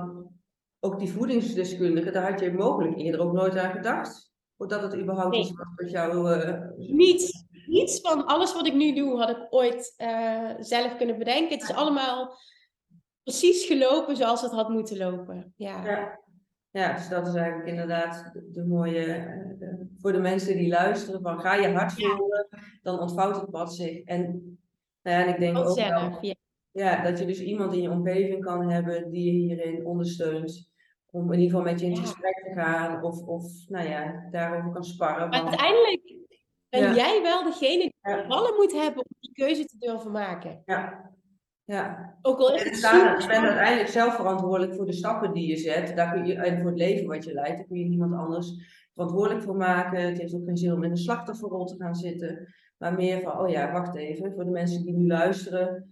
ook 0.81 0.99
die 0.99 1.13
voedingsdeskundige, 1.13 2.11
daar 2.11 2.31
had 2.31 2.41
je 2.41 2.53
mogelijk 2.53 2.97
eerder 2.97 3.21
ook 3.21 3.33
nooit 3.33 3.57
aan 3.57 3.73
gedacht. 3.73 4.30
Voordat 4.61 4.83
het 4.83 4.97
überhaupt 4.97 5.35
nee. 5.35 5.53
wat 5.77 5.91
jou... 5.91 6.37
Uh... 6.37 6.61
Niets, 6.77 7.45
niets 7.67 8.01
van 8.01 8.27
alles 8.27 8.55
wat 8.55 8.67
ik 8.67 8.75
nu 8.75 8.95
doe 8.95 9.19
had 9.19 9.31
ik 9.31 9.47
ooit 9.51 9.95
uh, 9.99 10.51
zelf 10.59 10.97
kunnen 10.97 11.19
bedenken. 11.19 11.59
Het 11.59 11.69
is 11.69 11.75
allemaal 11.77 12.39
precies 13.23 13.65
gelopen 13.65 14.17
zoals 14.17 14.43
het 14.43 14.51
had 14.51 14.69
moeten 14.69 14.97
lopen. 14.97 15.53
Ja. 15.57 15.85
ja. 15.85 16.19
Ja, 16.71 16.93
dus 16.93 17.09
dat 17.09 17.27
is 17.27 17.35
eigenlijk 17.35 17.69
inderdaad 17.69 18.33
de, 18.53 18.65
mooie, 18.65 19.07
uh, 19.59 19.75
voor 19.99 20.13
de 20.13 20.19
mensen 20.19 20.57
die 20.57 20.69
luisteren, 20.69 21.23
van 21.23 21.41
ga 21.41 21.55
je 21.55 21.73
hart 21.73 21.93
voelen, 21.93 22.49
dan 22.83 22.99
ontvouwt 23.01 23.41
het 23.41 23.51
pad 23.51 23.75
zich. 23.75 24.05
En, 24.05 24.21
nou 25.03 25.17
ja, 25.17 25.25
en 25.25 25.29
ik 25.29 25.39
denk 25.39 25.57
ook 25.57 25.75
wel, 25.75 26.19
ja. 26.21 26.35
ja. 26.71 27.03
dat 27.03 27.19
je 27.19 27.27
dus 27.27 27.41
iemand 27.41 27.73
in 27.73 27.83
je 27.83 27.91
omgeving 27.91 28.45
kan 28.45 28.71
hebben 28.71 29.11
die 29.11 29.25
je 29.25 29.39
hierin 29.39 29.87
ondersteunt 29.87 30.70
om 31.11 31.33
in 31.33 31.39
ieder 31.39 31.57
geval 31.57 31.73
met 31.73 31.81
je 31.81 31.87
in 31.87 31.97
gesprek 31.97 32.43
te 32.45 32.53
gaan 32.55 33.03
of, 33.03 33.27
of 33.27 33.45
nou 33.69 33.89
ja, 33.89 34.29
daarover 34.31 34.71
kan 34.71 34.85
sparren. 34.85 35.29
Maar 35.29 35.43
uiteindelijk 35.43 36.15
ben 36.69 36.95
jij 36.95 37.23
wel 37.23 37.45
degene 37.45 37.79
die 37.79 38.27
ballen 38.29 38.55
moet 38.55 38.73
hebben 38.73 39.05
om 39.05 39.17
die 39.21 39.33
keuze 39.33 39.65
te 39.65 39.79
durven 39.79 40.11
maken. 40.11 40.63
Ja. 40.65 41.11
Ja. 41.65 42.19
Ook 42.23 42.39
al 42.39 42.55
is 42.55 42.63
het 42.63 42.79
je 43.23 43.27
bent 43.29 43.45
uiteindelijk 43.45 43.89
zelf 43.89 44.15
verantwoordelijk 44.15 44.75
voor 44.75 44.87
de 44.87 44.93
stappen 44.93 45.33
die 45.33 45.49
je 45.49 45.57
zet. 45.57 45.97
Daar 45.97 46.13
kun 46.13 46.27
je, 46.27 46.35
en 46.35 46.61
voor 46.61 46.71
het 46.71 46.79
leven 46.79 47.07
wat 47.07 47.25
je 47.25 47.33
leidt, 47.33 47.57
daar 47.57 47.67
kun 47.67 47.79
je 47.79 47.89
niemand 47.89 48.15
anders 48.15 48.53
verantwoordelijk 48.95 49.43
voor 49.43 49.57
maken. 49.57 50.01
Het 50.01 50.19
heeft 50.19 50.35
ook 50.35 50.45
geen 50.45 50.57
zin 50.57 50.73
om 50.73 50.85
in 50.85 50.91
een 50.91 50.97
slachtofferrol 50.97 51.65
te 51.65 51.77
gaan 51.77 51.95
zitten. 51.95 52.55
Maar 52.77 52.95
meer 52.95 53.21
van, 53.21 53.39
oh 53.39 53.49
ja, 53.49 53.73
wacht 53.73 53.97
even, 53.97 54.33
voor 54.33 54.45
de 54.45 54.51
mensen 54.51 54.83
die 54.83 54.97
nu 54.97 55.07
luisteren 55.07 55.90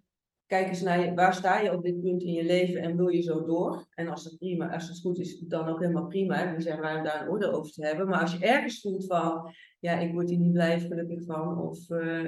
kijk 0.48 0.68
eens 0.68 0.82
naar 0.82 1.04
je, 1.04 1.14
waar 1.14 1.34
sta 1.34 1.60
je 1.60 1.72
op 1.72 1.82
dit 1.82 2.00
punt 2.00 2.22
in 2.22 2.32
je 2.32 2.44
leven 2.44 2.80
en 2.82 2.96
wil 2.96 3.08
je 3.08 3.22
zo 3.22 3.44
door? 3.44 3.86
En 3.94 4.08
als 4.08 4.24
het 4.24 4.38
prima, 4.38 4.72
als 4.72 4.88
het 4.88 5.00
goed 5.00 5.18
is, 5.18 5.38
dan 5.38 5.68
ook 5.68 5.80
helemaal 5.80 6.06
prima. 6.06 6.54
We 6.54 6.60
zijn 6.60 6.80
ruim 6.80 7.04
daar 7.04 7.22
een 7.22 7.28
orde 7.28 7.50
over 7.50 7.72
te 7.72 7.86
hebben. 7.86 8.08
Maar 8.08 8.20
als 8.20 8.32
je 8.32 8.46
ergens 8.46 8.80
voelt 8.80 9.06
van, 9.06 9.54
ja, 9.78 9.98
ik 9.98 10.12
word 10.12 10.28
hier 10.28 10.38
niet 10.38 10.52
blij 10.52 10.80
gelukkig 10.80 11.24
van, 11.24 11.58
of 11.58 11.90
uh, 11.90 12.24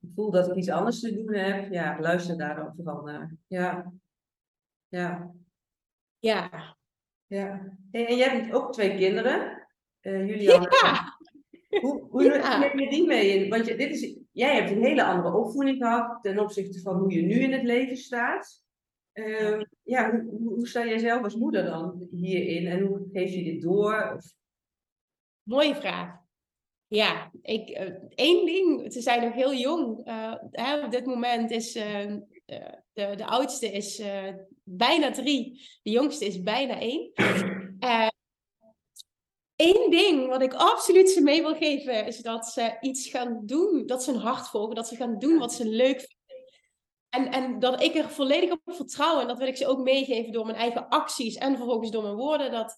ik 0.00 0.10
voel 0.14 0.30
dat 0.30 0.48
ik 0.48 0.54
iets 0.54 0.68
anders 0.68 1.00
te 1.00 1.14
doen 1.14 1.34
heb, 1.34 1.72
ja, 1.72 2.00
luister 2.00 2.38
daar 2.38 2.56
dan 2.56 2.72
vooral 2.76 3.02
naar. 3.02 3.36
Ja. 3.46 3.92
Ja. 4.88 5.34
Ja. 6.18 6.76
Ja. 7.26 7.76
En, 7.90 8.16
jij 8.16 8.28
hebt 8.28 8.54
ook 8.54 8.72
twee 8.72 8.96
kinderen, 8.96 9.68
uh, 10.00 10.28
Julian. 10.28 10.62
Ja. 10.62 11.18
Hoe, 11.80 12.06
hoe 12.10 12.22
ja. 12.22 12.58
neem 12.58 12.80
je 12.80 12.90
die 12.90 13.06
mee 13.06 13.28
in? 13.28 13.50
Want 13.50 13.66
je, 13.66 13.76
dit 13.76 13.90
is 13.90 14.21
jij 14.32 14.54
hebt 14.54 14.70
een 14.70 14.82
hele 14.82 15.04
andere 15.04 15.36
opvoeding 15.36 15.76
gehad 15.76 16.22
ten 16.22 16.38
opzichte 16.38 16.80
van 16.80 16.98
hoe 16.98 17.12
je 17.12 17.22
nu 17.22 17.40
in 17.40 17.52
het 17.52 17.62
leven 17.62 17.96
staat. 17.96 18.62
Ehm, 19.12 19.64
ja, 19.82 20.10
hoe, 20.10 20.54
hoe, 20.54 20.68
sta 20.68 20.86
jij 20.86 20.98
zelf 20.98 21.22
als 21.22 21.36
moeder 21.36 21.64
dan 21.64 22.08
hierin 22.10 22.66
en 22.66 22.80
hoe 22.80 23.08
geef 23.12 23.34
je 23.34 23.42
dit 23.42 23.62
door? 23.62 24.12
Of... 24.16 24.34
Mooie 25.42 25.74
vraag. 25.74 26.20
Ja, 26.86 27.30
ik, 27.42 27.68
uh, 27.70 27.94
één 28.14 28.46
ding, 28.46 28.92
ze 28.92 29.00
zijn 29.00 29.22
nog 29.22 29.32
heel 29.32 29.54
jong. 29.54 30.08
Uh, 30.08 30.34
hè, 30.50 30.84
op 30.84 30.90
dit 30.90 31.06
moment 31.06 31.50
is 31.50 31.76
uh, 31.76 32.16
de, 32.92 33.14
de 33.16 33.26
oudste 33.26 33.66
is 33.66 34.02
bijna 34.62 35.10
drie, 35.10 35.68
de 35.82 35.90
jongste 35.90 36.26
is 36.26 36.42
bijna 36.42 36.80
één. 36.80 37.10
Eén 39.56 39.90
ding 39.90 40.28
wat 40.28 40.42
ik 40.42 40.54
absoluut 40.54 41.10
ze 41.10 41.20
mee 41.20 41.42
wil 41.42 41.54
geven, 41.54 42.06
is 42.06 42.18
dat 42.18 42.46
ze 42.46 42.76
iets 42.80 43.08
gaan 43.08 43.42
doen, 43.46 43.86
dat 43.86 44.02
ze 44.02 44.10
hun 44.10 44.20
hart 44.20 44.48
volgen, 44.48 44.74
dat 44.74 44.88
ze 44.88 44.96
gaan 44.96 45.18
doen 45.18 45.38
wat 45.38 45.52
ze 45.52 45.68
leuk 45.68 46.00
vinden. 46.00 46.20
En, 47.08 47.30
en 47.30 47.58
dat 47.58 47.82
ik 47.82 47.94
er 47.94 48.10
volledig 48.10 48.50
op 48.50 48.60
vertrouw, 48.64 49.20
en 49.20 49.26
dat 49.26 49.38
wil 49.38 49.46
ik 49.46 49.56
ze 49.56 49.66
ook 49.66 49.82
meegeven 49.82 50.32
door 50.32 50.46
mijn 50.46 50.58
eigen 50.58 50.88
acties 50.88 51.34
en 51.34 51.56
vervolgens 51.56 51.90
door 51.90 52.02
mijn 52.02 52.14
woorden, 52.14 52.50
dat 52.50 52.76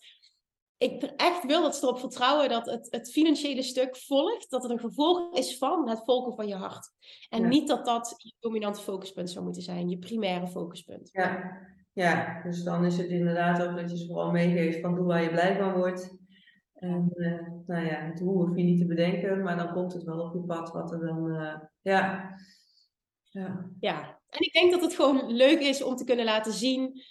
ik 0.78 1.02
er 1.02 1.14
echt 1.16 1.46
wil 1.46 1.62
dat 1.62 1.76
ze 1.76 1.84
erop 1.84 1.98
vertrouwen 1.98 2.48
dat 2.48 2.66
het, 2.66 2.86
het 2.90 3.12
financiële 3.12 3.62
stuk 3.62 3.96
volgt, 3.96 4.50
dat 4.50 4.62
het 4.62 4.72
een 4.72 4.78
gevolg 4.78 5.34
is 5.34 5.58
van 5.58 5.88
het 5.88 6.02
volgen 6.04 6.34
van 6.34 6.48
je 6.48 6.54
hart. 6.54 6.90
En 7.28 7.48
niet 7.48 7.68
dat 7.68 7.84
dat 7.84 8.14
je 8.16 8.32
dominante 8.40 8.80
focuspunt 8.80 9.30
zou 9.30 9.44
moeten 9.44 9.62
zijn, 9.62 9.88
je 9.88 9.98
primaire 9.98 10.48
focuspunt. 10.48 11.08
Ja. 11.12 11.58
ja, 11.92 12.42
dus 12.42 12.62
dan 12.62 12.84
is 12.84 12.98
het 12.98 13.08
inderdaad 13.08 13.62
ook 13.62 13.76
dat 13.76 13.90
je 13.90 13.96
ze 13.96 14.06
vooral 14.06 14.30
meegeeft 14.30 14.80
van 14.80 14.94
doe 14.94 15.04
waar 15.04 15.22
je 15.22 15.30
blij 15.30 15.56
van 15.56 15.72
wordt. 15.72 16.23
En 16.84 17.10
uh, 17.14 17.40
nou 17.66 17.86
ja, 17.86 18.00
het 18.00 18.20
hoe 18.20 18.46
hoef 18.46 18.56
je 18.56 18.62
niet 18.62 18.78
te 18.78 18.86
bedenken, 18.86 19.42
maar 19.42 19.56
dan 19.56 19.72
komt 19.72 19.92
het 19.92 20.02
wel 20.02 20.20
op 20.20 20.34
je 20.34 20.40
pad 20.40 20.72
wat 20.72 20.92
er 20.92 21.00
dan, 21.00 21.30
uh, 21.30 21.56
ja. 21.80 22.34
ja. 23.30 23.70
Ja, 23.80 24.20
en 24.28 24.40
ik 24.40 24.52
denk 24.52 24.70
dat 24.70 24.82
het 24.82 24.94
gewoon 24.94 25.32
leuk 25.32 25.60
is 25.60 25.82
om 25.82 25.96
te 25.96 26.04
kunnen 26.04 26.24
laten 26.24 26.52
zien. 26.52 27.02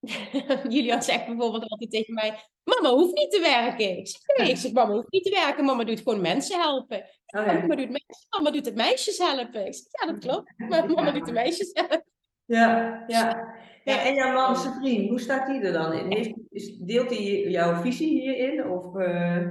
Julian 0.72 1.02
zegt 1.02 1.26
bijvoorbeeld 1.26 1.68
altijd 1.68 1.90
tegen 1.90 2.14
mij: 2.14 2.44
Mama 2.64 2.94
hoeft 2.94 3.14
niet 3.14 3.30
te 3.30 3.40
werken. 3.40 3.98
Ik 3.98 4.08
zeg: 4.08 4.36
Nee, 4.36 4.50
ik 4.50 4.56
zeg: 4.56 4.72
Mama 4.72 4.92
hoeft 4.92 5.10
niet 5.10 5.24
te 5.24 5.30
werken. 5.30 5.64
Mama 5.64 5.84
doet 5.84 6.00
gewoon 6.00 6.20
mensen 6.20 6.60
helpen. 6.60 6.98
Oh, 6.98 7.46
ja. 7.46 7.52
mama, 7.52 7.74
doet 7.74 7.90
meisjes, 7.90 8.26
mama 8.30 8.50
doet 8.50 8.64
het 8.64 8.74
meisjes 8.74 9.18
helpen. 9.18 9.66
Ik 9.66 9.74
zeg: 9.74 9.84
Ja, 9.90 10.12
dat 10.12 10.18
klopt. 10.18 10.52
Maar 10.56 10.90
mama 10.90 11.10
doet 11.10 11.26
de 11.26 11.32
meisjes 11.32 11.70
helpen. 11.72 12.04
Ja, 12.44 13.04
ja. 13.06 13.55
Ja, 13.86 14.04
en 14.04 14.14
jouw 14.14 14.32
man, 14.32 14.56
vriend, 14.56 15.08
hoe 15.08 15.20
staat 15.20 15.46
hij 15.46 15.62
er 15.62 15.72
dan 15.72 15.92
in? 15.92 16.12
Heeft, 16.12 16.86
deelt 16.86 17.10
hij 17.10 17.50
jouw 17.50 17.80
visie 17.80 18.20
hierin? 18.20 18.66
Of, 18.66 18.94
uh... 18.94 19.46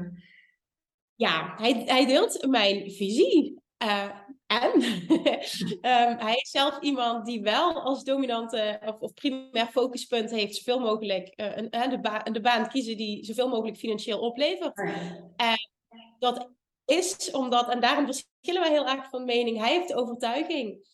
Ja, 1.16 1.54
hij, 1.58 1.84
hij 1.86 2.06
deelt 2.06 2.48
mijn 2.48 2.92
visie. 2.92 3.60
Uh, 3.84 4.10
en 4.48 4.74
um, 4.74 6.18
hij 6.28 6.36
is 6.36 6.50
zelf 6.50 6.80
iemand 6.80 7.26
die 7.26 7.42
wel 7.42 7.82
als 7.82 8.04
dominante 8.04 8.80
of, 8.86 9.00
of 9.00 9.14
primair 9.14 9.68
focuspunt 9.68 10.32
heeft 10.32 10.56
zoveel 10.56 10.80
mogelijk 10.80 11.34
uh, 11.36 11.56
een, 11.56 11.90
de, 11.90 12.00
ba 12.00 12.20
de 12.20 12.42
baan 12.42 12.68
kiezen 12.68 12.98
die 12.98 13.26
zoveel 13.26 13.50
mogelijk 13.50 13.78
financieel 13.78 14.20
oplevert. 14.20 14.78
En 15.36 15.70
dat 16.20 16.50
is 16.86 17.32
omdat, 17.32 17.70
en 17.70 17.80
daarom 17.80 18.06
verschillen 18.06 18.62
we 18.62 18.70
heel 18.70 18.88
erg 18.88 19.10
van 19.10 19.26
mening, 19.26 19.58
hij 19.58 19.74
heeft 19.74 19.88
de 19.88 19.96
overtuiging 19.96 20.88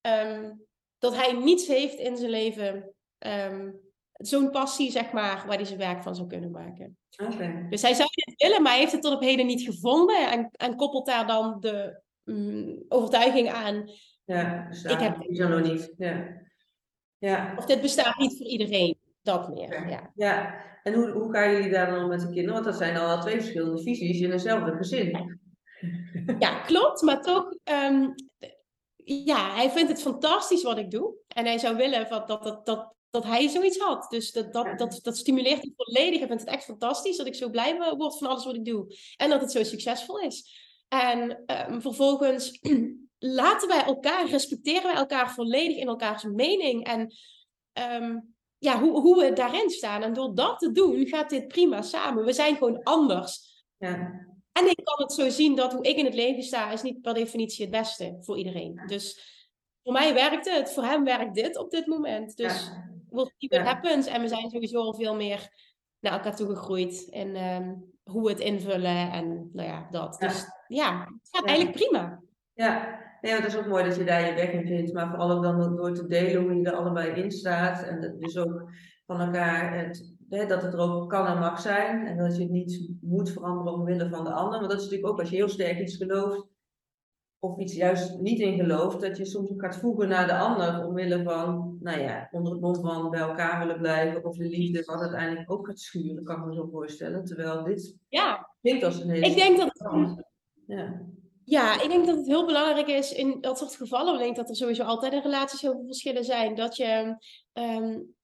um, 0.00 0.65
dat 0.98 1.16
hij 1.16 1.32
niets 1.32 1.66
heeft 1.66 1.98
in 1.98 2.16
zijn 2.16 2.30
leven, 2.30 2.94
um, 3.18 3.80
zo'n 4.12 4.50
passie, 4.50 4.90
zeg 4.90 5.12
maar, 5.12 5.44
waar 5.46 5.56
hij 5.56 5.64
zijn 5.64 5.78
werk 5.78 6.02
van 6.02 6.14
zou 6.14 6.28
kunnen 6.28 6.50
maken. 6.50 6.96
Okay. 7.16 7.66
Dus 7.68 7.82
hij 7.82 7.94
zou 7.94 8.08
het 8.12 8.42
willen, 8.42 8.62
maar 8.62 8.72
hij 8.72 8.80
heeft 8.80 8.92
het 8.92 9.02
tot 9.02 9.14
op 9.14 9.20
heden 9.20 9.46
niet 9.46 9.62
gevonden 9.62 10.30
en, 10.30 10.48
en 10.50 10.76
koppelt 10.76 11.06
daar 11.06 11.26
dan 11.26 11.56
de 11.60 12.02
um, 12.24 12.84
overtuiging 12.88 13.48
aan. 13.48 13.90
Ja, 14.24 14.68
ik 14.70 14.98
heb 14.98 15.16
het 15.18 15.48
nog 15.48 15.62
niet. 15.62 15.94
Ja. 15.96 16.44
Ja. 17.18 17.54
Of 17.56 17.66
dit 17.66 17.80
bestaat 17.80 18.18
niet 18.18 18.36
voor 18.36 18.46
iedereen, 18.46 18.98
dat 19.22 19.48
meer. 19.48 19.88
Ja, 19.88 20.10
ja. 20.14 20.64
en 20.82 20.94
hoe, 20.94 21.10
hoe 21.10 21.32
gaan 21.32 21.52
jullie 21.52 21.70
daar 21.70 21.90
dan 21.90 22.08
met 22.08 22.20
de 22.20 22.26
kinderen? 22.26 22.52
Want 22.52 22.64
dat 22.64 22.76
zijn 22.76 22.96
al 22.96 23.20
twee 23.20 23.40
verschillende 23.40 23.82
visies 23.82 24.20
in 24.20 24.32
eenzelfde 24.32 24.76
gezin. 24.76 25.40
Ja, 26.38 26.60
klopt, 26.60 27.02
maar 27.02 27.22
toch, 27.22 27.54
um, 27.64 28.14
ja, 29.06 29.54
hij 29.54 29.70
vindt 29.70 29.90
het 29.90 30.02
fantastisch 30.02 30.62
wat 30.62 30.78
ik 30.78 30.90
doe. 30.90 31.14
En 31.28 31.44
hij 31.44 31.58
zou 31.58 31.76
willen 31.76 32.08
dat, 32.08 32.28
dat, 32.28 32.42
dat, 32.42 32.66
dat, 32.66 32.94
dat 33.10 33.24
hij 33.24 33.48
zoiets 33.48 33.78
had. 33.78 34.10
Dus 34.10 34.32
dat, 34.32 34.52
dat, 34.52 34.78
dat, 34.78 34.98
dat 35.02 35.16
stimuleert 35.16 35.62
hem 35.62 35.72
volledig. 35.76 36.18
Hij 36.18 36.28
vindt 36.28 36.42
het 36.42 36.52
echt 36.52 36.64
fantastisch 36.64 37.16
dat 37.16 37.26
ik 37.26 37.34
zo 37.34 37.50
blij 37.50 37.94
word 37.96 38.18
van 38.18 38.28
alles 38.28 38.44
wat 38.44 38.54
ik 38.54 38.64
doe. 38.64 38.96
En 39.16 39.30
dat 39.30 39.40
het 39.40 39.52
zo 39.52 39.62
succesvol 39.62 40.18
is. 40.18 40.64
En 40.88 41.44
um, 41.70 41.80
vervolgens 41.80 42.58
laten 43.18 43.68
wij 43.68 43.84
elkaar, 43.84 44.28
respecteren 44.28 44.82
wij 44.82 44.94
elkaar 44.94 45.34
volledig 45.34 45.76
in 45.76 45.88
elkaars 45.88 46.22
mening. 46.22 46.84
En 46.84 47.14
um, 48.02 48.34
ja, 48.58 48.80
hoe, 48.80 49.00
hoe 49.00 49.24
we 49.24 49.32
daarin 49.32 49.70
staan. 49.70 50.02
En 50.02 50.12
door 50.12 50.34
dat 50.34 50.58
te 50.58 50.72
doen, 50.72 51.06
gaat 51.06 51.30
dit 51.30 51.48
prima 51.48 51.82
samen. 51.82 52.24
We 52.24 52.32
zijn 52.32 52.56
gewoon 52.56 52.82
anders. 52.82 53.64
Ja. 53.78 54.25
En 54.58 54.70
ik 54.70 54.80
kan 54.84 55.02
het 55.02 55.12
zo 55.12 55.28
zien 55.28 55.56
dat 55.56 55.72
hoe 55.72 55.84
ik 55.84 55.96
in 55.96 56.04
het 56.04 56.14
leven 56.14 56.42
sta, 56.42 56.70
is 56.70 56.82
niet 56.82 57.02
per 57.02 57.14
definitie 57.14 57.64
het 57.64 57.74
beste 57.74 58.16
voor 58.20 58.38
iedereen. 58.38 58.82
Dus 58.86 59.34
voor 59.82 59.92
mij 59.92 60.14
werkt 60.14 60.50
het, 60.50 60.72
voor 60.72 60.84
hem 60.84 61.04
werkt 61.04 61.34
dit 61.34 61.56
op 61.56 61.70
dit 61.70 61.86
moment. 61.86 62.36
Dus 62.36 62.66
ja. 62.66 62.90
we'll 63.10 63.30
see 63.38 63.48
what 63.48 63.72
happens. 63.72 64.06
En 64.06 64.20
we 64.20 64.28
zijn 64.28 64.50
sowieso 64.50 64.78
al 64.78 64.94
veel 64.94 65.14
meer 65.14 65.48
naar 66.00 66.12
elkaar 66.12 66.36
toe 66.36 66.48
gegroeid. 66.48 67.08
En 67.10 67.36
um, 67.36 67.92
hoe 68.02 68.22
we 68.22 68.28
het 68.30 68.40
invullen 68.40 69.12
en 69.12 69.50
nou 69.52 69.68
ja, 69.68 69.88
dat. 69.90 70.16
Dus 70.20 70.44
ja, 70.68 70.98
het 71.00 71.28
gaat 71.30 71.46
eigenlijk 71.46 71.76
prima. 71.76 72.22
Ja, 72.54 73.00
nee, 73.20 73.32
het 73.32 73.44
is 73.44 73.56
ook 73.56 73.66
mooi 73.66 73.84
dat 73.84 73.96
je 73.96 74.04
daar 74.04 74.26
je 74.26 74.34
weg 74.34 74.50
in 74.50 74.66
vindt. 74.66 74.92
Maar 74.92 75.08
vooral 75.08 75.30
ook 75.30 75.42
dan 75.42 75.76
door 75.76 75.94
te 75.94 76.06
delen 76.06 76.42
hoe 76.42 76.54
je 76.54 76.64
er 76.64 76.76
allebei 76.76 77.22
in 77.22 77.30
staat. 77.30 77.82
En 77.82 78.16
dus 78.18 78.36
ook 78.36 78.70
van 79.06 79.20
elkaar 79.20 79.78
het 79.78 80.14
dat 80.28 80.62
het 80.62 80.72
er 80.72 80.78
ook 80.78 81.10
kan 81.10 81.26
en 81.26 81.38
mag 81.38 81.60
zijn. 81.60 82.06
En 82.06 82.16
dat 82.16 82.36
je 82.36 82.42
het 82.42 82.50
niet 82.50 82.88
moet 83.00 83.30
veranderen 83.30 83.72
omwille 83.72 84.08
van 84.08 84.24
de 84.24 84.30
ander. 84.30 84.58
Want 84.58 84.70
dat 84.70 84.80
is 84.80 84.84
natuurlijk 84.84 85.12
ook 85.12 85.20
als 85.20 85.30
je 85.30 85.36
heel 85.36 85.48
sterk 85.48 85.80
iets 85.80 85.96
gelooft. 85.96 86.46
Of 87.38 87.58
iets 87.58 87.74
juist 87.74 88.18
niet 88.18 88.40
in 88.40 88.56
gelooft. 88.56 89.00
Dat 89.00 89.16
je 89.16 89.24
soms 89.24 89.50
ook 89.50 89.60
gaat 89.60 89.76
voegen 89.76 90.08
naar 90.08 90.26
de 90.26 90.36
ander. 90.36 90.86
Omwille 90.86 91.22
van, 91.22 91.78
nou 91.80 92.00
ja, 92.00 92.28
onder 92.30 92.52
het 92.52 92.60
mond 92.60 92.80
van 92.80 93.10
bij 93.10 93.20
elkaar 93.20 93.58
willen 93.58 93.78
blijven. 93.78 94.24
Of 94.24 94.36
de 94.36 94.48
liefde 94.48 94.84
wat 94.84 95.00
uiteindelijk 95.00 95.50
ook 95.50 95.66
gaat 95.66 95.80
schuren. 95.80 96.24
Kan 96.24 96.38
ik 96.38 96.44
me 96.44 96.54
zo 96.54 96.68
voorstellen. 96.72 97.24
Terwijl 97.24 97.64
dit 97.64 97.96
ja. 98.08 98.50
klinkt 98.60 98.84
als 98.84 99.00
een 99.00 99.10
hele... 99.10 99.26
Ik 99.26 99.36
denk 99.36 99.56
dat. 99.56 99.84
Ja. 100.66 101.04
Ja, 101.44 101.82
ik 101.82 101.88
denk 101.88 102.06
dat 102.06 102.16
het 102.16 102.26
heel 102.26 102.46
belangrijk 102.46 102.88
is 102.88 103.12
in 103.12 103.40
dat 103.40 103.58
soort 103.58 103.76
gevallen. 103.76 104.14
Ik 104.14 104.20
denk 104.20 104.36
dat 104.36 104.48
er 104.48 104.56
sowieso 104.56 104.82
altijd 104.82 105.12
in 105.12 105.20
relaties 105.20 105.60
heel 105.60 105.72
veel 105.72 105.86
verschillen 105.86 106.24
zijn. 106.24 106.54
Dat 106.54 106.76
je 106.76 107.16
um, 107.52 108.15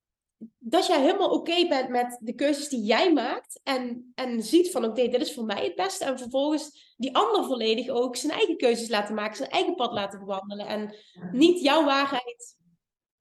dat 0.59 0.87
jij 0.87 1.01
helemaal 1.01 1.31
oké 1.31 1.69
bent 1.69 1.89
met 1.89 2.19
de 2.21 2.35
keuzes 2.35 2.69
die 2.69 2.83
jij 2.83 3.13
maakt. 3.13 3.61
En, 3.63 4.13
en 4.15 4.43
ziet 4.43 4.71
van 4.71 4.85
oké, 4.85 5.09
dit 5.09 5.21
is 5.21 5.35
voor 5.35 5.45
mij 5.45 5.65
het 5.65 5.75
beste. 5.75 6.05
En 6.05 6.19
vervolgens 6.19 6.95
die 6.97 7.17
ander 7.17 7.45
volledig 7.45 7.89
ook 7.89 8.17
zijn 8.17 8.33
eigen 8.33 8.57
keuzes 8.57 8.89
laten 8.89 9.15
maken. 9.15 9.37
Zijn 9.37 9.51
eigen 9.51 9.75
pad 9.75 9.93
laten 9.93 10.19
bewandelen. 10.19 10.67
En 10.67 10.95
niet 11.33 11.61
jouw 11.61 11.85
waarheid 11.85 12.57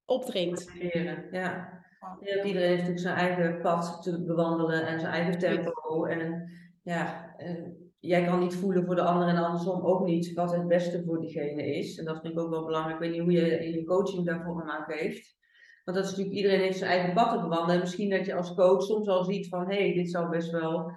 opdringt. 0.06 0.72
Ja. 0.92 1.24
ja. 1.32 1.80
Iedereen 2.20 2.68
heeft 2.68 2.72
natuurlijk 2.72 3.00
zijn 3.00 3.16
eigen 3.16 3.62
pad 3.62 4.04
te 4.04 4.24
bewandelen. 4.24 4.86
En 4.88 5.00
zijn 5.00 5.14
eigen 5.14 5.40
tempo. 5.40 6.06
En 6.06 6.52
ja, 6.84 7.36
eh, 7.38 7.64
jij 8.00 8.26
kan 8.26 8.40
niet 8.40 8.56
voelen 8.56 8.86
voor 8.86 8.96
de 8.96 9.02
ander 9.02 9.28
en 9.28 9.38
andersom 9.38 9.82
ook 9.82 10.06
niet 10.06 10.34
wat 10.34 10.52
het 10.52 10.68
beste 10.68 11.04
voor 11.04 11.20
diegene 11.20 11.76
is. 11.76 11.98
En 11.98 12.06
dat 12.06 12.22
vind 12.22 12.34
ik 12.34 12.40
ook 12.40 12.50
wel 12.50 12.66
belangrijk. 12.66 12.96
Ik 12.96 13.02
weet 13.02 13.12
niet 13.12 13.22
hoe 13.22 13.32
je 13.32 13.66
in 13.66 13.72
je 13.72 13.84
coaching 13.84 14.26
daarvoor 14.26 14.64
aan 14.64 14.84
geeft. 14.84 15.40
Want 15.84 15.98
dat 15.98 16.06
is 16.06 16.12
natuurlijk, 16.12 16.38
iedereen 16.38 16.60
heeft 16.60 16.78
zijn 16.78 16.92
eigen 16.92 17.14
pad 17.14 17.32
te 17.32 17.42
bewandelen. 17.42 17.76
En 17.76 17.80
misschien 17.80 18.10
dat 18.10 18.26
je 18.26 18.36
als 18.36 18.54
coach 18.54 18.84
soms 18.84 19.08
al 19.08 19.24
ziet 19.24 19.48
van, 19.48 19.70
hé, 19.70 19.78
hey, 19.78 19.94
dit 19.94 20.12
zou 20.12 20.30
best 20.30 20.52
wel 20.52 20.92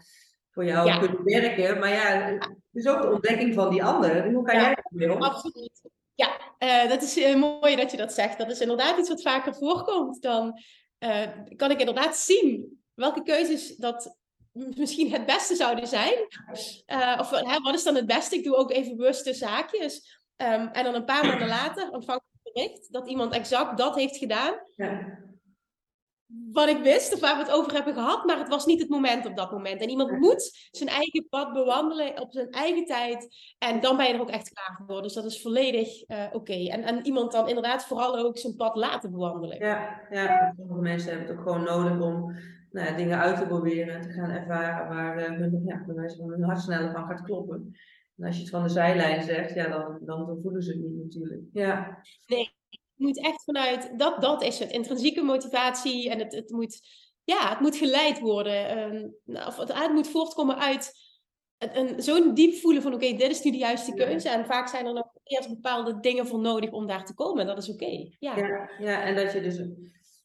voor 0.51 0.65
jou 0.65 0.99
kunnen 0.99 1.25
werken. 1.25 1.79
Maar 1.79 1.91
ja, 1.91 2.27
het 2.33 2.51
is 2.73 2.87
ook 2.87 3.03
de 3.03 3.13
ontdekking 3.13 3.55
van 3.55 3.71
die 3.71 3.85
ander. 3.85 4.33
Hoe 4.33 4.45
kan 4.45 4.61
jij 4.61 4.75
dat 4.75 5.09
doen? 5.09 5.21
Absoluut. 5.21 5.81
Ja, 6.15 6.41
uh, 6.59 6.89
dat 6.89 7.03
is 7.03 7.19
uh, 7.19 7.37
mooi 7.37 7.77
dat 7.77 7.91
je 7.91 7.97
dat 7.97 8.13
zegt. 8.13 8.39
Dat 8.39 8.51
is 8.51 8.61
inderdaad 8.61 8.99
iets 8.99 9.09
wat 9.09 9.23
vaker 9.23 9.55
voorkomt. 9.55 10.23
Dan 10.23 10.61
uh, 10.99 11.27
kan 11.57 11.71
ik 11.71 11.79
inderdaad 11.79 12.17
zien 12.17 12.83
welke 12.95 13.23
keuzes 13.23 13.77
dat 13.77 14.17
misschien 14.53 15.13
het 15.13 15.27
beste 15.27 15.55
zouden 15.55 15.87
zijn. 15.87 16.15
of 17.19 17.31
hè, 17.31 17.61
wat 17.61 17.75
is 17.75 17.85
dan 17.85 17.95
het 17.95 18.07
beste? 18.07 18.37
Ik 18.37 18.45
doe 18.45 18.57
ook 18.57 18.71
even 18.71 18.97
bewuste 18.97 19.35
zaakjes. 19.35 20.23
Um, 20.37 20.69
en 20.69 20.85
dan 20.85 20.95
een 20.95 21.05
paar 21.05 21.27
maanden 21.27 21.49
later 21.49 21.91
ontvang 21.91 22.21
dat 22.91 23.09
iemand 23.09 23.33
exact 23.33 23.79
dat 23.79 23.95
heeft 23.95 24.17
gedaan. 24.17 24.55
Ja. 24.77 25.23
Wat 26.53 26.69
ik 26.69 26.83
wist 26.83 27.15
of 27.15 27.21
waar 27.21 27.37
we 27.37 27.43
het 27.43 27.53
over 27.53 27.73
hebben 27.73 27.95
gehad, 27.95 28.25
maar 28.25 28.39
het 28.39 28.49
was 28.49 28.67
niet 28.67 28.81
het 28.81 28.89
moment 28.89 29.27
op 29.27 29.37
dat 29.37 29.53
moment. 29.53 29.81
En 29.81 29.89
iemand 29.89 30.19
moet 30.19 30.69
zijn 30.71 30.89
eigen 30.89 31.27
pad 31.29 31.53
bewandelen 31.53 32.21
op 32.21 32.33
zijn 32.33 32.51
eigen 32.51 32.85
tijd. 32.85 33.29
En 33.59 33.81
dan 33.81 33.97
ben 33.97 34.07
je 34.07 34.13
er 34.13 34.21
ook 34.21 34.31
echt 34.31 34.53
klaar 34.53 34.81
voor. 34.87 35.03
Dus 35.03 35.13
dat 35.13 35.25
is 35.25 35.43
volledig 35.43 36.09
uh, 36.09 36.25
oké. 36.27 36.37
Okay. 36.37 36.69
En, 36.69 36.83
en 36.83 37.07
iemand 37.07 37.33
dan 37.33 37.49
inderdaad 37.49 37.85
vooral 37.85 38.17
ook 38.17 38.39
zijn 38.39 38.57
pad 38.57 38.77
laten 38.77 39.11
bewandelen. 39.11 39.59
Ja, 39.59 40.01
ja. 40.11 40.53
sommige 40.57 40.81
mensen 40.81 41.11
hebben 41.11 41.29
het 41.29 41.37
ook 41.37 41.43
gewoon 41.43 41.63
nodig 41.63 42.01
om 42.01 42.37
nou 42.71 42.89
ja, 42.89 42.97
dingen 42.97 43.19
uit 43.19 43.37
te 43.37 43.47
proberen 43.47 43.95
en 43.95 44.01
te 44.01 44.13
gaan 44.13 44.31
ervaren 44.31 44.89
waar 44.89 45.19
uh, 45.19 45.39
hun, 45.39 45.63
ja, 45.65 45.85
hun 45.87 46.43
hart 46.43 46.61
sneller 46.61 46.93
van 46.93 47.07
gaat 47.07 47.23
kloppen. 47.23 47.77
En 48.17 48.27
als 48.27 48.35
je 48.35 48.41
het 48.41 48.51
van 48.51 48.63
de 48.63 48.69
zijlijn 48.69 49.23
zegt, 49.23 49.55
ja, 49.55 49.69
dan, 49.69 49.99
dan 50.05 50.39
voelen 50.43 50.63
ze 50.63 50.71
het 50.71 50.81
niet 50.81 51.03
natuurlijk. 51.03 51.43
Ja. 51.53 51.99
Nee, 52.27 52.51
het 52.71 52.81
moet 52.95 53.25
echt 53.25 53.45
vanuit, 53.45 53.99
dat, 53.99 54.21
dat 54.21 54.43
is 54.43 54.59
het, 54.59 54.71
intrinsieke 54.71 55.23
motivatie 55.23 56.11
en 56.11 56.19
het, 56.19 56.35
het 56.35 56.51
moet, 56.51 56.81
ja, 57.25 57.49
het 57.49 57.61
moet 57.61 57.77
geleid 57.77 58.21
worden. 58.21 58.79
Um, 58.79 59.17
of 59.47 59.57
het, 59.57 59.73
het 59.73 59.93
moet 59.93 60.09
voortkomen 60.09 60.59
uit 60.59 60.93
zo'n 61.97 62.35
diep 62.35 62.55
voelen 62.55 62.83
van 62.83 62.95
oké, 62.95 63.13
dit 63.13 63.31
is 63.31 63.43
nu 63.43 63.51
de 63.51 63.57
juiste 63.57 63.95
keuze. 63.95 64.29
En 64.29 64.47
vaak 64.47 64.69
zijn 64.69 64.87
er 64.87 64.93
nog 64.93 65.07
eerst 65.23 65.49
bepaalde 65.49 66.01
dingen 66.01 66.27
voor 66.27 66.39
nodig 66.39 66.71
om 66.71 66.87
daar 66.87 67.05
te 67.05 67.15
komen. 67.15 67.47
Dat 67.47 67.59
is 67.59 67.69
oké. 67.69 68.09
Ja. 68.19 68.37
ja. 68.37 68.71
Ja, 68.79 69.03
en 69.03 69.15
dat 69.15 69.33
je 69.33 69.41
dus, 69.41 69.59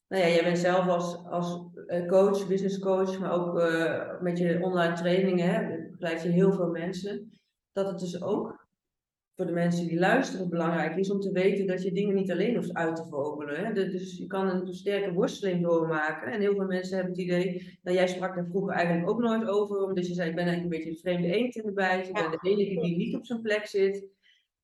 nou 0.07 0.23
ja, 0.23 0.27
jij 0.27 0.43
bent 0.43 0.57
zelf 0.57 0.87
als, 0.87 1.17
als 1.25 1.59
eh, 1.87 2.07
coach, 2.07 2.47
business 2.47 2.79
coach, 2.79 3.19
maar 3.19 3.31
ook 3.31 3.59
uh, 3.59 4.21
met 4.21 4.37
je 4.37 4.59
online 4.61 4.93
trainingen, 4.93 5.87
begeleid 5.91 6.21
je 6.21 6.29
heel 6.29 6.51
veel 6.51 6.69
mensen. 6.69 7.38
Dat 7.83 7.91
het 7.91 7.99
dus 7.99 8.21
ook 8.21 8.67
voor 9.35 9.45
de 9.45 9.51
mensen 9.51 9.87
die 9.87 9.99
luisteren 9.99 10.49
belangrijk 10.49 10.95
is 10.95 11.11
om 11.11 11.19
te 11.19 11.31
weten 11.31 11.67
dat 11.67 11.83
je 11.83 11.91
dingen 11.91 12.15
niet 12.15 12.31
alleen 12.31 12.55
hoeft 12.55 12.73
uit 12.73 12.95
te 12.95 13.05
vogelen. 13.09 13.65
Hè? 13.65 13.73
Dus 13.73 14.17
je 14.17 14.27
kan 14.27 14.47
een 14.49 14.73
sterke 14.73 15.13
worsteling 15.13 15.63
doormaken. 15.63 16.31
En 16.31 16.41
heel 16.41 16.55
veel 16.55 16.65
mensen 16.65 16.95
hebben 16.95 17.13
het 17.13 17.21
idee, 17.21 17.77
nou 17.83 17.97
jij 17.97 18.07
sprak 18.07 18.35
daar 18.35 18.47
vroeger 18.49 18.73
eigenlijk 18.73 19.09
ook 19.09 19.19
nooit 19.19 19.47
over, 19.47 19.83
omdat 19.83 20.07
je 20.07 20.13
zei, 20.13 20.29
ik 20.29 20.35
ben 20.35 20.45
eigenlijk 20.45 20.73
een 20.73 20.79
beetje 20.79 20.95
een 20.95 21.01
vreemde 21.01 21.37
eend 21.37 21.55
in 21.55 21.65
de 21.65 21.71
bijt. 21.71 22.07
Ik 22.07 22.13
ben 22.13 22.31
de 22.31 22.49
enige 22.49 22.81
die 22.81 22.97
niet 22.97 23.15
op 23.15 23.25
zijn 23.25 23.41
plek 23.41 23.65
zit. 23.65 24.07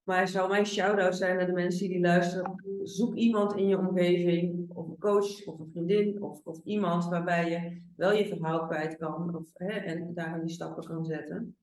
Maar 0.04 0.20
het 0.20 0.30
zou 0.30 0.50
mijn 0.50 0.66
shout-out 0.66 1.16
zijn 1.16 1.36
naar 1.36 1.46
de 1.46 1.52
mensen 1.52 1.88
die 1.88 2.00
luisteren. 2.00 2.64
Zoek 2.84 3.16
iemand 3.16 3.56
in 3.56 3.68
je 3.68 3.78
omgeving, 3.78 4.72
of 4.74 4.88
een 4.88 4.98
coach, 5.00 5.46
of 5.46 5.60
een 5.60 5.70
vriendin, 5.72 6.24
of, 6.24 6.42
of 6.44 6.60
iemand 6.64 7.06
waarbij 7.06 7.50
je 7.50 7.82
wel 7.96 8.14
je 8.14 8.28
verhaal 8.28 8.68
kwijt 8.68 8.98
kan 8.98 9.36
of, 9.36 9.50
hè, 9.54 9.72
en 9.72 10.12
daar 10.14 10.42
die 10.42 10.54
stappen 10.54 10.84
kan 10.84 11.06
zetten. 11.06 11.58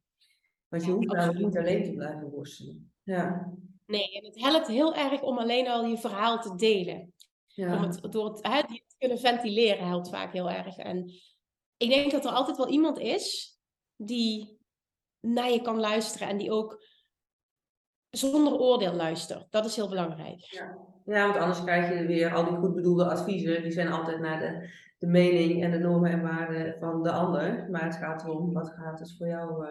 Want 0.72 0.84
je 0.84 0.90
hoeft 0.90 1.06
namelijk 1.06 1.44
niet 1.44 1.58
alleen 1.58 1.84
te 1.84 1.92
blijven 1.92 2.30
worstelen. 2.30 2.92
Ja. 3.02 3.52
Nee, 3.86 4.12
en 4.12 4.24
het 4.24 4.40
helpt 4.40 4.66
heel 4.66 4.94
erg 4.94 5.22
om 5.22 5.38
alleen 5.38 5.68
al 5.68 5.84
je 5.84 5.98
verhaal 5.98 6.40
te 6.40 6.54
delen. 6.54 7.12
Ja. 7.46 7.76
Om 7.76 7.82
het, 7.82 8.12
door 8.12 8.24
het 8.24 8.46
hè, 8.46 8.66
te 8.66 8.96
kunnen 8.98 9.18
ventileren 9.18 9.86
helpt 9.86 10.08
vaak 10.08 10.32
heel 10.32 10.50
erg. 10.50 10.76
En 10.76 11.10
ik 11.76 11.88
denk 11.88 12.10
dat 12.10 12.24
er 12.24 12.30
altijd 12.30 12.56
wel 12.56 12.68
iemand 12.68 12.98
is 12.98 13.56
die 13.96 14.58
naar 15.20 15.50
je 15.50 15.60
kan 15.60 15.80
luisteren 15.80 16.28
en 16.28 16.36
die 16.36 16.50
ook 16.50 16.84
zonder 18.10 18.58
oordeel 18.58 18.94
luistert. 18.94 19.46
Dat 19.50 19.64
is 19.64 19.76
heel 19.76 19.88
belangrijk. 19.88 20.40
Ja, 20.40 20.78
ja 21.04 21.26
want 21.26 21.38
anders 21.38 21.62
krijg 21.62 21.98
je 21.98 22.06
weer 22.06 22.34
al 22.34 22.44
die 22.44 22.56
goed 22.56 22.74
bedoelde 22.74 23.10
adviezen. 23.10 23.62
Die 23.62 23.72
zijn 23.72 23.92
altijd 23.92 24.20
naar 24.20 24.38
de, 24.38 24.70
de 25.02 25.08
mening 25.08 25.62
en 25.62 25.70
de 25.70 25.78
normen 25.78 26.10
en 26.10 26.22
waarden 26.22 26.76
van 26.80 27.02
de 27.02 27.12
ander. 27.12 27.68
Maar 27.70 27.84
het 27.84 27.96
gaat 27.96 28.24
erom, 28.24 28.52
wat 28.52 28.68
gaat 28.68 28.98
het 28.98 29.14
voor 29.18 29.26
jou 29.26 29.66
uh, 29.66 29.70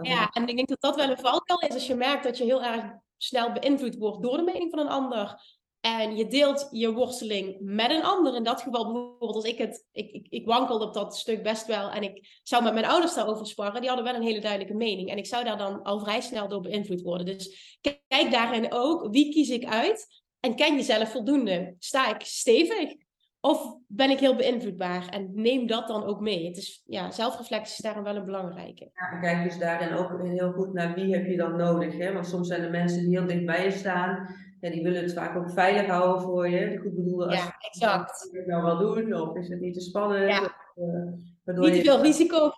ja, 0.00 0.30
en 0.30 0.48
ik 0.48 0.56
denk 0.56 0.68
dat 0.68 0.80
dat 0.80 0.96
wel 0.96 1.10
een 1.10 1.18
valkuil 1.18 1.60
is 1.60 1.74
als 1.74 1.86
je 1.86 1.94
merkt 1.94 2.24
dat 2.24 2.38
je 2.38 2.44
heel 2.44 2.62
erg 2.62 2.84
snel 3.16 3.52
beïnvloed 3.52 3.96
wordt 3.96 4.22
door 4.22 4.36
de 4.36 4.42
mening 4.42 4.70
van 4.70 4.78
een 4.78 4.88
ander. 4.88 5.40
En 5.80 6.16
je 6.16 6.26
deelt 6.26 6.68
je 6.70 6.92
worsteling 6.92 7.56
met 7.60 7.90
een 7.90 8.04
ander. 8.04 8.34
In 8.34 8.42
dat 8.42 8.62
geval 8.62 8.84
bijvoorbeeld 8.84 9.34
als 9.34 9.44
ik 9.44 9.58
het... 9.58 9.86
Ik, 9.92 10.10
ik, 10.10 10.26
ik 10.28 10.46
wankelde 10.46 10.84
op 10.84 10.94
dat 10.94 11.16
stuk 11.16 11.42
best 11.42 11.66
wel. 11.66 11.90
En 11.90 12.02
ik 12.02 12.40
zou 12.42 12.62
met 12.62 12.72
mijn 12.72 12.86
ouders 12.86 13.14
daarover 13.14 13.46
sparren. 13.46 13.80
Die 13.80 13.90
hadden 13.90 14.06
wel 14.06 14.14
een 14.14 14.26
hele 14.26 14.40
duidelijke 14.40 14.74
mening. 14.74 15.10
En 15.10 15.18
ik 15.18 15.26
zou 15.26 15.44
daar 15.44 15.58
dan 15.58 15.82
al 15.82 16.00
vrij 16.00 16.20
snel 16.20 16.48
door 16.48 16.60
beïnvloed 16.60 17.02
worden. 17.02 17.26
Dus 17.26 17.76
kijk 18.08 18.30
daarin 18.30 18.72
ook. 18.72 19.08
Wie 19.10 19.32
kies 19.32 19.48
ik 19.48 19.64
uit? 19.64 20.22
En 20.40 20.56
ken 20.56 20.74
jezelf 20.74 21.10
voldoende? 21.10 21.74
Sta 21.78 22.14
ik 22.14 22.20
stevig? 22.20 22.94
Of 23.44 23.76
ben 23.86 24.10
ik 24.10 24.18
heel 24.18 24.36
beïnvloedbaar? 24.36 25.08
En 25.08 25.30
neem 25.34 25.66
dat 25.66 25.88
dan 25.88 26.04
ook 26.04 26.20
mee. 26.20 26.46
Het 26.46 26.56
is, 26.56 26.82
ja, 26.86 27.10
zelfreflectie 27.10 27.72
is 27.72 27.82
daarin 27.82 28.02
wel 28.02 28.16
een 28.16 28.24
belangrijke. 28.24 28.90
Ja, 28.94 29.18
kijk 29.18 29.44
dus 29.44 29.58
daarin 29.58 29.94
ook 29.94 30.22
heel 30.22 30.52
goed 30.52 30.72
naar 30.72 30.94
wie 30.94 31.14
heb 31.14 31.26
je 31.26 31.36
dan 31.36 31.56
nodig. 31.56 31.98
Hè? 31.98 32.12
Want 32.12 32.26
soms 32.26 32.48
zijn 32.48 32.62
er 32.62 32.70
mensen 32.70 33.00
die 33.00 33.18
heel 33.18 33.26
dicht 33.26 33.46
bij 33.46 33.64
je 33.64 33.70
staan. 33.70 34.36
Ja, 34.60 34.70
die 34.70 34.82
willen 34.82 35.02
het 35.02 35.12
vaak 35.12 35.36
ook 35.36 35.50
veilig 35.50 35.86
houden 35.86 36.22
voor 36.22 36.48
je. 36.48 36.78
Goed 36.78 36.94
bedoelde 36.94 37.26
als 37.26 37.34
ja, 37.34 37.56
exact. 37.58 38.28
je 38.32 38.38
het 38.38 38.46
nou 38.46 38.62
wel 38.62 38.78
doen? 38.78 39.14
Of 39.14 39.36
is 39.36 39.48
het 39.48 39.60
niet 39.60 39.74
te 39.74 39.80
spannend? 39.80 40.30
Ja. 40.30 40.42
Of, 40.42 40.56
uh, 41.44 41.58
niet 41.58 41.74
te 41.74 41.80
veel 41.80 41.96
je... 41.96 42.02
risico 42.02 42.52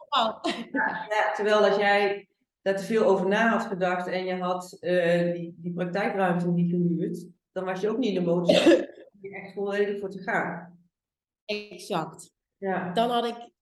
Ja, 0.73 1.07
ja, 1.09 1.33
terwijl 1.35 1.67
als 1.67 1.77
jij 1.77 2.29
daar 2.63 2.77
te 2.77 2.85
veel 2.85 3.05
over 3.05 3.29
na 3.29 3.49
had 3.49 3.63
gedacht 3.63 4.07
en 4.07 4.25
je 4.25 4.35
had 4.35 4.77
uh, 4.81 5.33
die, 5.33 5.55
die 5.59 5.73
praktijkruimte 5.73 6.49
niet 6.49 6.71
gehuurd, 6.71 7.27
dan 7.53 7.65
was 7.65 7.81
je 7.81 7.89
ook 7.89 7.99
niet 7.99 8.17
in 8.17 8.25
de 8.25 8.31
om 8.31 8.45
echt 9.35 9.53
volledig 9.55 10.01
voor 10.01 10.11
te 10.11 10.23
gaan. 10.23 10.74
Exact. 11.45 12.31
Ja. 12.57 12.93
Dan 12.93 13.11
had 13.11 13.27
ik. 13.27 13.53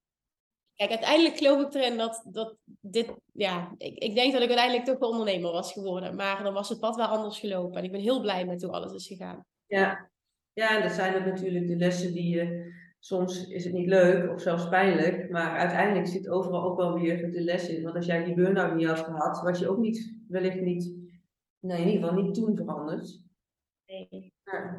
Kijk, 0.74 0.90
uiteindelijk 0.90 1.36
geloof 1.36 1.66
ik 1.66 1.74
erin 1.74 1.96
dat, 1.96 2.24
dat 2.30 2.56
dit. 2.80 3.14
Ja, 3.32 3.74
ik, 3.78 3.98
ik 3.98 4.14
denk 4.14 4.32
dat 4.32 4.42
ik 4.42 4.48
uiteindelijk 4.48 4.86
toch 4.86 4.98
wel 4.98 5.10
ondernemer 5.10 5.52
was 5.52 5.72
geworden. 5.72 6.16
Maar 6.16 6.42
dan 6.42 6.52
was 6.52 6.68
het 6.68 6.80
pad 6.80 6.96
wel 6.96 7.06
anders 7.06 7.38
gelopen. 7.38 7.76
En 7.76 7.84
ik 7.84 7.92
ben 7.92 8.00
heel 8.00 8.20
blij 8.20 8.44
met 8.44 8.62
hoe 8.62 8.72
alles 8.72 8.92
is 8.92 9.06
gegaan. 9.06 9.44
Ja, 9.66 10.10
ja 10.52 10.76
en 10.76 10.82
dat 10.82 10.92
zijn 10.92 11.28
natuurlijk 11.28 11.66
de 11.66 11.76
lessen 11.76 12.12
die 12.12 12.36
je. 12.36 12.70
Soms 12.98 13.46
is 13.48 13.64
het 13.64 13.72
niet 13.72 13.88
leuk 13.88 14.32
of 14.32 14.40
zelfs 14.40 14.68
pijnlijk, 14.68 15.30
maar 15.30 15.58
uiteindelijk 15.58 16.06
zit 16.06 16.28
overal 16.28 16.62
ook 16.62 16.76
wel 16.76 16.98
weer 17.00 17.32
de 17.32 17.40
les 17.40 17.68
in. 17.68 17.82
Want 17.82 17.96
als 17.96 18.06
jij 18.06 18.24
die 18.24 18.34
burn-out 18.34 18.74
niet 18.74 18.86
had 18.86 18.98
gehad, 18.98 19.42
was 19.42 19.58
je 19.58 19.68
ook 19.68 19.78
niet, 19.78 20.16
wellicht 20.28 20.60
niet, 20.60 20.94
nee, 21.58 21.80
in 21.80 21.88
ieder 21.88 22.08
geval 22.08 22.22
niet 22.22 22.34
toen 22.34 22.56
veranderd. 22.56 23.20
Nee, 23.86 24.32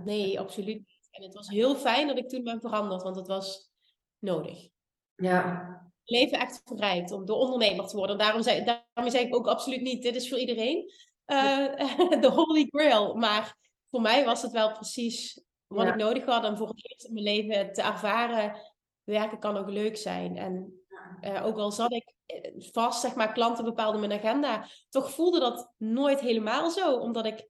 nee 0.04 0.40
absoluut 0.40 0.93
en 1.14 1.24
het 1.24 1.34
was 1.34 1.48
heel 1.48 1.76
fijn 1.76 2.08
dat 2.08 2.18
ik 2.18 2.30
toen 2.30 2.44
ben 2.44 2.62
veranderd, 2.62 3.04
want 3.04 3.16
het 3.16 3.28
was 3.28 3.72
nodig. 4.20 4.68
Ja. 5.16 5.92
Leven 6.04 6.40
echt 6.40 6.62
verrijkt 6.66 7.12
om 7.12 7.26
door 7.26 7.38
ondernemer 7.38 7.88
te 7.88 7.96
worden. 7.96 8.18
Daarom 8.18 8.42
zei, 8.42 8.64
daarom 8.64 9.12
zei 9.12 9.26
ik 9.26 9.36
ook 9.36 9.48
absoluut 9.48 9.82
niet, 9.82 10.04
dit 10.04 10.16
is 10.16 10.30
voor 10.30 10.38
iedereen 10.40 10.92
uh, 11.28 12.20
de 12.22 12.32
holy 12.34 12.68
grail. 12.70 13.16
Maar 13.16 13.58
voor 13.90 14.02
mij 14.02 14.26
was 14.26 14.42
het 14.42 14.52
wel 14.52 14.72
precies 14.72 15.44
wat 15.68 15.88
ik 15.88 15.96
nodig 15.96 16.26
had. 16.26 16.44
En 16.44 16.58
voor 16.58 16.68
het 16.68 16.90
eerst 16.90 17.06
in 17.06 17.14
mijn 17.14 17.26
leven 17.26 17.74
te 17.74 17.82
ervaren, 17.82 18.62
werken 19.04 19.40
kan 19.40 19.58
ook 19.58 19.70
leuk 19.70 19.98
zijn. 19.98 20.38
En 20.38 20.84
uh, 21.22 21.46
ook 21.46 21.58
al 21.58 21.72
zat 21.72 21.92
ik 21.92 22.14
eh, 22.26 22.52
vast, 22.72 23.02
zeg 23.02 23.16
maar, 23.16 23.34
klanten 23.34 23.66
bepaalden 23.66 24.00
mijn 24.00 24.20
agenda. 24.20 24.68
Toch 24.90 25.12
voelde 25.12 25.40
dat 25.40 25.74
nooit 25.78 26.20
helemaal 26.20 26.70
zo, 26.70 26.98
omdat 26.98 27.26
ik 27.26 27.48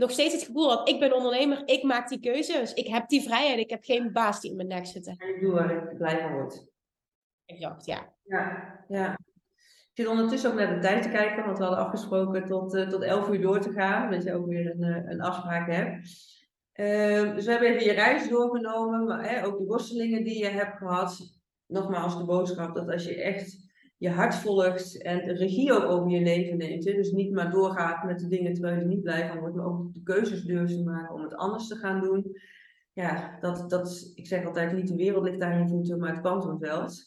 nog 0.00 0.10
steeds 0.10 0.34
het 0.34 0.42
gevoel 0.42 0.68
had, 0.68 0.88
ik 0.88 1.00
ben 1.00 1.14
ondernemer, 1.14 1.62
ik 1.64 1.82
maak 1.82 2.08
die 2.08 2.20
keuzes. 2.20 2.74
Ik 2.74 2.86
heb 2.86 3.08
die 3.08 3.22
vrijheid, 3.22 3.58
ik 3.58 3.70
heb 3.70 3.84
geen 3.84 4.12
baas 4.12 4.40
die 4.40 4.50
in 4.50 4.56
mijn 4.56 4.68
nek 4.68 4.86
zit. 4.86 5.06
ik 5.06 5.38
doe 5.40 5.52
waar 5.52 5.70
ik 5.70 5.96
blij 5.96 6.20
van 6.20 6.32
word. 6.32 6.66
Exact, 7.46 7.86
ja. 7.86 8.12
Ja, 8.24 8.78
ja. 8.88 9.12
Ik 9.90 10.06
zit 10.06 10.06
ondertussen 10.06 10.50
ook 10.50 10.56
naar 10.56 10.74
de 10.74 10.80
tijd 10.80 11.02
te 11.02 11.08
kijken, 11.08 11.44
want 11.44 11.58
we 11.58 11.64
hadden 11.64 11.84
afgesproken 11.84 12.46
tot, 12.46 12.74
uh, 12.74 12.88
tot 12.88 13.02
11 13.02 13.28
uur 13.28 13.40
door 13.40 13.60
te 13.60 13.72
gaan, 13.72 14.10
dat 14.10 14.22
je 14.22 14.34
ook 14.34 14.46
weer 14.46 14.70
een, 14.70 14.84
uh, 14.84 15.10
een 15.10 15.20
afspraak 15.20 15.70
hebt. 15.70 16.08
Uh, 16.74 17.34
dus 17.34 17.44
we 17.44 17.50
hebben 17.50 17.68
even 17.68 17.84
je 17.84 17.92
reis 17.92 18.28
doorgenomen, 18.28 19.04
maar 19.04 19.30
hè, 19.30 19.44
ook 19.44 19.58
de 19.58 19.64
worstelingen 19.64 20.24
die 20.24 20.38
je 20.38 20.48
hebt 20.48 20.76
gehad. 20.76 21.40
Nogmaals 21.66 22.18
de 22.18 22.24
boodschap 22.24 22.74
dat 22.74 22.90
als 22.90 23.04
je 23.04 23.22
echt 23.22 23.69
je 24.00 24.10
hart 24.10 24.34
volgt 24.34 25.02
en 25.02 25.24
de 25.24 25.32
regie 25.32 25.72
ook 25.72 25.82
over 25.82 26.10
je 26.10 26.20
leven 26.20 26.56
neemt. 26.56 26.84
Hè? 26.84 26.92
Dus 26.92 27.10
niet 27.10 27.32
maar 27.32 27.50
doorgaat 27.50 28.04
met 28.04 28.18
de 28.18 28.28
dingen 28.28 28.52
terwijl 28.52 28.74
je 28.74 28.80
er 28.80 28.86
niet 28.86 29.02
blij 29.02 29.28
van 29.28 29.38
wordt, 29.38 29.54
maar 29.54 29.66
ook 29.66 29.94
de 29.94 30.02
keuzes 30.02 30.42
durft 30.42 30.74
te 30.74 30.82
maken 30.82 31.14
om 31.14 31.22
het 31.22 31.34
anders 31.34 31.68
te 31.68 31.76
gaan 31.76 32.00
doen. 32.00 32.36
Ja, 32.92 33.38
dat, 33.40 33.70
dat, 33.70 34.12
ik 34.14 34.26
zeg 34.26 34.44
altijd 34.44 34.72
niet 34.72 34.88
de 34.88 34.96
wereld 34.96 35.24
ligt 35.24 35.40
daar 35.40 35.52
in 35.52 35.62
je 35.62 35.68
voeten, 35.68 35.98
maar 35.98 36.10
het 36.10 36.20
kwantumveld. 36.20 37.04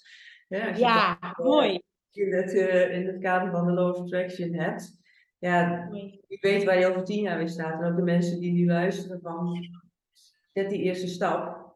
Ja, 0.48 0.76
ja 0.76 1.20
mooi. 1.38 1.82
In 2.12 2.34
het, 2.34 2.54
uh, 2.54 2.98
in 2.98 3.08
het 3.08 3.20
kader 3.20 3.52
van 3.52 3.66
de 3.66 3.72
Law 3.72 3.96
of 3.96 4.02
Attraction 4.02 4.54
hebt. 4.54 5.02
Ja, 5.38 5.90
je 6.28 6.38
weet 6.42 6.64
waar 6.64 6.80
je 6.80 6.88
over 6.88 7.04
tien 7.04 7.22
jaar 7.22 7.38
weer 7.38 7.50
staat. 7.50 7.82
En 7.82 7.92
ook 7.92 7.96
de 7.96 8.04
mensen 8.04 8.40
die 8.40 8.52
nu 8.52 8.66
luisteren 8.66 9.20
van, 9.22 9.68
zet 10.54 10.70
die 10.70 10.82
eerste 10.82 11.08
stap. 11.08 11.72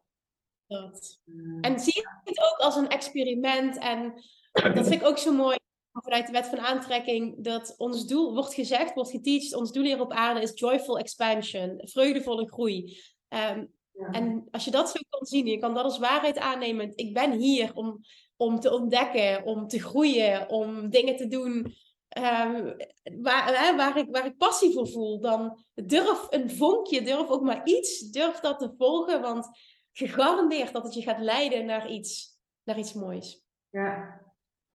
Dat. 0.66 1.22
Uh, 1.24 1.58
en 1.60 1.80
zie 1.80 1.94
je 1.94 2.08
het 2.24 2.38
ook 2.38 2.58
als 2.58 2.76
een 2.76 2.88
experiment 2.88 3.78
en 3.78 4.14
dat 4.62 4.86
vind 4.88 5.00
ik 5.00 5.06
ook 5.06 5.18
zo 5.18 5.32
mooi 5.32 5.56
vanuit 5.92 6.26
de 6.26 6.32
wet 6.32 6.46
van 6.46 6.58
aantrekking, 6.58 7.44
dat 7.44 7.74
ons 7.76 8.06
doel, 8.06 8.34
wordt 8.34 8.54
gezegd, 8.54 8.94
wordt 8.94 9.10
geteacht, 9.10 9.54
ons 9.54 9.72
doel 9.72 9.84
hier 9.84 10.00
op 10.00 10.12
aarde 10.12 10.40
is 10.40 10.52
joyful 10.54 10.98
expansion, 10.98 11.80
vreugdevolle 11.84 12.48
groei. 12.48 13.00
Um, 13.28 13.76
En 14.10 14.48
als 14.50 14.64
je 14.64 14.70
dat 14.70 14.90
zo 14.90 15.00
kan 15.08 15.26
zien, 15.26 15.46
je 15.46 15.58
kan 15.58 15.74
dat 15.74 15.84
als 15.84 15.98
waarheid 15.98 16.38
aannemen. 16.38 16.92
Ik 16.96 17.14
ben 17.14 17.32
hier 17.32 17.74
om, 17.74 18.00
om 18.36 18.60
te 18.60 18.72
ontdekken, 18.72 19.44
om 19.44 19.66
te 19.66 19.80
groeien, 19.80 20.48
om 20.48 20.90
dingen 20.90 21.16
te 21.16 21.28
doen 21.28 21.74
um, 22.18 22.76
waar, 23.22 23.64
hè, 23.64 23.76
waar, 23.76 23.98
ik, 23.98 24.06
waar 24.10 24.26
ik 24.26 24.36
passie 24.36 24.72
voor 24.72 24.88
voel. 24.88 25.20
Dan 25.20 25.64
durf 25.74 26.26
een 26.30 26.50
vonkje, 26.50 27.02
durf 27.02 27.28
ook 27.28 27.42
maar 27.42 27.60
iets, 27.64 28.10
durf 28.10 28.40
dat 28.40 28.58
te 28.58 28.74
volgen, 28.78 29.20
want 29.20 29.48
gegarandeerd 29.92 30.72
dat 30.72 30.84
het 30.84 30.94
je 30.94 31.02
gaat 31.02 31.20
leiden 31.20 31.66
naar 31.66 31.90
iets, 31.90 32.38
naar 32.64 32.78
iets 32.78 32.92
moois. 32.92 33.42
Ja, 33.70 34.22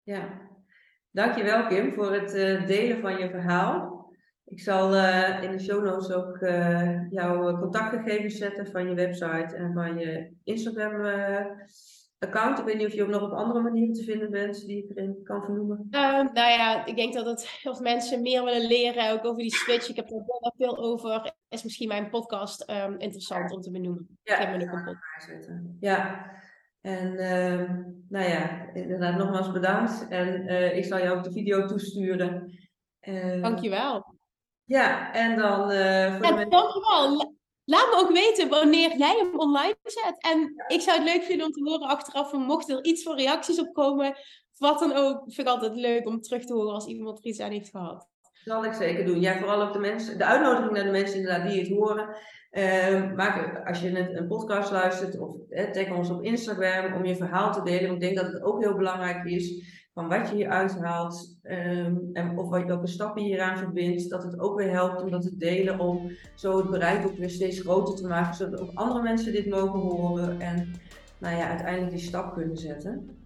ja, 0.03 0.51
dankjewel 1.11 1.67
Kim 1.67 1.95
voor 1.95 2.13
het 2.13 2.35
uh, 2.35 2.67
delen 2.67 3.01
van 3.01 3.19
je 3.19 3.31
verhaal. 3.31 4.01
Ik 4.45 4.61
zal 4.61 4.95
uh, 4.95 5.43
in 5.43 5.51
de 5.51 5.59
show 5.59 5.85
notes 5.85 6.13
ook 6.13 6.37
uh, 6.41 7.11
jouw 7.11 7.59
contactgegevens 7.59 8.37
zetten 8.37 8.67
van 8.67 8.89
je 8.89 8.95
website 8.95 9.57
en 9.57 9.73
van 9.73 9.99
je 9.99 10.33
Instagram 10.45 11.05
account. 12.19 12.59
Ik 12.59 12.65
weet 12.65 12.77
niet 12.77 12.87
of 12.87 12.93
je 12.93 13.03
ook 13.03 13.09
nog 13.09 13.23
op 13.23 13.33
andere 13.33 13.61
manieren 13.61 13.95
te 13.95 14.03
vinden 14.03 14.31
bent 14.31 14.67
die 14.67 14.85
ik 14.85 14.97
erin 14.97 15.21
kan 15.23 15.43
vernoemen. 15.45 15.87
Nou 15.91 16.33
ja, 16.35 16.87
ik 16.87 16.97
denk 16.97 17.15
dat 17.15 17.27
het, 17.27 17.61
als 17.63 17.81
mensen 17.81 18.23
meer 18.23 18.45
willen 18.45 18.67
leren, 18.67 19.13
ook 19.13 19.25
over 19.25 19.43
die 19.43 19.55
switch, 19.55 19.89
ik 19.89 19.97
heb 19.97 20.11
er 20.11 20.25
wel 20.27 20.55
veel 20.57 20.79
over, 20.79 21.35
is 21.49 21.63
misschien 21.63 21.89
mijn 21.89 22.11
podcast 22.11 22.71
um, 22.71 22.99
interessant 22.99 23.53
om 23.53 23.61
te 23.61 23.71
benoemen. 23.71 24.19
Ja, 24.23 24.39
ik 24.39 24.47
heb 24.47 24.57
me 24.57 24.73
ook 24.73 24.87
een 24.87 25.77
Ja, 25.81 26.27
en 26.83 27.13
uh, 27.13 27.71
nou 28.09 28.29
ja, 28.29 28.73
inderdaad 28.73 29.17
nogmaals 29.17 29.53
bedankt. 29.53 30.07
En 30.09 30.43
uh, 30.43 30.77
ik 30.77 30.85
zal 30.85 30.99
jou 30.99 31.17
ook 31.17 31.25
de 31.25 31.33
video 31.33 31.67
toesturen. 31.67 32.59
Uh, 33.09 33.43
Dankjewel. 33.43 34.15
Ja, 34.65 35.13
en 35.13 35.37
dan... 35.37 35.71
Uh, 35.71 36.17
voor 36.17 36.39
en 36.39 36.51
dankjewel. 36.51 37.35
Laat 37.65 37.91
me 37.91 37.97
ook 37.97 38.13
weten 38.13 38.49
wanneer 38.49 38.97
jij 38.97 39.17
hem 39.19 39.39
online 39.39 39.77
zet. 39.83 40.15
En 40.19 40.55
ik 40.67 40.81
zou 40.81 40.99
het 40.99 41.09
leuk 41.09 41.23
vinden 41.23 41.47
om 41.47 41.53
te 41.53 41.63
horen 41.63 41.89
achteraf, 41.89 42.33
mocht 42.33 42.69
er 42.69 42.85
iets 42.85 43.03
voor 43.03 43.17
reacties 43.17 43.61
op 43.61 43.73
komen, 43.73 44.17
wat 44.59 44.79
dan 44.79 44.93
ook, 44.93 45.23
vind 45.23 45.39
ik 45.39 45.55
altijd 45.55 45.75
leuk 45.75 46.07
om 46.07 46.21
terug 46.21 46.45
te 46.45 46.53
horen 46.53 46.75
als 46.75 46.87
iemand 46.87 47.19
er 47.19 47.25
iets 47.25 47.41
aan 47.41 47.51
heeft 47.51 47.71
gehad. 47.71 48.09
Zal 48.45 48.65
ik 48.65 48.73
zeker 48.73 49.05
doen. 49.05 49.21
Ja, 49.21 49.39
vooral 49.39 49.63
ook 49.63 49.73
de 49.73 49.79
mensen, 49.79 50.19
de 50.19 50.25
uitnodiging 50.25 50.73
naar 50.73 50.85
de 50.85 50.91
mensen 50.91 51.17
inderdaad 51.17 51.51
die 51.51 51.61
het 51.61 51.69
horen. 51.69 52.09
Uh, 52.53 53.15
maak, 53.15 53.67
als 53.67 53.81
je 53.81 53.89
een, 53.89 54.17
een 54.17 54.27
podcast 54.27 54.71
luistert, 54.71 55.19
of 55.19 55.37
tag 55.73 55.91
ons 55.91 56.11
op 56.11 56.23
Instagram 56.23 56.95
om 56.95 57.05
je 57.05 57.17
verhaal 57.17 57.53
te 57.53 57.63
delen. 57.63 57.89
Want 57.89 58.03
ik 58.03 58.09
denk 58.09 58.17
dat 58.17 58.33
het 58.33 58.43
ook 58.43 58.63
heel 58.63 58.77
belangrijk 58.77 59.25
is 59.25 59.71
van 59.95 60.09
wat 60.09 60.29
je 60.29 60.35
hier 60.35 60.49
uithaalt 60.49 61.39
um, 61.43 62.11
en 62.13 62.39
of 62.39 62.49
wat, 62.49 62.65
welke 62.65 62.87
stappen 62.87 63.23
je 63.23 63.29
hieraan 63.29 63.59
verbindt, 63.59 64.11
dat 64.11 64.23
het 64.23 64.39
ook 64.39 64.59
weer 64.59 64.71
helpt 64.71 65.03
om 65.03 65.11
dat 65.11 65.23
te 65.23 65.37
delen, 65.37 65.79
om 65.79 66.11
zo 66.35 66.57
het 66.57 66.71
bereik 66.71 67.07
ook 67.07 67.17
weer 67.17 67.31
steeds 67.31 67.61
groter 67.61 67.95
te 67.95 68.07
maken, 68.07 68.35
zodat 68.35 68.61
ook 68.61 68.71
andere 68.75 69.03
mensen 69.03 69.33
dit 69.33 69.49
mogen 69.49 69.81
horen 69.81 70.41
en 70.41 70.73
nou 71.19 71.37
ja, 71.37 71.49
uiteindelijk 71.49 71.91
die 71.91 72.01
stap 72.01 72.35
kunnen 72.35 72.57
zetten. 72.57 73.22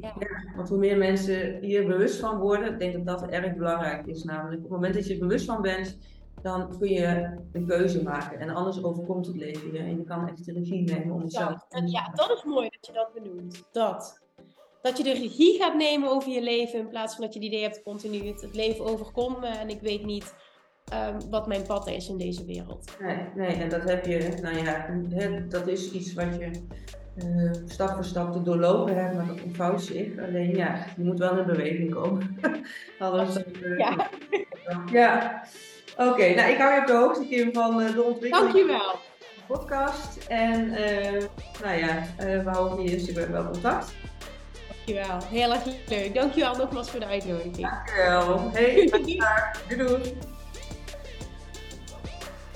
Ja. 0.00 0.14
ja. 0.18 0.56
want 0.56 0.68
hoe 0.68 0.78
meer 0.78 0.98
mensen 0.98 1.58
hier 1.60 1.86
bewust 1.86 2.20
van 2.20 2.38
worden, 2.38 2.72
ik 2.72 2.78
denk 2.78 3.06
dat 3.06 3.18
dat 3.18 3.30
erg 3.30 3.56
belangrijk 3.56 4.06
is. 4.06 4.24
Namelijk, 4.24 4.56
op 4.56 4.62
het 4.62 4.72
moment 4.72 4.94
dat 4.94 5.06
je 5.06 5.12
er 5.12 5.18
bewust 5.18 5.44
van 5.44 5.62
bent, 5.62 5.98
dan 6.42 6.78
kun 6.78 6.88
je 6.88 7.38
een 7.52 7.66
keuze 7.66 8.02
maken. 8.02 8.38
En 8.38 8.50
anders 8.50 8.84
overkomt 8.84 9.26
het 9.26 9.36
leven 9.36 9.72
je. 9.72 9.78
En 9.78 9.96
je 9.96 10.04
kan 10.04 10.28
echt 10.28 10.44
de 10.44 10.52
regie 10.52 10.82
nemen 10.82 11.14
om 11.14 11.20
het 11.20 11.32
ja, 11.32 11.64
Ja, 11.84 12.10
dat 12.14 12.30
is 12.30 12.44
mooi 12.44 12.68
dat 12.68 12.86
je 12.86 12.92
dat 12.92 13.12
benoemt. 13.14 13.68
Dat 13.72 14.20
dat 14.82 14.96
je 14.96 15.02
de 15.02 15.12
regie 15.12 15.58
gaat 15.58 15.74
nemen 15.74 16.10
over 16.10 16.32
je 16.32 16.42
leven 16.42 16.78
in 16.78 16.88
plaats 16.88 17.14
van 17.14 17.24
dat 17.24 17.34
je 17.34 17.38
het 17.40 17.48
idee 17.48 17.62
hebt 17.62 17.82
continu 17.82 18.26
het, 18.26 18.40
het 18.40 18.54
leven 18.54 18.84
overkomt 18.84 19.40
me 19.40 19.46
en 19.46 19.68
ik 19.68 19.80
weet 19.80 20.04
niet 20.04 20.34
um, 20.92 21.30
wat 21.30 21.46
mijn 21.46 21.66
pad 21.66 21.88
is 21.88 22.08
in 22.08 22.18
deze 22.18 22.44
wereld. 22.44 22.96
Nee, 23.00 23.28
nee, 23.34 23.56
en 23.56 23.68
dat 23.68 23.82
heb 23.82 24.06
je, 24.06 24.38
nou 24.42 24.56
ja, 24.56 24.88
dat 25.48 25.68
is 25.68 25.92
iets 25.92 26.12
wat 26.12 26.36
je 26.38 26.66
uh, 27.16 27.52
stap 27.66 27.94
voor 27.94 28.04
stap 28.04 28.32
te 28.32 28.42
doorlopen 28.42 28.96
hebt, 28.96 29.14
maar 29.14 29.26
dat 29.26 29.42
ontvouwt 29.42 29.82
zich. 29.82 30.18
Alleen 30.18 30.56
ja, 30.56 30.86
je 30.96 31.04
moet 31.04 31.18
wel 31.18 31.38
in 31.38 31.46
beweging 31.46 31.94
komen. 31.94 32.36
Anders. 32.98 33.36
Uh, 33.36 33.78
ja. 33.78 34.08
ja. 34.92 35.42
Oké, 35.96 36.08
okay, 36.08 36.34
nou 36.34 36.50
ik 36.50 36.58
hou 36.58 36.74
je 36.74 36.80
op 36.80 36.86
de 36.86 36.92
hoogte, 36.92 37.26
Kim, 37.28 37.52
van 37.52 37.80
uh, 37.80 37.94
de 37.94 38.02
ontwikkeling. 38.02 38.52
Dankjewel. 38.52 38.94
Podcast. 39.46 40.26
En 40.26 40.70
nou 41.62 41.78
ja, 41.78 42.02
we 42.16 42.50
houden 42.50 42.78
via 42.78 42.96
Instagram 42.96 43.32
wel 43.32 43.50
contact. 43.50 43.94
Dankjewel. 44.68 45.18
Heel 45.30 45.52
erg 45.52 45.64
leuk. 45.88 46.14
Dankjewel 46.14 46.56
nogmaals 46.56 46.90
voor 46.90 47.00
de 47.00 47.06
uitnodiging. 47.06 47.70
Dankjewel. 47.70 48.50
Hey, 48.52 48.86
doei 49.68 49.86
doei. 49.86 50.16